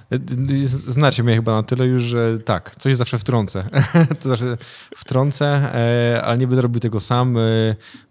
Znacie 0.87 1.23
mnie 1.23 1.35
chyba 1.35 1.51
na 1.51 1.63
tyle 1.63 1.85
już, 1.85 2.03
że 2.03 2.39
tak, 2.39 2.75
coś 2.75 2.95
zawsze 2.95 3.17
wtrącę. 3.17 3.63
to 4.21 4.35
znaczy 4.35 4.57
wtrącę, 4.95 5.45
e, 5.45 6.21
ale 6.21 6.37
nie 6.37 6.47
będę 6.47 6.61
robił 6.61 6.79
tego 6.79 6.99
sam. 6.99 7.37
E, 7.37 7.41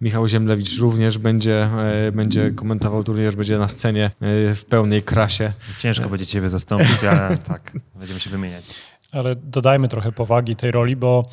Michał 0.00 0.28
Ziemlewicz 0.28 0.78
również 0.78 1.18
będzie, 1.18 1.62
e, 1.62 2.12
będzie 2.12 2.50
komentował 2.50 3.04
turniej, 3.04 3.32
będzie 3.32 3.58
na 3.58 3.68
scenie 3.68 4.10
w 4.54 4.62
pełnej 4.68 5.02
krasie. 5.02 5.52
Ciężko 5.78 6.08
będzie 6.08 6.26
ciebie 6.26 6.48
zastąpić, 6.48 7.04
ale 7.04 7.38
tak, 7.48 7.72
będziemy 7.94 8.20
się 8.20 8.30
wymieniać. 8.30 8.64
Ale 9.12 9.36
dodajmy 9.36 9.88
trochę 9.88 10.12
powagi 10.12 10.56
tej 10.56 10.70
roli, 10.70 10.96
bo 10.96 11.28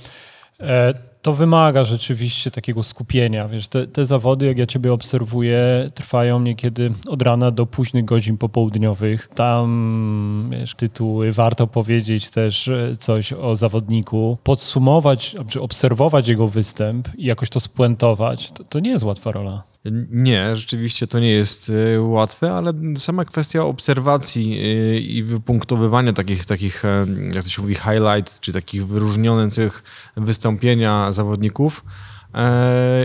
to 1.25 1.33
wymaga 1.33 1.83
rzeczywiście 1.83 2.51
takiego 2.51 2.83
skupienia. 2.83 3.47
Wiesz, 3.47 3.67
te, 3.67 3.87
te, 3.87 4.05
zawody, 4.05 4.45
jak 4.45 4.57
ja 4.57 4.65
ciebie 4.65 4.93
obserwuję, 4.93 5.89
trwają 5.93 6.39
niekiedy 6.39 6.91
od 7.07 7.21
rana 7.21 7.51
do 7.51 7.65
późnych 7.65 8.05
godzin 8.05 8.37
popołudniowych. 8.37 9.27
Tam 9.27 10.49
wiesz, 10.53 10.75
tytuły, 10.75 11.31
warto 11.31 11.67
powiedzieć 11.67 12.29
też 12.29 12.67
e, 12.67 12.93
coś 12.99 13.33
o 13.33 13.55
zawodniku, 13.55 14.37
podsumować, 14.43 15.35
czy 15.47 15.61
obserwować 15.61 16.27
jego 16.27 16.47
występ 16.47 17.07
i 17.17 17.25
jakoś 17.25 17.49
to 17.49 17.59
spuentować. 17.59 18.51
To, 18.51 18.63
to 18.63 18.79
nie 18.79 18.89
jest 18.89 19.03
łatwa 19.03 19.31
rola. 19.31 19.74
Nie, 20.11 20.55
rzeczywiście 20.55 21.07
to 21.07 21.19
nie 21.19 21.31
jest 21.31 21.71
e, 21.95 22.01
łatwe, 22.01 22.53
ale 22.53 22.73
sama 22.97 23.25
kwestia 23.25 23.63
obserwacji 23.63 24.59
e, 24.59 24.97
i 24.97 25.23
wypunktowywania 25.23 26.13
takich, 26.13 26.45
takich 26.45 26.85
e, 26.85 27.05
jak 27.33 27.43
to 27.43 27.49
się 27.49 27.61
mówi, 27.61 27.75
highlights, 27.75 28.39
czy 28.39 28.53
takich 28.53 28.87
wyróżnionych 28.87 29.83
wystąpienia 30.17 31.11
zawodników 31.11 31.85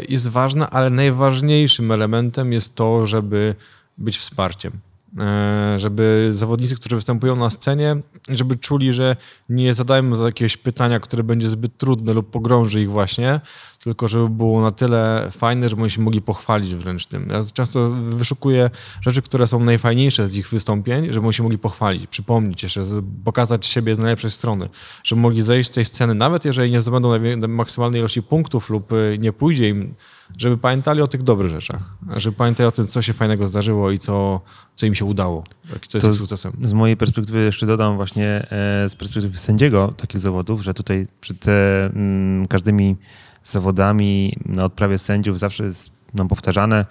jest 0.08 0.28
ważna, 0.28 0.70
ale 0.70 0.90
najważniejszym 0.90 1.92
elementem 1.92 2.52
jest 2.52 2.74
to, 2.74 3.06
żeby 3.06 3.54
być 3.98 4.18
wsparciem. 4.18 4.72
Żeby 5.76 6.30
zawodnicy, 6.32 6.76
którzy 6.76 6.96
występują 6.96 7.36
na 7.36 7.50
scenie, 7.50 7.96
żeby 8.28 8.56
czuli, 8.56 8.92
że 8.92 9.16
nie 9.48 9.74
zadają 9.74 10.14
za 10.14 10.24
jakieś 10.24 10.56
pytania, 10.56 11.00
które 11.00 11.22
będzie 11.22 11.48
zbyt 11.48 11.76
trudne 11.76 12.12
lub 12.12 12.30
pogrąży 12.30 12.80
ich 12.80 12.90
właśnie, 12.90 13.40
tylko 13.84 14.08
żeby 14.08 14.28
było 14.28 14.60
na 14.60 14.70
tyle 14.70 15.28
fajne, 15.30 15.68
żeby 15.68 15.82
oni 15.82 15.90
się 15.90 16.00
mogli 16.00 16.22
pochwalić 16.22 16.74
wręcz 16.74 17.06
tym. 17.06 17.28
Ja 17.30 17.44
często 17.52 17.90
wyszukuję 17.90 18.70
rzeczy, 19.00 19.22
które 19.22 19.46
są 19.46 19.64
najfajniejsze 19.64 20.28
z 20.28 20.36
ich 20.36 20.48
wystąpień, 20.48 21.12
żeby 21.12 21.26
oni 21.26 21.34
się 21.34 21.42
mogli 21.42 21.58
pochwalić, 21.58 22.06
przypomnieć 22.06 22.62
jeszcze, 22.62 22.82
pokazać 23.24 23.66
siebie 23.66 23.94
z 23.94 23.98
najlepszej 23.98 24.30
strony, 24.30 24.68
żeby 25.04 25.20
mogli 25.20 25.42
zejść 25.42 25.70
z 25.70 25.72
tej 25.72 25.84
sceny, 25.84 26.14
nawet 26.14 26.44
jeżeli 26.44 26.70
nie 26.70 26.80
zdobędą 26.80 27.08
maksymalnej 27.48 28.00
ilości 28.00 28.22
punktów 28.22 28.70
lub 28.70 28.92
y, 28.92 29.16
nie 29.20 29.32
pójdzie 29.32 29.68
im, 29.68 29.94
żeby 30.38 30.58
pamiętali 30.58 31.02
o 31.02 31.06
tych 31.06 31.22
dobrych 31.22 31.50
rzeczach, 31.50 31.94
żeby 32.16 32.36
pamiętali 32.36 32.68
o 32.68 32.70
tym, 32.70 32.86
co 32.86 33.02
się 33.02 33.12
fajnego 33.12 33.46
zdarzyło 33.46 33.90
i 33.90 33.98
co, 33.98 34.40
co 34.76 34.86
im 34.86 34.94
się 34.94 35.04
udało, 35.04 35.44
co 35.88 35.98
jest 35.98 36.06
to 36.06 36.14
sukcesem. 36.14 36.52
Z 36.62 36.72
mojej 36.72 36.96
perspektywy 36.96 37.40
jeszcze 37.40 37.66
dodam 37.66 37.96
właśnie 37.96 38.26
e, 38.26 38.88
z 38.88 38.96
perspektywy 38.96 39.38
sędziego 39.38 39.94
takich 39.96 40.20
zawodów, 40.20 40.62
że 40.62 40.74
tutaj 40.74 41.06
przed 41.20 41.46
mm, 41.48 42.46
każdymi 42.46 42.96
zawodami 43.44 44.36
na 44.46 44.64
odprawie 44.64 44.98
sędziów 44.98 45.38
zawsze 45.38 45.64
jest 45.64 45.90
nam 46.14 46.28
powtarzane 46.28 46.86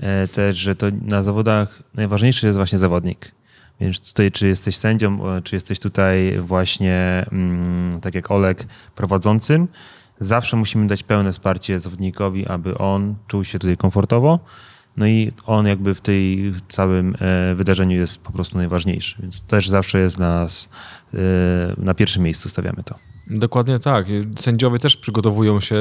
e, 0.00 0.28
też, 0.28 0.56
że 0.56 0.74
to 0.74 0.86
na 1.02 1.22
zawodach 1.22 1.82
najważniejszy 1.94 2.46
jest 2.46 2.58
właśnie 2.58 2.78
zawodnik. 2.78 3.32
Więc 3.80 4.00
tutaj, 4.00 4.32
czy 4.32 4.46
jesteś 4.46 4.76
sędzią, 4.76 5.18
czy 5.44 5.56
jesteś 5.56 5.78
tutaj 5.78 6.38
właśnie, 6.38 7.26
mm, 7.32 8.00
tak 8.00 8.14
jak 8.14 8.30
Olek, 8.30 8.66
prowadzącym, 8.94 9.68
zawsze 10.20 10.56
musimy 10.56 10.86
dać 10.86 11.02
pełne 11.02 11.32
wsparcie 11.32 11.80
zawodnikowi, 11.80 12.46
aby 12.46 12.78
on 12.78 13.14
czuł 13.26 13.44
się 13.44 13.58
tutaj 13.58 13.76
komfortowo. 13.76 14.40
No 14.96 15.06
i 15.06 15.32
on 15.46 15.66
jakby 15.66 15.94
w 15.94 16.00
tej 16.00 16.52
całym 16.68 17.14
e, 17.20 17.54
wydarzeniu 17.54 17.96
jest 17.96 18.22
po 18.22 18.32
prostu 18.32 18.58
najważniejszy. 18.58 19.16
Więc 19.22 19.42
też 19.42 19.68
zawsze 19.68 19.98
jest 19.98 20.18
nas 20.18 20.68
e, 21.14 21.18
na 21.76 21.94
pierwszym 21.94 22.22
miejscu 22.22 22.48
stawiamy 22.48 22.82
to. 22.84 23.13
Dokładnie 23.26 23.78
tak. 23.78 24.06
Sędziowie 24.36 24.78
też 24.78 24.96
przygotowują 24.96 25.60
się 25.60 25.76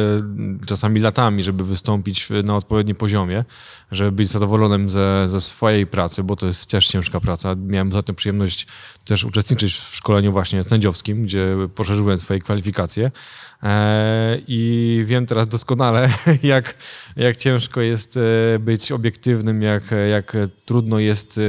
czasami 0.66 1.00
latami, 1.00 1.44
żeby 1.44 1.64
wystąpić 1.64 2.30
na 2.44 2.56
odpowiednim 2.56 2.96
poziomie, 2.96 3.46
żeby 3.92 4.12
być 4.12 4.28
zadowolonym 4.28 4.90
ze, 4.90 5.28
ze 5.28 5.42
swojej 5.42 5.88
pracy, 5.88 6.24
bo 6.24 6.36
to 6.36 6.46
jest 6.46 6.72
też 6.72 6.88
ciężka 6.88 7.20
praca. 7.20 7.56
Miałem 7.68 7.88
ostatnio 7.88 8.14
przyjemność 8.14 8.68
też 9.06 9.24
uczestniczyć 9.24 9.74
w 9.74 9.96
szkoleniu 9.96 10.32
właśnie 10.32 10.64
sędziowskim, 10.64 11.24
gdzie 11.24 11.56
poszerzyłem 11.76 12.18
swoje 12.18 12.40
kwalifikacje 12.40 13.12
e, 13.64 14.38
i 14.48 15.04
wiem 15.08 15.26
teraz 15.26 15.48
doskonale, 15.48 16.10
jak, 16.44 16.76
jak 17.16 17.38
ciężko 17.38 17.82
jest 17.82 18.18
e, 18.18 18.60
być 18.60 18.92
obiektywnym, 18.92 19.62
jak, 19.62 19.84
jak 20.10 20.38
trudno 20.66 21.00
jest 21.00 21.38
e, 21.38 21.42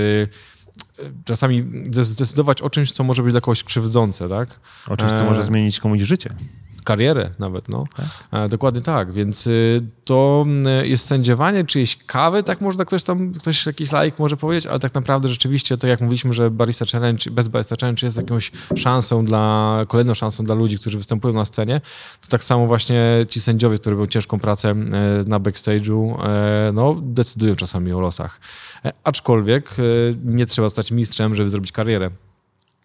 czasami 1.24 1.64
zdecydować 1.90 2.62
o 2.62 2.70
czymś, 2.70 2.92
co 2.92 3.04
może 3.04 3.22
być 3.22 3.32
dla 3.32 3.40
kogoś 3.40 3.64
krzywdzące, 3.64 4.28
tak? 4.28 4.60
O 4.88 4.96
czymś, 4.96 5.12
co 5.12 5.24
może 5.24 5.40
e, 5.40 5.44
zmienić 5.44 5.80
komuś 5.80 6.00
życie. 6.00 6.30
Karierę 6.84 7.30
nawet, 7.38 7.68
no. 7.68 7.84
Tak? 7.96 8.48
Dokładnie 8.48 8.80
tak, 8.80 9.12
więc 9.12 9.46
y, 9.46 9.82
to 10.04 10.46
y, 10.82 10.88
jest 10.88 11.06
sędziowanie 11.06 11.64
czyjejś 11.64 11.96
kawy, 12.06 12.42
tak 12.42 12.60
można 12.60 12.84
ktoś 12.84 13.02
tam, 13.02 13.32
ktoś 13.32 13.66
jakiś 13.66 13.92
laik 13.92 14.18
może 14.18 14.36
powiedzieć, 14.36 14.66
ale 14.66 14.78
tak 14.78 14.94
naprawdę 14.94 15.28
rzeczywiście, 15.28 15.78
tak 15.78 15.90
jak 15.90 16.00
mówiliśmy, 16.00 16.32
że 16.32 16.50
Barista 16.50 16.84
Challenge, 16.92 17.30
bez 17.30 17.48
Barista 17.48 17.76
Challenge 17.80 18.06
jest 18.06 18.16
jakąś 18.16 18.52
szansą 18.76 19.24
dla, 19.24 19.78
kolejną 19.88 20.14
szansą 20.14 20.44
dla 20.44 20.54
ludzi, 20.54 20.78
którzy 20.78 20.98
występują 20.98 21.34
na 21.34 21.44
scenie, 21.44 21.80
to 22.20 22.28
tak 22.28 22.44
samo 22.44 22.66
właśnie 22.66 23.26
ci 23.28 23.40
sędziowie, 23.40 23.78
którzy 23.78 23.96
robią 23.96 24.06
ciężką 24.06 24.40
pracę 24.40 24.70
e, 24.70 24.74
na 25.26 25.40
backstage'u, 25.40 26.16
no, 26.72 26.96
decydują 27.02 27.56
czasami 27.56 27.92
o 27.92 28.00
losach. 28.00 28.40
E, 28.84 28.92
aczkolwiek 29.04 29.70
nie 30.24 30.46
trzeba 30.46 30.70
stać 30.70 30.90
mistrzem, 30.90 31.34
żeby 31.34 31.50
zrobić 31.50 31.72
karierę 31.72 32.10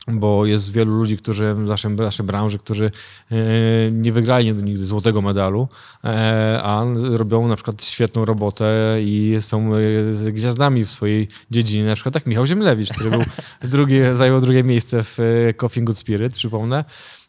bo 0.07 0.45
jest 0.45 0.71
wielu 0.71 0.93
ludzi, 0.93 1.17
którzy 1.17 1.53
w 1.53 1.57
naszym, 1.57 1.95
naszej 1.95 2.25
branży, 2.25 2.59
którzy 2.59 2.91
e, 3.31 3.35
nie 3.91 4.11
wygrali 4.11 4.53
nigdy 4.53 4.85
złotego 4.85 5.21
medalu, 5.21 5.67
a 6.63 6.85
robią 7.03 7.47
na 7.47 7.55
przykład 7.55 7.83
świetną 7.83 8.25
robotę 8.25 8.97
i 9.01 9.37
są 9.39 9.71
gwiazdami 10.31 10.85
w 10.85 10.89
swojej 10.89 11.27
dziedzinie. 11.51 11.85
Na 11.85 11.95
przykład 11.95 12.13
tak 12.13 12.25
Michał 12.25 12.45
Ziemlewicz, 12.45 12.93
który 12.93 13.09
był 13.09 13.21
drugi, 13.63 13.95
zajął 14.15 14.41
drugie 14.41 14.63
miejsce 14.63 15.03
w 15.03 15.17
Coffee 15.57 15.81
Good 15.81 15.97
Spirit, 15.97 16.33
przypomnę. 16.33 16.85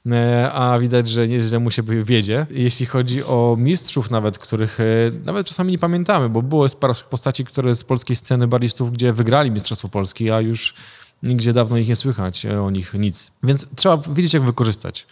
E, 0.06 0.52
a 0.52 0.78
widać, 0.78 1.08
że 1.08 1.28
nieźle 1.28 1.58
mu 1.58 1.70
się 1.70 1.82
wiedzie. 1.82 2.46
Jeśli 2.50 2.86
chodzi 2.86 3.24
o 3.24 3.56
mistrzów 3.58 4.10
nawet, 4.10 4.38
których 4.38 4.80
e, 4.80 4.84
nawet 5.24 5.46
czasami 5.46 5.72
nie 5.72 5.78
pamiętamy, 5.78 6.28
bo 6.28 6.42
było 6.42 6.68
parę 6.68 6.94
postaci, 7.10 7.44
które 7.44 7.74
z 7.74 7.84
polskiej 7.84 8.16
sceny 8.16 8.48
baristów, 8.48 8.92
gdzie 8.92 9.12
wygrali 9.12 9.50
Mistrzostwo 9.50 9.88
Polski, 9.88 10.30
a 10.30 10.40
już 10.40 10.74
nigdzie 11.22 11.52
dawno 11.52 11.76
ich 11.76 11.88
nie 11.88 11.96
słychać 11.96 12.46
e, 12.46 12.62
o 12.62 12.70
nich 12.70 12.94
nic. 12.94 13.30
Więc 13.42 13.66
trzeba 13.76 13.96
wiedzieć, 13.96 14.34
jak 14.34 14.42
wykorzystać. 14.42 15.06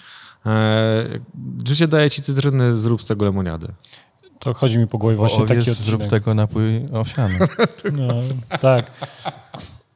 Życie 1.67 1.89
daje 1.89 2.11
ci 2.11 2.23
cytryny, 2.23 2.79
zrób 2.79 3.03
z 3.03 3.05
tego 3.05 3.25
lemoniadę. 3.25 3.69
To 4.39 4.55
chodzi 4.55 4.79
mi 4.79 4.87
po 4.87 4.99
głowie 4.99 5.17
właśnie 5.17 5.47
taki 5.47 5.59
odcinek. 5.61 5.79
zrób 5.79 6.07
tego 6.07 6.35
napój 6.35 6.87
owsiany. 6.93 7.39
No, 7.93 8.15
tak. 8.61 8.91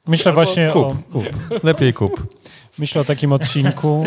Myślę 0.06 0.32
właśnie 0.32 0.70
kup, 0.72 0.84
o... 0.84 0.96
Kup. 1.12 1.24
Lepiej 1.64 1.92
kup. 1.92 2.36
Myślę 2.78 3.00
o 3.00 3.04
takim 3.04 3.32
odcinku. 3.32 4.04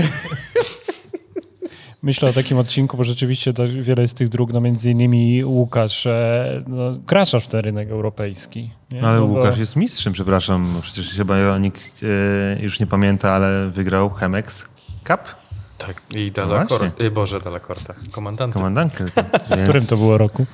Myślę 2.06 2.30
o 2.30 2.34
takim 2.34 2.58
odcinku, 2.58 2.98
bo 2.98 3.04
rzeczywiście 3.04 3.54
wiele 3.82 4.08
z 4.08 4.14
tych 4.14 4.30
dróg, 4.30 4.54
no 4.54 4.62
między 4.62 4.92
innymi 4.92 5.46
Łukasz, 5.46 6.06
e, 6.06 6.64
no, 6.68 6.98
kraczasz 7.06 7.46
w 7.46 7.48
ten 7.48 7.60
rynek 7.60 7.90
europejski. 7.90 8.72
Nie? 8.92 9.04
ale 9.04 9.18
no 9.18 9.26
Łukasz 9.26 9.56
bo... 9.56 9.60
jest 9.60 9.76
mistrzem, 9.76 10.14
przepraszam. 10.14 10.80
Przecież 10.82 11.14
chyba 11.14 11.58
nikt 11.58 12.02
e, 12.04 12.64
już 12.64 12.80
nie 12.80 12.88
pamięta, 12.88 13.32
ale 13.32 13.70
wygrał 13.70 14.10
Chemex 14.10 14.70
Cup. 15.08 15.20
Tak, 15.78 16.02
i 16.16 16.32
Dalacorte, 16.32 16.92
no 17.00 17.12
Boże, 17.12 17.40
Dalacorte, 17.40 17.94
komandanty. 18.12 18.54
Komandankę. 18.54 19.06
W 19.50 19.64
którym 19.64 19.86
to 19.86 19.98
było 19.98 20.18
roku? 20.18 20.46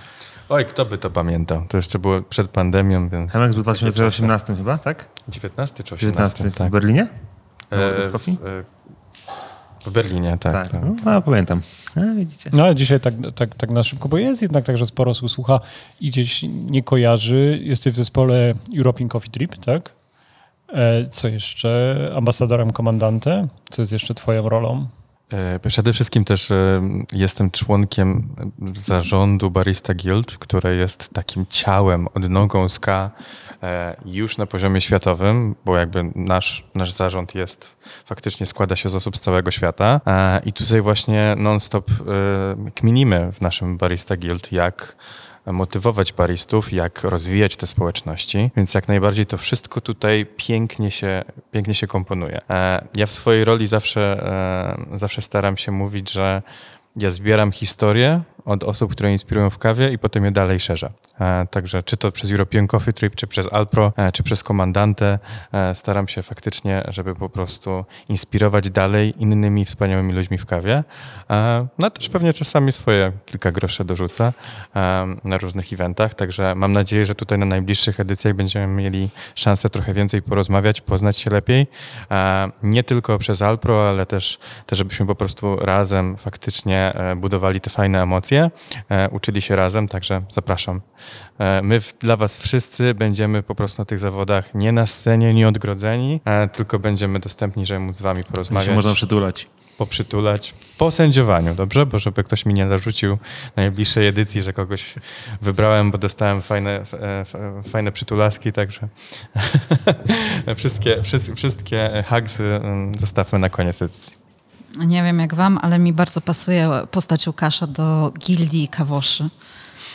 Oj, 0.49 0.65
kto 0.65 0.85
by 0.85 0.97
to 0.97 1.09
pamiętał? 1.09 1.65
To 1.67 1.77
jeszcze 1.77 1.99
było 1.99 2.21
przed 2.21 2.47
pandemią, 2.47 3.09
więc... 3.09 3.31
Chemex 3.31 3.55
był 3.55 3.63
w 3.63 3.67
takie 3.67 3.79
2018 3.79 4.55
chyba, 4.55 4.77
tak? 4.77 4.97
czasy. 4.97 5.31
19 5.31 5.83
czy 5.83 5.95
18, 5.95 6.37
19 6.37 6.57
tak. 6.57 6.67
w 6.67 6.71
Berlinie? 6.71 7.07
E, 7.69 8.09
Coffee? 8.11 8.37
w, 8.41 8.45
e, 8.45 8.80
w 9.85 9.91
Berlinie, 9.91 10.37
tak. 10.39 10.53
Tak, 10.53 10.67
tak. 10.67 10.81
no, 11.05 11.11
a, 11.11 11.21
pamiętam. 11.21 11.61
A, 11.95 12.15
widzicie. 12.15 12.49
No 12.53 12.63
ale 12.63 12.75
dzisiaj 12.75 12.99
tak, 12.99 13.13
tak, 13.35 13.55
tak 13.55 13.69
na 13.69 13.83
szybko, 13.83 14.09
bo 14.09 14.17
jest 14.17 14.41
jednak 14.41 14.65
tak, 14.65 14.77
że 14.77 14.85
sporo 14.85 15.11
osób 15.11 15.31
słucha 15.31 15.59
i 16.01 16.09
gdzieś 16.09 16.43
nie 16.69 16.83
kojarzy. 16.83 17.59
Jesteś 17.63 17.93
w 17.93 17.97
zespole 17.97 18.53
European 18.77 19.09
Coffee 19.09 19.29
Trip, 19.29 19.57
tak? 19.57 19.91
E, 20.73 21.07
Co 21.07 21.27
jeszcze? 21.27 22.11
Ambasadorem 22.15 22.71
komandante? 22.71 23.47
Co 23.69 23.81
jest 23.81 23.91
jeszcze 23.91 24.13
twoją 24.13 24.49
rolą? 24.49 24.87
E, 25.31 25.59
Przede 25.69 25.93
wszystkim 25.93 26.25
też 26.25 26.51
e, 26.51 26.81
jestem 27.13 27.51
członkiem 27.51 28.35
zarządu 28.75 29.51
Barista 29.51 29.93
Guild, 29.93 30.37
które 30.37 30.75
jest 30.75 31.13
takim 31.13 31.45
ciałem, 31.49 32.07
odnogą 32.13 32.69
SKA 32.69 33.11
e, 33.63 33.95
już 34.05 34.37
na 34.37 34.45
poziomie 34.45 34.81
światowym, 34.81 35.55
bo 35.65 35.77
jakby 35.77 36.11
nasz, 36.15 36.63
nasz 36.75 36.91
zarząd 36.91 37.35
jest, 37.35 37.77
faktycznie 38.05 38.45
składa 38.45 38.75
się 38.75 38.89
z 38.89 38.95
osób 38.95 39.17
z 39.17 39.21
całego 39.21 39.51
świata. 39.51 40.01
I 40.45 40.53
tutaj 40.53 40.81
właśnie 40.81 41.35
non-stop 41.37 41.91
kminimy 42.75 43.31
w 43.31 43.41
naszym 43.41 43.77
Barista 43.77 44.17
Guild, 44.17 44.51
jak 44.51 44.95
motywować 45.45 46.13
baristów, 46.13 46.73
jak 46.73 47.03
rozwijać 47.03 47.55
te 47.55 47.67
społeczności, 47.67 48.51
więc 48.55 48.73
jak 48.73 48.87
najbardziej 48.87 49.25
to 49.25 49.37
wszystko 49.37 49.81
tutaj 49.81 50.25
pięknie 50.37 50.91
się, 50.91 51.23
pięknie 51.51 51.73
się 51.73 51.87
komponuje. 51.87 52.41
E, 52.49 52.87
Ja 52.95 53.05
w 53.05 53.11
swojej 53.11 53.45
roli 53.45 53.67
zawsze, 53.67 54.23
e, 54.91 54.97
zawsze 54.97 55.21
staram 55.21 55.57
się 55.57 55.71
mówić, 55.71 56.11
że 56.11 56.41
ja 56.95 57.11
zbieram 57.11 57.51
historię 57.51 58.21
od 58.45 58.63
osób, 58.63 58.91
które 58.91 59.11
inspirują 59.11 59.49
w 59.49 59.57
kawie 59.57 59.91
i 59.91 59.97
potem 59.97 60.25
je 60.25 60.31
dalej 60.31 60.59
szerzę. 60.59 60.89
E, 61.19 61.47
Także 61.51 61.83
czy 61.83 61.97
to 61.97 62.11
przez 62.11 62.31
European 62.31 62.67
Coffee 62.67 62.93
Trip, 62.93 63.15
czy 63.15 63.27
przez 63.27 63.53
Alpro, 63.53 63.93
e, 63.97 64.11
czy 64.11 64.23
przez 64.23 64.43
Komandantę, 64.43 65.19
e, 65.51 65.75
staram 65.75 66.07
się 66.07 66.23
faktycznie, 66.23 66.83
żeby 66.87 67.15
po 67.15 67.29
prostu 67.29 67.85
inspirować 68.09 68.69
dalej 68.69 69.13
innymi 69.17 69.65
wspaniałymi 69.65 70.13
ludźmi 70.13 70.37
w 70.37 70.45
kawie. 70.45 70.83
No 71.77 71.89
też 71.89 72.09
pewnie 72.09 72.33
czasami 72.33 72.71
swoje 72.71 73.11
kilka 73.25 73.51
groszy 73.51 73.83
dorzucę 73.83 74.33
na 75.23 75.37
różnych 75.37 75.73
eventach, 75.73 76.13
także 76.13 76.55
mam 76.55 76.71
nadzieję, 76.71 77.05
że 77.05 77.15
tutaj 77.15 77.39
na 77.39 77.45
najbliższych 77.45 77.99
edycjach 77.99 78.33
będziemy 78.33 78.67
mieli 78.67 79.09
szansę 79.35 79.69
trochę 79.69 79.93
więcej 79.93 80.21
porozmawiać, 80.21 80.81
poznać 80.81 81.17
się 81.17 81.29
lepiej. 81.29 81.67
Nie 82.63 82.83
tylko 82.83 83.17
przez 83.17 83.41
Alpro, 83.41 83.89
ale 83.89 84.05
też, 84.05 84.39
też 84.65 84.77
żebyśmy 84.77 85.05
po 85.05 85.15
prostu 85.15 85.55
razem 85.55 86.17
faktycznie 86.17 86.93
budowali 87.15 87.61
te 87.61 87.69
fajne 87.69 88.01
emocje, 88.01 88.30
e, 88.89 89.09
uczyli 89.09 89.41
się 89.41 89.55
razem, 89.55 89.87
także 89.87 90.21
zapraszam. 90.29 90.81
E, 91.39 91.61
My 91.61 91.81
dla 91.99 92.15
was 92.15 92.37
wszyscy 92.37 92.93
będziemy 92.93 93.43
po 93.43 93.55
prostu 93.55 93.81
na 93.81 93.85
tych 93.85 93.99
zawodach 93.99 94.53
nie 94.53 94.71
na 94.71 94.87
scenie, 94.87 95.33
nie 95.33 95.47
odgrodzeni, 95.47 96.21
e, 96.25 96.47
tylko 96.47 96.79
będziemy 96.79 97.19
dostępni, 97.19 97.65
żeby 97.65 97.79
móc 97.79 97.95
z 97.95 98.01
wami 98.01 98.23
Się 98.23 98.29
porozmawiać 98.29 98.75
można 98.75 98.93
przytulać. 98.93 99.47
poprzytulać 99.77 100.53
po 100.77 100.91
sędziowaniu, 100.91 101.55
dobrze? 101.55 101.85
Bo 101.85 101.99
żeby 101.99 102.23
ktoś 102.23 102.45
mi 102.45 102.53
nie 102.53 102.65
narzucił 102.65 103.11
na 103.55 103.63
najbliższej 103.63 104.07
edycji, 104.07 104.41
że 104.41 104.53
kogoś 104.53 104.95
wybrałem, 105.41 105.91
bo 105.91 105.97
dostałem 105.97 106.41
fajne, 106.41 106.83
fajne 107.71 107.91
przytulaski, 107.91 108.51
także 108.51 108.87
wszystkie, 110.55 110.97
wszys- 111.01 111.35
wszystkie 111.35 112.03
hagsy 112.07 112.43
mm, 112.55 112.95
zostawmy 112.99 113.39
na 113.39 113.49
koniec 113.49 113.81
edycji. 113.81 114.20
Nie 114.77 115.03
wiem 115.03 115.19
jak 115.19 115.33
wam, 115.33 115.59
ale 115.61 115.79
mi 115.79 115.93
bardzo 115.93 116.21
pasuje 116.21 116.69
postać 116.91 117.27
Łukasza 117.27 117.67
do 117.67 118.13
gildii 118.19 118.67
kawoszy. 118.67 119.29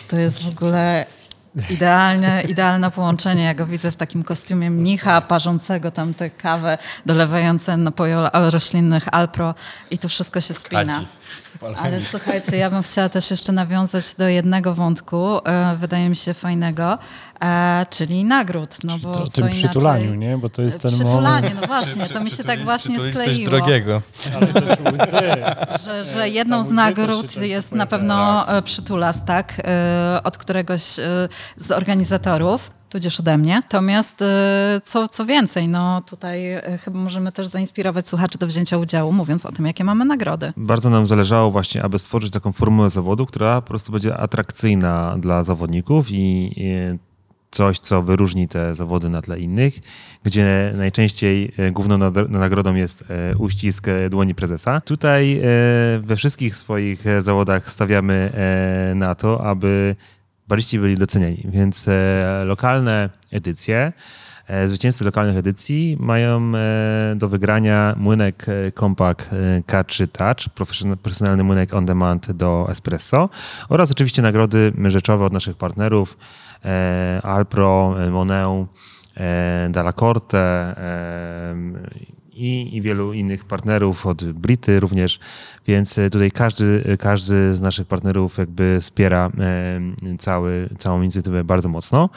To 0.08 0.16
jest 0.16 0.42
w 0.42 0.48
ogóle 0.48 1.06
idealne, 1.70 2.42
idealne 2.42 2.90
połączenie. 2.90 3.44
Ja 3.44 3.54
go 3.54 3.66
widzę 3.66 3.90
w 3.90 3.96
takim 3.96 4.24
kostiumie 4.24 4.70
mnicha, 4.70 5.20
parzącego 5.20 5.90
tam 5.90 6.14
tę 6.14 6.30
kawę, 6.30 6.78
dolewające 7.06 7.76
napoju 7.76 8.18
roślinnych 8.32 9.14
Alpro 9.14 9.54
i 9.90 9.98
tu 9.98 10.08
wszystko 10.08 10.40
się 10.40 10.54
spina. 10.54 10.84
Kadzi. 10.84 11.06
Ale 11.76 12.00
słuchajcie, 12.00 12.56
ja 12.56 12.70
bym 12.70 12.82
chciała 12.82 13.08
też 13.08 13.30
jeszcze 13.30 13.52
nawiązać 13.52 14.14
do 14.14 14.28
jednego 14.28 14.74
wątku, 14.74 15.38
e, 15.48 15.76
wydaje 15.80 16.08
mi 16.08 16.16
się 16.16 16.34
fajnego, 16.34 16.98
e, 17.42 17.86
czyli 17.90 18.24
nagród. 18.24 18.76
No 18.84 18.98
bo 18.98 19.12
to, 19.14 19.22
o 19.22 19.26
tym 19.26 19.44
inaczej- 19.44 19.58
przytulaniu, 19.58 20.14
nie? 20.14 20.38
Bo 20.38 20.48
to 20.48 20.62
jest 20.62 20.80
ten 20.80 20.90
Przytulanie, 20.90 21.48
moment. 21.48 21.60
no 21.60 21.66
właśnie, 21.66 22.06
to 22.08 22.20
mi 22.20 22.30
się 22.30 22.44
tak 22.44 22.64
właśnie 22.64 22.98
Coś 22.98 23.10
skleiło 23.14 23.46
drogiego. 23.50 24.02
Ale 24.36 24.46
też 24.46 24.78
łzy. 24.80 25.84
że, 25.84 26.04
że 26.04 26.28
jedną 26.28 26.64
z 26.64 26.70
nagród 26.70 27.34
tak 27.34 27.42
jest 27.42 27.72
na 27.72 27.86
pewno 27.86 28.48
e, 28.58 28.62
przytulas, 28.62 29.24
tak, 29.24 29.62
od 30.24 30.38
któregoś 30.38 30.82
z 31.56 31.70
organizatorów, 31.70 32.70
tudzież 32.96 33.20
ode 33.20 33.38
mnie. 33.38 33.54
Natomiast 33.54 34.22
e, 34.22 34.80
co, 34.84 35.08
co 35.08 35.26
więcej, 35.26 35.68
no 35.68 36.00
tutaj 36.00 36.52
e, 36.52 36.78
chyba 36.84 36.98
możemy 36.98 37.32
też 37.32 37.46
zainspirować 37.46 38.08
słuchaczy 38.08 38.38
do 38.38 38.46
wzięcia 38.46 38.78
udziału, 38.78 39.12
mówiąc 39.12 39.46
o 39.46 39.52
tym, 39.52 39.66
jakie 39.66 39.84
mamy 39.84 40.04
nagrody. 40.04 40.52
Bardzo 40.56 40.90
nam 40.90 41.06
zależało 41.06 41.50
właśnie, 41.50 41.82
aby 41.82 41.98
stworzyć 41.98 42.32
taką 42.32 42.52
formułę 42.52 42.90
zawodu, 42.90 43.26
która 43.26 43.60
po 43.60 43.68
prostu 43.68 43.92
będzie 43.92 44.16
atrakcyjna 44.16 45.16
dla 45.18 45.44
zawodników 45.44 46.10
i 46.10 46.52
i 46.56 46.98
coś, 47.50 47.78
co 47.78 48.02
wyróżni 48.02 48.48
te 48.48 48.74
zawody 48.74 49.08
na 49.08 49.22
tle 49.22 49.38
innych, 49.38 49.78
gdzie 50.22 50.72
najczęściej 50.76 51.52
e, 51.56 51.70
główną 51.70 51.98
nagrodą 52.28 52.74
jest 52.74 53.04
uścisk 53.38 53.86
dłoni 54.10 54.34
prezesa. 54.34 54.80
Tutaj 54.80 55.42
we 56.00 56.16
wszystkich 56.16 56.56
swoich 56.56 57.04
zawodach 57.20 57.70
stawiamy 57.70 58.32
na 58.94 59.14
to, 59.14 59.44
aby 59.44 59.96
bariści 60.48 60.78
byli 60.78 60.94
docenieni, 60.94 61.46
więc 61.48 61.88
e, 61.88 62.44
lokalne 62.44 63.10
edycje 63.30 63.92
E, 64.46 64.68
Zwycięzcy 64.68 65.04
lokalnych 65.04 65.36
edycji 65.36 65.96
mają 66.00 66.52
e, 66.54 67.14
do 67.16 67.28
wygrania 67.28 67.94
młynek 67.96 68.46
Compact 68.78 69.32
e, 69.32 69.60
K3 69.60 70.08
Touch, 70.08 70.54
profesjon- 70.54 70.96
profesjonalny 70.96 71.44
młynek 71.44 71.74
on 71.74 71.86
demand 71.86 72.32
do 72.32 72.66
espresso 72.70 73.28
oraz 73.68 73.90
oczywiście 73.90 74.22
nagrody 74.22 74.72
rzeczowe 74.84 75.24
od 75.24 75.32
naszych 75.32 75.56
partnerów 75.56 76.18
Alpro, 77.22 77.94
Moneu, 78.10 78.66
e, 79.16 79.68
Dalla 79.70 79.92
Corte 79.92 80.38
e, 80.38 81.54
i, 82.36 82.76
i 82.76 82.82
wielu 82.82 83.12
innych 83.12 83.44
partnerów, 83.44 84.06
od 84.06 84.24
Brity 84.24 84.80
również, 84.80 85.18
więc 85.66 85.98
e, 85.98 86.10
tutaj 86.10 86.30
każdy, 86.30 86.96
każdy 87.00 87.54
z 87.54 87.60
naszych 87.60 87.86
partnerów 87.86 88.38
jakby 88.38 88.78
wspiera 88.80 89.30
e, 89.38 90.16
cały, 90.18 90.68
całą 90.78 91.02
inicjatywę 91.02 91.44
bardzo 91.44 91.68
mocno. 91.68 92.10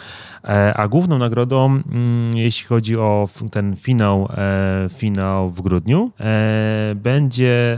E, 0.44 0.74
A 0.78 0.88
główną 0.88 1.18
nagrodą, 1.18 1.66
mm, 1.66 2.38
jeśli 2.38 2.68
chodzi 2.68 2.98
o 2.98 3.30
ten 3.52 3.76
finał, 3.76 4.30
e, 4.38 4.90
finał 4.94 5.50
w 5.50 5.62
grudniu, 5.62 6.12
e, 6.20 6.94
będzie 6.96 7.78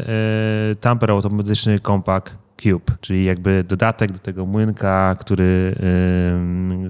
e, 0.71 0.75
tamper 0.75 1.11
automatyczny 1.11 1.79
Compact 1.79 2.41
Cube, 2.63 2.97
czyli 3.01 3.25
jakby 3.25 3.63
dodatek 3.67 4.11
do 4.11 4.19
tego 4.19 4.45
młynka, 4.45 5.15
który, 5.19 5.75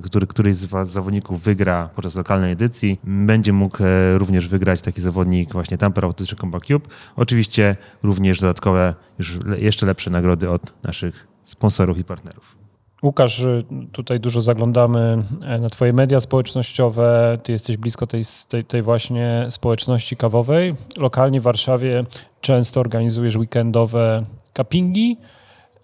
który 0.03 0.27
któryś 0.27 0.55
z 0.55 0.89
zawodników 0.89 1.41
wygra 1.41 1.89
podczas 1.95 2.15
lokalnej 2.15 2.51
edycji. 2.51 2.99
Będzie 3.03 3.53
mógł 3.53 3.77
e, 3.83 4.17
również 4.17 4.47
wygrać 4.47 4.81
taki 4.81 5.01
zawodnik 5.01 5.51
właśnie 5.51 5.77
Tamper 5.77 6.05
Autentyczny 6.05 6.37
Compact 6.37 6.65
Cube. 6.65 6.89
Oczywiście 7.15 7.75
również 8.03 8.39
dodatkowe, 8.39 8.95
już 9.19 9.39
jeszcze 9.57 9.85
lepsze 9.85 10.09
nagrody 10.09 10.49
od 10.49 10.73
naszych 10.83 11.27
sponsorów 11.43 11.99
i 11.99 12.03
partnerów. 12.03 12.61
Łukasz, 13.03 13.39
y, 13.39 13.63
tutaj 13.91 14.19
dużo 14.19 14.41
zaglądamy 14.41 15.17
e, 15.43 15.59
na 15.59 15.69
Twoje 15.69 15.93
media 15.93 16.19
społecznościowe. 16.19 17.37
Ty 17.43 17.51
jesteś 17.51 17.77
blisko 17.77 18.07
tej, 18.07 18.23
tej, 18.47 18.65
tej 18.65 18.81
właśnie 18.81 19.45
społeczności 19.49 20.17
kawowej. 20.17 20.75
Lokalnie 20.97 21.39
w 21.41 21.43
Warszawie 21.43 22.03
często 22.41 22.79
organizujesz 22.79 23.35
weekendowe 23.35 24.25
cuppingi. 24.57 25.17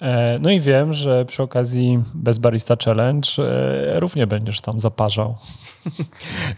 E, 0.01 0.39
No 0.41 0.49
i 0.51 0.59
wiem, 0.59 0.93
że 0.93 1.25
przy 1.25 1.43
okazji 1.43 2.03
Bez 2.13 2.37
Barista 2.37 2.75
Challenge 2.85 3.29
e, 3.39 3.99
również 3.99 4.25
będziesz 4.25 4.61
tam 4.61 4.79
zaparzał. 4.79 5.35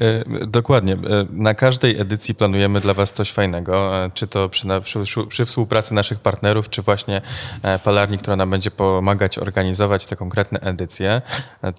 E, 0.02 0.48
Dokładnie. 0.48 0.94
E, 0.94 0.98
Na 1.30 1.54
każdej 1.54 2.02
edycji 2.02 2.36
planujemy 2.36 2.82
dla 2.82 2.94
Was 2.94 3.14
coś 3.14 3.32
fajnego, 3.32 4.06
e, 4.06 4.12
czy 4.14 4.28
to 4.28 4.50
przy, 4.50 4.68
przy, 4.84 5.28
przy 5.28 5.46
współpracy 5.46 5.94
naszych 5.94 6.20
partnerów, 6.20 6.70
czy 6.70 6.82
właśnie 6.82 7.22
palarni, 7.84 8.18
która 8.18 8.36
nam 8.36 8.50
będzie 8.50 8.72
pomagać 8.72 9.38
organizować 9.38 10.06
te 10.06 10.16
konkretne 10.16 10.60
edycje. 10.60 11.22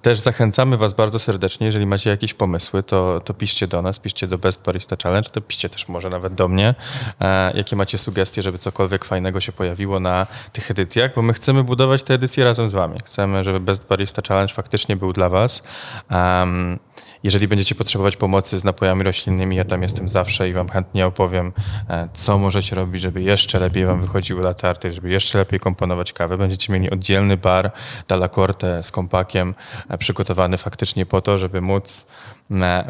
Też 0.03 0.21
zachęcamy 0.21 0.77
Was 0.77 0.95
bardzo 0.95 1.19
serdecznie, 1.19 1.67
jeżeli 1.67 1.87
macie 1.87 2.11
jakieś 2.11 2.35
pomysły, 2.35 2.83
to, 2.83 3.21
to 3.25 3.35
piszcie 3.35 3.67
do 3.67 3.83
nas, 3.83 3.99
piszcie 3.99 4.27
do 4.27 4.39
Best 4.39 4.63
Barista 4.65 4.97
Challenge, 5.03 5.31
to 5.31 5.41
piszcie 5.41 5.69
też 5.69 5.89
może 5.89 6.11
nawet 6.11 6.35
do 6.35 6.49
mnie, 6.49 6.75
jakie 7.55 7.77
macie 7.77 7.99
sugestie, 7.99 8.43
żeby 8.43 8.59
cokolwiek 8.59 9.05
fajnego 9.05 9.41
się 9.41 9.53
pojawiło 9.53 10.01
na 10.01 10.27
tych 10.53 10.71
edycjach, 10.71 11.15
bo 11.15 11.23
my 11.23 11.33
chcemy 11.33 11.65
budować 11.65 12.03
te 12.03 12.15
edycje 12.15 12.45
razem 12.45 12.69
z 12.69 12.73
Wami. 12.73 12.99
Chcemy, 12.99 13.45
żeby 13.45 13.61
Best 13.61 13.87
Barista 13.87 14.23
Challenge 14.29 14.55
faktycznie 14.55 14.97
był 14.97 15.13
dla 15.13 15.29
Was. 15.29 15.63
Um, 16.11 16.79
jeżeli 17.23 17.49
będziecie 17.49 17.75
potrzebować 17.75 18.17
pomocy 18.17 18.59
z 18.59 18.65
napojami 18.65 19.03
roślinnymi, 19.03 19.57
ja 19.57 19.65
tam 19.65 19.83
jestem 19.83 20.09
zawsze 20.09 20.49
i 20.49 20.53
Wam 20.53 20.69
chętnie 20.69 21.07
opowiem, 21.07 21.53
e, 21.89 22.09
co 22.13 22.39
możecie 22.39 22.77
robić, 22.77 23.03
żeby 23.03 23.23
jeszcze 23.23 23.61
lepiej 23.61 23.87
Wam 23.87 24.01
wychodziły 24.01 24.43
latte 24.43 24.69
arty, 24.69 24.93
żeby 24.93 25.11
jeszcze 25.11 25.39
lepiej 25.39 25.61
komponować 25.61 26.13
kawę. 26.13 26.39
Będziecie 26.39 26.73
mieli 26.73 26.91
oddzielny 26.91 27.37
bar 27.37 27.71
Dalla 28.09 28.29
Corte 28.29 28.83
z 28.83 28.91
kompakiem, 28.91 29.55
e, 29.89 29.99
przygotowany 29.99 30.59
faktycznie 30.59 31.07
po 31.07 31.21
to, 31.21 31.39
żeby 31.39 31.61
móc 31.61 32.07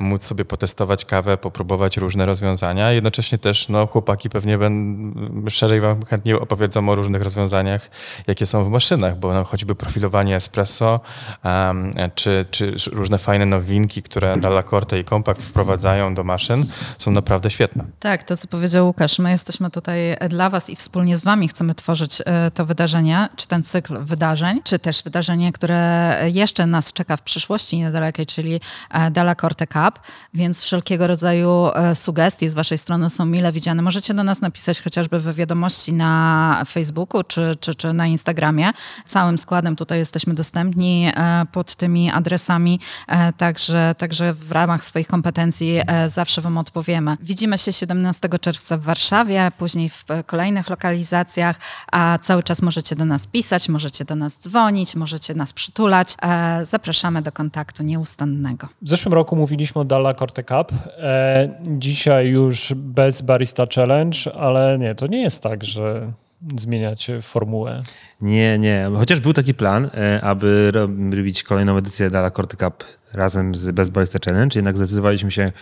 móc 0.01 0.25
sobie 0.25 0.45
potestować 0.45 1.05
kawę, 1.05 1.37
popróbować 1.37 1.97
różne 1.97 2.27
rozwiązania. 2.27 2.93
Jednocześnie 2.93 3.39
też 3.39 3.69
no, 3.69 3.87
chłopaki 3.87 4.31
pewnie 4.31 4.59
będą, 4.59 5.51
szerzej 5.51 5.81
wam 5.81 6.05
chętnie 6.05 6.39
opowiedzą 6.39 6.89
o 6.89 6.95
różnych 6.95 7.23
rozwiązaniach, 7.23 7.91
jakie 8.27 8.47
są 8.47 8.65
w 8.65 8.69
maszynach, 8.69 9.19
bo 9.19 9.35
no, 9.35 9.45
choćby 9.45 9.75
profilowanie 9.75 10.37
espresso, 10.37 11.01
um, 11.45 11.93
czy, 12.15 12.45
czy 12.51 12.75
różne 12.93 13.19
fajne 13.19 13.47
nowinki, 13.47 14.03
które 14.03 14.37
Dalla 14.37 14.63
Corte 14.63 15.01
i 15.01 15.05
Compact 15.05 15.43
wprowadzają 15.43 16.15
do 16.15 16.25
maszyn, 16.25 16.67
są 16.99 17.11
naprawdę 17.11 17.51
świetne. 17.51 17.85
Tak, 18.01 18.23
to 18.23 18.37
co 18.37 18.49
powiedział 18.49 18.87
Łukasz, 18.87 19.19
my 19.19 19.31
jesteśmy 19.31 19.71
tutaj 19.71 20.17
dla 20.29 20.51
was 20.51 20.71
i 20.71 20.77
wspólnie 20.77 21.17
z 21.17 21.23
wami 21.23 21.49
chcemy 21.49 21.75
tworzyć 21.75 22.23
e, 22.25 22.51
to 22.51 22.67
wydarzenie, 22.67 23.29
czy 23.37 23.47
ten 23.47 23.63
cykl 23.63 24.05
wydarzeń, 24.05 24.61
czy 24.65 24.79
też 24.79 25.03
wydarzenie, 25.03 25.53
które 25.53 26.17
jeszcze 26.33 26.67
nas 26.67 26.93
czeka 26.93 27.17
w 27.17 27.23
przyszłości 27.23 27.79
niedalekiej, 27.79 28.27
czyli 28.27 28.61
e, 28.91 29.11
Dalla 29.11 29.35
Corte 29.35 29.50
Forte 29.51 29.67
Cup, 29.67 30.01
więc 30.35 30.63
wszelkiego 30.63 31.07
rodzaju 31.07 31.51
e, 31.75 31.95
sugestie 31.95 32.51
z 32.51 32.55
waszej 32.55 32.79
strony 32.79 33.11
są 33.11 33.27
mile 33.27 33.53
widziane. 33.53 33.83
Możecie 33.83 34.15
do 34.15 34.25
nas 34.25 34.41
napisać 34.41 34.81
chociażby 34.81 35.21
we 35.21 35.33
wiadomości 35.33 35.93
na 35.93 36.63
Facebooku 36.69 37.23
czy, 37.25 37.57
czy, 37.61 37.75
czy 37.75 37.93
na 37.93 38.07
Instagramie. 38.07 38.71
Całym 39.07 39.39
składem 39.39 39.77
tutaj 39.77 39.99
jesteśmy 39.99 40.35
dostępni 40.35 41.13
e, 41.17 41.47
pod 41.53 41.77
tymi 41.77 42.11
adresami, 42.11 42.81
e, 43.09 43.33
także, 43.33 43.95
także 43.99 44.33
w 44.33 44.53
ramach 44.53 44.85
swoich 44.85 45.07
kompetencji 45.07 45.81
zawsze 46.07 46.43
wam 46.43 46.59
odpowiemy. 46.59 47.17
Widzimy 47.21 47.59
się 47.59 47.73
17 47.73 48.29
czerwca 48.41 48.77
w 48.77 48.83
Warszawie, 48.83 49.53
później 49.59 49.91
w 49.91 50.05
kolejnych 50.27 50.71
lokalizacjach, 50.71 51.57
a 51.93 52.19
cały 52.19 52.43
czas 52.43 52.63
możecie 52.63 52.97
do 52.97 53.05
nas 53.05 53.27
pisać, 53.27 53.69
możecie 53.69 54.05
do 54.05 54.15
nas 54.15 54.39
dzwonić, 54.41 54.95
możecie 54.95 55.35
nas 55.35 55.53
przytulać. 55.53 56.15
Zapraszamy 56.63 57.23
do 57.23 57.33
kontaktu 57.33 57.83
nieustannego. 57.83 58.69
W 58.83 58.89
zeszłym 58.89 59.15
roku 59.15 59.37
mówiliśmy 59.41 59.81
o 59.81 59.85
Dalla 59.85 60.15
Corte 60.15 60.45
Cup. 60.45 60.73
E, 60.99 61.49
dzisiaj 61.67 62.29
już 62.29 62.73
bez 62.77 63.23
Barista 63.23 63.67
Challenge, 63.75 64.17
ale 64.39 64.79
nie, 64.79 64.95
to 64.95 65.07
nie 65.07 65.23
jest 65.23 65.43
tak, 65.43 65.65
że 65.65 66.13
zmieniacie 66.57 67.23
formułę. 67.23 67.83
Nie, 68.21 68.59
nie. 68.59 68.91
Chociaż 68.97 69.21
był 69.21 69.33
taki 69.33 69.55
plan, 69.55 69.91
e, 69.95 70.21
aby 70.23 70.71
robić 71.17 71.43
kolejną 71.43 71.77
edycję 71.77 72.11
Dalla 72.11 72.31
Corte 72.31 72.57
Cup 72.57 72.85
razem 73.13 73.55
z 73.55 73.71
Best 73.71 73.93
Barista 73.93 74.19
Challenge, 74.25 74.59
jednak 74.59 74.77
zdecydowaliśmy 74.77 75.31
się 75.31 75.53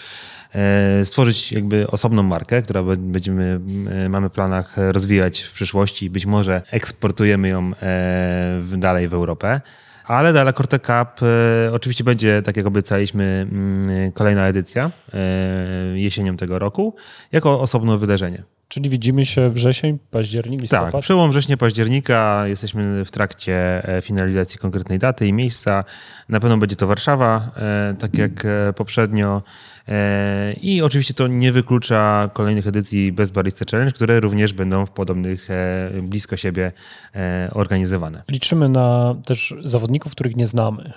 e, 0.55 1.05
stworzyć 1.05 1.53
jakby 1.53 1.87
osobną 1.87 2.23
markę, 2.23 2.63
która 2.63 2.83
będziemy, 2.83 3.61
e, 4.05 4.09
mamy 4.09 4.31
planach 4.31 4.75
rozwijać 4.77 5.41
w 5.41 5.53
przyszłości 5.53 6.07
i 6.07 6.11
być 6.11 6.27
może 6.27 6.63
eksportujemy 6.71 7.49
ją 7.49 7.73
dalej 8.77 9.09
w 9.09 9.15
Europę. 9.15 9.61
Ale 10.09 10.33
Dalla 10.33 10.53
Corte 10.53 10.79
Cup 10.79 11.23
e, 11.23 11.73
oczywiście 11.73 12.05
będzie, 12.05 12.43
tak 12.43 12.57
jak 12.57 12.67
obiecaliśmy, 12.67 13.47
mm, 13.53 14.13
kolejna 14.13 14.47
edycja 14.47 14.91
e, 15.15 15.19
jesienią 15.95 16.37
tego 16.37 16.59
roku, 16.59 16.95
jako 17.33 17.61
osobne 17.61 17.99
wydarzenie. 17.99 18.43
Czyli 18.69 18.91
widzimy 18.91 19.27
się 19.27 19.51
wrzesień, 19.51 19.99
październik, 20.11 20.61
listopad? 20.61 20.93
Tak, 20.93 21.03
przełom 21.03 21.31
września, 21.31 21.57
października. 21.57 22.47
Jesteśmy 22.47 23.05
w 23.05 23.11
trakcie 23.11 23.89
e, 23.89 24.03
finalizacji 24.03 24.59
konkretnej 24.59 24.99
daty 24.99 25.27
i 25.27 25.33
miejsca. 25.33 25.85
Na 26.29 26.41
pewno 26.41 26.59
będzie 26.59 26.77
to 26.77 26.87
Warszawa, 26.87 27.51
tak 27.99 28.19
jak 28.19 28.47
poprzednio. 28.77 29.43
E, 29.89 30.53
I 30.63 30.83
oczywiście 30.83 31.15
to 31.15 31.27
nie 31.27 31.53
wyklucza 31.53 32.31
kolejnych 32.33 32.67
edycji 32.67 33.13
bez 33.13 33.31
Barista 33.31 33.65
Challenge, 33.71 33.93
które 33.93 34.21
również 34.21 34.53
będą 34.53 34.87
w 34.87 34.91
podobnych, 34.91 35.51
e, 35.51 35.91
blisko 36.03 36.37
siebie 36.37 36.73
e, 37.15 37.51
organizowane. 37.53 38.23
Liczymy 38.29 38.69
na 38.69 39.15
też 39.27 39.55
zawodników, 39.65 40.13
których 40.13 40.37
nie 40.37 40.47
znamy. 40.47 40.93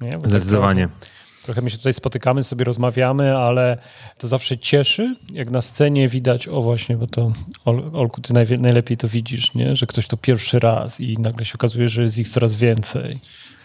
Nie? 0.00 0.16
Zdecydowanie. 0.24 0.88
Tak 0.88 0.98
trochę, 1.00 1.11
trochę 1.42 1.62
my 1.62 1.70
się 1.70 1.76
tutaj 1.76 1.94
spotykamy, 1.94 2.44
sobie 2.44 2.64
rozmawiamy, 2.64 3.36
ale 3.36 3.78
to 4.18 4.28
zawsze 4.28 4.58
cieszy, 4.58 5.16
jak 5.32 5.50
na 5.50 5.62
scenie 5.62 6.08
widać, 6.08 6.48
o 6.48 6.62
właśnie, 6.62 6.96
bo 6.96 7.06
to 7.06 7.32
Ol, 7.64 7.90
Olku, 7.92 8.20
ty 8.20 8.34
najlepiej 8.58 8.96
to 8.96 9.08
widzisz, 9.08 9.54
nie? 9.54 9.76
że 9.76 9.86
ktoś 9.86 10.06
to 10.06 10.16
pierwszy 10.16 10.58
raz 10.58 11.00
i 11.00 11.18
nagle 11.18 11.44
się 11.44 11.54
okazuje, 11.54 11.88
że 11.88 12.02
jest 12.02 12.18
ich 12.18 12.28
coraz 12.28 12.54
więcej. 12.54 13.18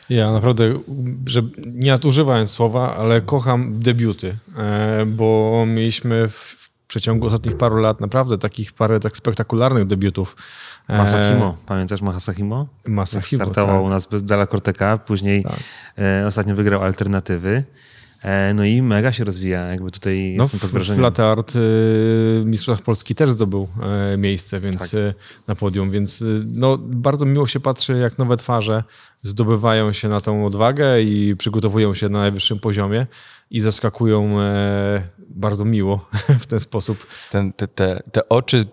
Ja 0.10 0.32
naprawdę, 0.32 0.74
że 1.26 1.42
nie 1.66 1.92
nadużywając 1.92 2.52
słowa, 2.52 2.96
ale 2.98 3.22
kocham 3.22 3.80
debiuty, 3.80 4.38
e, 4.58 5.06
bo 5.06 5.64
mieliśmy 5.68 6.28
w 6.28 6.67
przeciągu 6.88 7.28
ostatnich 7.28 7.58
paru 7.58 7.78
lat 7.78 8.02
naprawdę 8.02 8.38
takich 8.38 8.74
parę 8.74 9.00
tak 9.00 9.18
spektakularnych 9.18 9.86
debiutów. 9.86 10.36
E, 10.88 10.98
Masahimo, 10.98 11.58
pamiętasz 11.66 12.02
Masahimo? 12.02 12.68
Masahimo, 12.88 13.46
Startował 13.46 13.76
tak. 13.76 13.86
u 13.86 13.90
nas 13.90 14.08
Dala 14.24 14.48
Corteca, 14.48 14.98
później 14.98 15.44
tak. 15.44 15.60
E, 15.98 16.28
ostatnio 16.28 16.56
wygrał 16.56 16.84
Alternatywy. 16.84 17.64
No 18.56 18.66
i 18.66 18.82
mega 18.82 19.12
się 19.12 19.24
rozwija, 19.24 19.62
jakby 19.62 19.92
tutaj 19.92 20.34
no, 20.38 20.44
jestem 20.44 20.60
pod 20.60 20.70
wrażeniem. 20.70 21.00
W 21.00 21.02
Latte 21.02 21.26
Art 21.26 21.56
y, 21.56 22.44
Mistrzostw 22.46 22.84
Polski 22.84 23.16
też 23.16 23.32
zdobył 23.32 23.68
miejsce 24.18 24.60
więc 24.60 24.92
tak. 24.92 25.00
na 25.48 25.56
podium, 25.56 25.92
więc 25.92 26.24
no, 26.46 26.78
bardzo 26.78 27.26
miło 27.26 27.48
się 27.48 27.60
patrzy, 27.60 27.98
jak 27.98 28.18
nowe 28.18 28.38
twarze 28.38 28.84
zdobywają 29.24 29.92
się 29.92 30.08
na 30.10 30.20
tą 30.20 30.46
odwagę 30.46 31.02
i 31.02 31.36
przygotowują 31.36 31.94
się 31.94 32.10
na 32.10 32.20
najwyższym 32.20 32.60
poziomie 32.60 33.08
i 33.52 33.62
zaskakują 33.62 34.42
e, 34.42 35.02
bardzo 35.30 35.66
miło 35.66 36.06
w 36.42 36.46
ten 36.46 36.60
sposób. 36.60 37.08
Ten, 37.32 37.54
te, 37.54 37.68
te, 37.68 38.04
te 38.12 38.30
oczy 38.30 38.66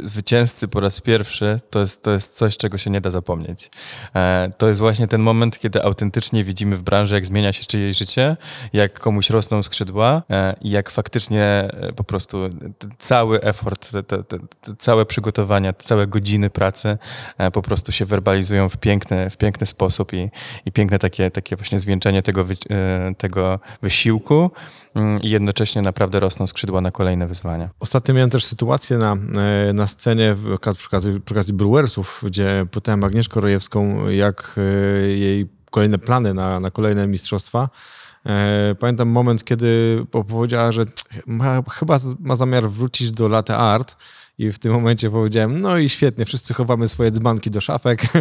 zwycięzcy 0.00 0.68
po 0.68 0.80
raz 0.80 1.00
pierwszy, 1.00 1.60
to 1.70 1.80
jest, 1.80 2.02
to 2.02 2.10
jest 2.10 2.36
coś, 2.36 2.56
czego 2.56 2.78
się 2.78 2.90
nie 2.90 3.00
da 3.00 3.10
zapomnieć. 3.10 3.70
E, 4.14 4.50
to 4.58 4.68
jest 4.68 4.80
właśnie 4.80 5.08
ten 5.08 5.20
moment, 5.20 5.58
kiedy 5.58 5.82
autentycznie 5.82 6.44
widzimy 6.44 6.76
w 6.76 6.82
branży, 6.82 7.14
jak 7.14 7.26
zmienia 7.26 7.52
się 7.52 7.64
czyjeś 7.64 7.98
życie, 7.98 8.36
jak 8.72 9.00
komuś 9.00 9.30
rosną 9.30 9.62
skrzydła 9.62 10.22
e, 10.30 10.54
i 10.60 10.70
jak 10.70 10.90
faktycznie 10.90 11.44
e, 11.44 11.92
po 11.92 12.04
prostu 12.04 12.38
cały 12.98 13.42
effort, 13.42 13.90
całe 14.78 15.06
przygotowania, 15.06 15.72
całe 15.72 16.06
godziny 16.06 16.50
pracy 16.50 16.98
po 17.52 17.62
prostu 17.62 17.92
się 17.92 18.04
werbalizują 18.04 18.68
w 18.68 18.76
piękny, 18.76 19.30
w 19.30 19.36
piękny 19.36 19.66
sposób 19.66 20.12
i, 20.12 20.30
i 20.66 20.72
piękne 20.72 20.98
takie, 20.98 21.30
takie 21.30 21.56
właśnie 21.56 21.78
zwieńczenie 21.78 22.22
tego, 22.22 22.46
tego 23.18 23.60
wysiłku 23.82 24.50
mm, 24.94 25.20
i 25.20 25.30
jednocześnie 25.30 25.82
naprawdę 25.82 26.20
rosną 26.20 26.46
skrzydła 26.46 26.80
na 26.80 26.90
kolejne 26.90 27.26
wyzwania. 27.26 27.70
Ostatnio 27.80 28.14
miałem 28.14 28.30
też 28.30 28.44
sytuację 28.44 28.98
na, 28.98 29.16
na 29.74 29.81
na 29.82 29.86
scenie 29.86 30.36
przy 30.76 30.86
okazji, 31.30 31.52
Brewersów, 31.52 32.22
gdzie 32.26 32.66
pytałem 32.70 33.04
Agnieszkę 33.04 33.40
Rojewską, 33.40 34.08
jak 34.08 34.54
e, 34.56 35.08
jej 35.08 35.48
kolejne 35.70 35.98
plany 35.98 36.34
na, 36.34 36.60
na 36.60 36.70
kolejne 36.70 37.08
mistrzostwa. 37.08 37.68
E, 38.26 38.74
pamiętam 38.78 39.08
moment, 39.08 39.44
kiedy 39.44 40.02
powiedziała, 40.10 40.72
że 40.72 40.84
ma, 41.26 41.62
chyba 41.70 41.98
ma 42.20 42.36
zamiar 42.36 42.70
wrócić 42.70 43.12
do 43.12 43.28
latte 43.28 43.56
art. 43.56 43.96
I 44.38 44.52
w 44.52 44.58
tym 44.58 44.72
momencie 44.72 45.10
powiedziałem, 45.10 45.60
no 45.60 45.78
i 45.78 45.88
świetnie, 45.88 46.24
wszyscy 46.24 46.54
chowamy 46.54 46.88
swoje 46.88 47.10
dzbanki 47.10 47.50
do 47.50 47.60
szafek. 47.60 48.02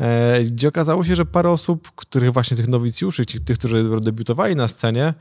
E, 0.00 0.40
gdzie 0.42 0.68
okazało 0.68 1.04
się, 1.04 1.16
że 1.16 1.24
parę 1.26 1.50
osób, 1.50 1.90
których 1.96 2.32
właśnie 2.32 2.56
tych 2.56 2.68
nowicjuszy, 2.68 3.26
tych, 3.26 3.58
którzy 3.58 4.00
debiutowali 4.00 4.56
na 4.56 4.68
scenie, 4.68 5.14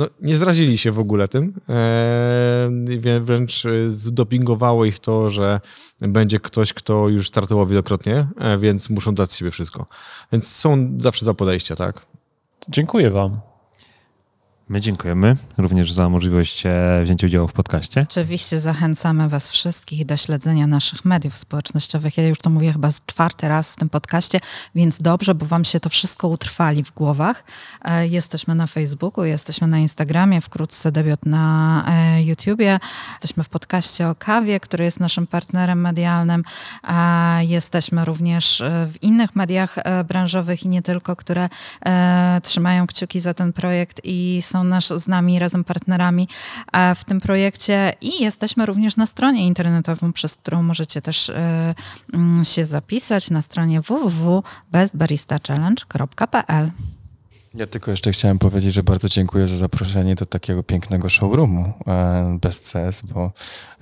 no, 0.00 0.06
nie 0.20 0.36
zrazili 0.36 0.78
się 0.78 0.92
w 0.92 0.98
ogóle 0.98 1.28
tym. 1.28 1.60
E, 1.68 3.20
wręcz 3.20 3.62
zdopingowało 3.88 4.84
ich 4.84 4.98
to, 4.98 5.30
że 5.30 5.60
będzie 6.00 6.40
ktoś, 6.40 6.72
kto 6.72 7.08
już 7.08 7.28
startował 7.28 7.66
wielokrotnie, 7.66 8.26
e, 8.38 8.58
więc 8.58 8.90
muszą 8.90 9.14
dać 9.14 9.32
siebie 9.32 9.50
wszystko. 9.50 9.86
Więc 10.32 10.48
są 10.48 10.96
zawsze 10.98 11.24
za 11.24 11.34
podejście, 11.34 11.74
tak? 11.74 12.06
Dziękuję 12.68 13.10
Wam. 13.10 13.49
My 14.70 14.80
dziękujemy 14.80 15.36
również 15.58 15.92
za 15.92 16.08
możliwość 16.08 16.66
e, 16.66 17.00
wzięcia 17.04 17.26
udziału 17.26 17.48
w 17.48 17.52
podcaście. 17.52 18.06
Oczywiście 18.10 18.60
zachęcamy 18.60 19.28
Was 19.28 19.48
wszystkich 19.48 20.06
do 20.06 20.16
śledzenia 20.16 20.66
naszych 20.66 21.04
mediów 21.04 21.38
społecznościowych. 21.38 22.16
Ja 22.16 22.28
już 22.28 22.38
to 22.38 22.50
mówię 22.50 22.72
chyba 22.72 22.88
czwarty 23.06 23.48
raz 23.48 23.72
w 23.72 23.76
tym 23.76 23.88
podcaście, 23.88 24.40
więc 24.74 24.98
dobrze, 25.02 25.34
bo 25.34 25.46
Wam 25.46 25.64
się 25.64 25.80
to 25.80 25.88
wszystko 25.88 26.28
utrwali 26.28 26.84
w 26.84 26.94
głowach. 26.94 27.44
E, 27.84 28.06
jesteśmy 28.06 28.54
na 28.54 28.66
Facebooku, 28.66 29.24
jesteśmy 29.24 29.66
na 29.66 29.78
Instagramie, 29.78 30.40
wkrótce 30.40 30.92
debiut 30.92 31.26
na 31.26 31.84
e, 31.88 32.22
YouTubie. 32.22 32.78
Jesteśmy 33.12 33.44
w 33.44 33.48
podcaście 33.48 34.08
o 34.08 34.14
kawie, 34.14 34.60
który 34.60 34.84
jest 34.84 35.00
naszym 35.00 35.26
partnerem 35.26 35.80
medialnym. 35.80 36.42
Jesteśmy 37.40 38.04
również 38.04 38.62
w 38.86 39.02
innych 39.02 39.36
mediach 39.36 39.76
branżowych 40.08 40.62
i 40.62 40.68
nie 40.68 40.82
tylko, 40.82 41.16
które 41.16 41.48
trzymają 42.42 42.86
kciuki 42.86 43.20
za 43.20 43.34
ten 43.34 43.52
projekt 43.52 44.00
i 44.04 44.42
są 44.42 44.59
nasz, 44.64 44.88
z 44.88 45.08
nami 45.08 45.38
razem 45.38 45.64
partnerami 45.64 46.28
e, 46.72 46.94
w 46.94 47.04
tym 47.04 47.20
projekcie 47.20 47.92
i 48.00 48.22
jesteśmy 48.22 48.66
również 48.66 48.96
na 48.96 49.06
stronie 49.06 49.46
internetową, 49.46 50.12
przez 50.12 50.36
którą 50.36 50.62
możecie 50.62 51.02
też 51.02 51.30
e, 51.30 51.74
mm, 52.12 52.44
się 52.44 52.66
zapisać 52.66 53.30
na 53.30 53.42
stronie 53.42 53.80
www.bestbaristachallenge.pl. 53.80 56.70
Ja 57.54 57.66
tylko 57.66 57.90
jeszcze 57.90 58.12
chciałem 58.12 58.38
powiedzieć, 58.38 58.74
że 58.74 58.82
bardzo 58.82 59.08
dziękuję 59.08 59.48
za 59.48 59.56
zaproszenie 59.56 60.14
do 60.14 60.26
takiego 60.26 60.62
pięknego 60.62 61.08
showroomu 61.08 61.72
e, 61.86 62.38
bez 62.40 62.72
CS, 62.72 63.02
bo 63.02 63.32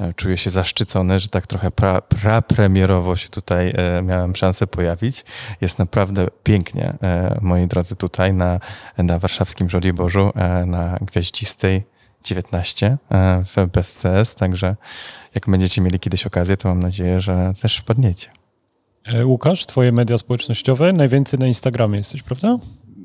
e, 0.00 0.14
czuję 0.14 0.36
się 0.36 0.50
zaszczycony, 0.50 1.18
że 1.18 1.28
tak 1.28 1.46
trochę 1.46 1.70
pra, 1.70 2.00
prapremierowo 2.00 3.16
się 3.16 3.28
tutaj 3.28 3.74
e, 3.76 4.02
miałem 4.02 4.36
szansę 4.36 4.66
pojawić. 4.66 5.24
Jest 5.60 5.78
naprawdę 5.78 6.26
pięknie, 6.42 6.94
moi 7.40 7.66
drodzy, 7.66 7.96
tutaj 7.96 8.34
na, 8.34 8.60
na 8.98 9.18
warszawskim 9.18 9.70
Żoliborzu, 9.70 10.32
na 10.66 10.98
Gwiaździstej 11.00 11.82
19 12.24 12.98
w 13.44 13.66
bez 13.72 14.02
CS, 14.02 14.34
także 14.34 14.76
jak 15.34 15.50
będziecie 15.50 15.80
mieli 15.80 16.00
kiedyś 16.00 16.26
okazję, 16.26 16.56
to 16.56 16.68
mam 16.68 16.80
nadzieję, 16.80 17.20
że 17.20 17.52
też 17.62 17.76
wpadniecie. 17.76 18.30
Łukasz, 19.24 19.66
twoje 19.66 19.92
media 19.92 20.18
społecznościowe, 20.18 20.92
najwięcej 20.92 21.38
na 21.38 21.46
Instagramie 21.46 21.98
jesteś, 21.98 22.22
prawda? 22.22 22.58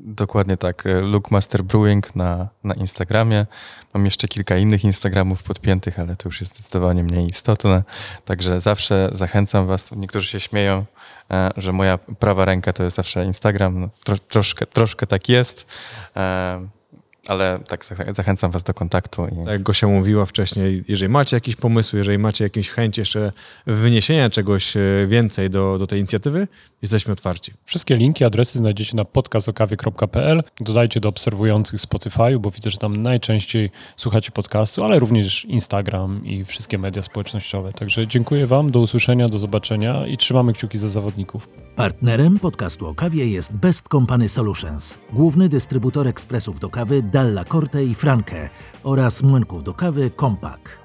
Dokładnie 0.04 0.56
tak. 0.56 0.84
Luke 1.02 1.28
Master 1.30 1.62
Brewing 1.62 2.16
na, 2.16 2.48
na 2.64 2.74
Instagramie. 2.74 3.46
Mam 3.94 4.04
jeszcze 4.04 4.28
kilka 4.28 4.56
innych 4.56 4.84
Instagramów 4.84 5.42
podpiętych, 5.42 5.98
ale 5.98 6.16
to 6.16 6.28
już 6.28 6.40
jest 6.40 6.54
zdecydowanie 6.54 7.02
mniej 7.02 7.28
istotne. 7.28 7.82
Także 8.24 8.60
zawsze 8.60 9.10
zachęcam 9.12 9.66
Was. 9.66 9.92
Niektórzy 9.92 10.26
się 10.26 10.40
śmieją, 10.40 10.84
e, 11.30 11.50
że 11.56 11.72
moja 11.72 11.98
prawa 11.98 12.44
ręka 12.44 12.72
to 12.72 12.84
jest 12.84 12.96
zawsze 12.96 13.24
Instagram. 13.24 13.80
No, 13.80 13.88
tro, 14.04 14.18
troszkę, 14.18 14.66
troszkę 14.66 15.06
tak 15.06 15.28
jest. 15.28 15.66
Ale 17.28 17.58
tak 17.68 17.84
zachęcam 18.12 18.50
Was 18.50 18.64
do 18.64 18.74
kontaktu. 18.74 19.26
I... 19.26 19.36
Tak 19.36 19.46
jak 19.46 19.62
Gosia 19.62 19.86
mówiła 19.86 20.26
wcześniej, 20.26 20.84
jeżeli 20.88 21.12
macie 21.12 21.36
jakieś 21.36 21.56
pomysły, 21.56 21.98
jeżeli 21.98 22.18
macie 22.18 22.44
jakieś 22.44 22.70
chęć 22.70 22.98
jeszcze 22.98 23.32
wyniesienia 23.66 24.30
czegoś 24.30 24.76
e, 24.76 24.80
więcej 25.08 25.50
do, 25.50 25.78
do 25.78 25.86
tej 25.86 25.98
inicjatywy, 25.98 26.48
jesteśmy 26.82 27.12
otwarci. 27.12 27.52
Wszystkie 27.64 27.96
linki, 27.96 28.24
adresy 28.24 28.58
znajdziecie 28.58 28.96
na 28.96 29.04
podcastokawie.pl. 29.04 30.42
Dodajcie 30.60 31.00
do 31.00 31.08
obserwujących 31.08 31.80
Spotify, 31.80 32.38
bo 32.38 32.50
widzę, 32.50 32.70
że 32.70 32.78
tam 32.78 33.02
najczęściej 33.02 33.70
słuchacie 33.96 34.30
podcastu, 34.30 34.84
ale 34.84 34.98
również 34.98 35.44
Instagram 35.44 36.26
i 36.26 36.44
wszystkie 36.44 36.78
media 36.78 37.02
społecznościowe. 37.02 37.72
Także 37.72 38.06
dziękuję 38.06 38.46
Wam, 38.46 38.70
do 38.70 38.80
usłyszenia, 38.80 39.28
do 39.28 39.38
zobaczenia 39.38 40.06
i 40.06 40.16
trzymamy 40.16 40.52
kciuki 40.52 40.78
za 40.78 40.88
zawodników. 40.88 41.48
Partnerem 41.76 42.38
podcastu 42.38 42.86
o 42.86 42.94
kawie 42.94 43.26
jest 43.26 43.56
Best 43.56 43.88
Company 43.88 44.28
Solutions, 44.28 44.98
główny 45.12 45.48
dystrybutor 45.48 46.08
ekspresów 46.08 46.60
do 46.60 46.68
kawy 46.68 47.02
Dalla 47.14 47.44
Corte 47.44 47.84
i 47.84 47.94
Franke 47.94 48.50
oraz 48.82 49.22
młynków 49.22 49.62
do 49.62 49.74
kawy 49.74 50.10
Kompak. 50.10 50.83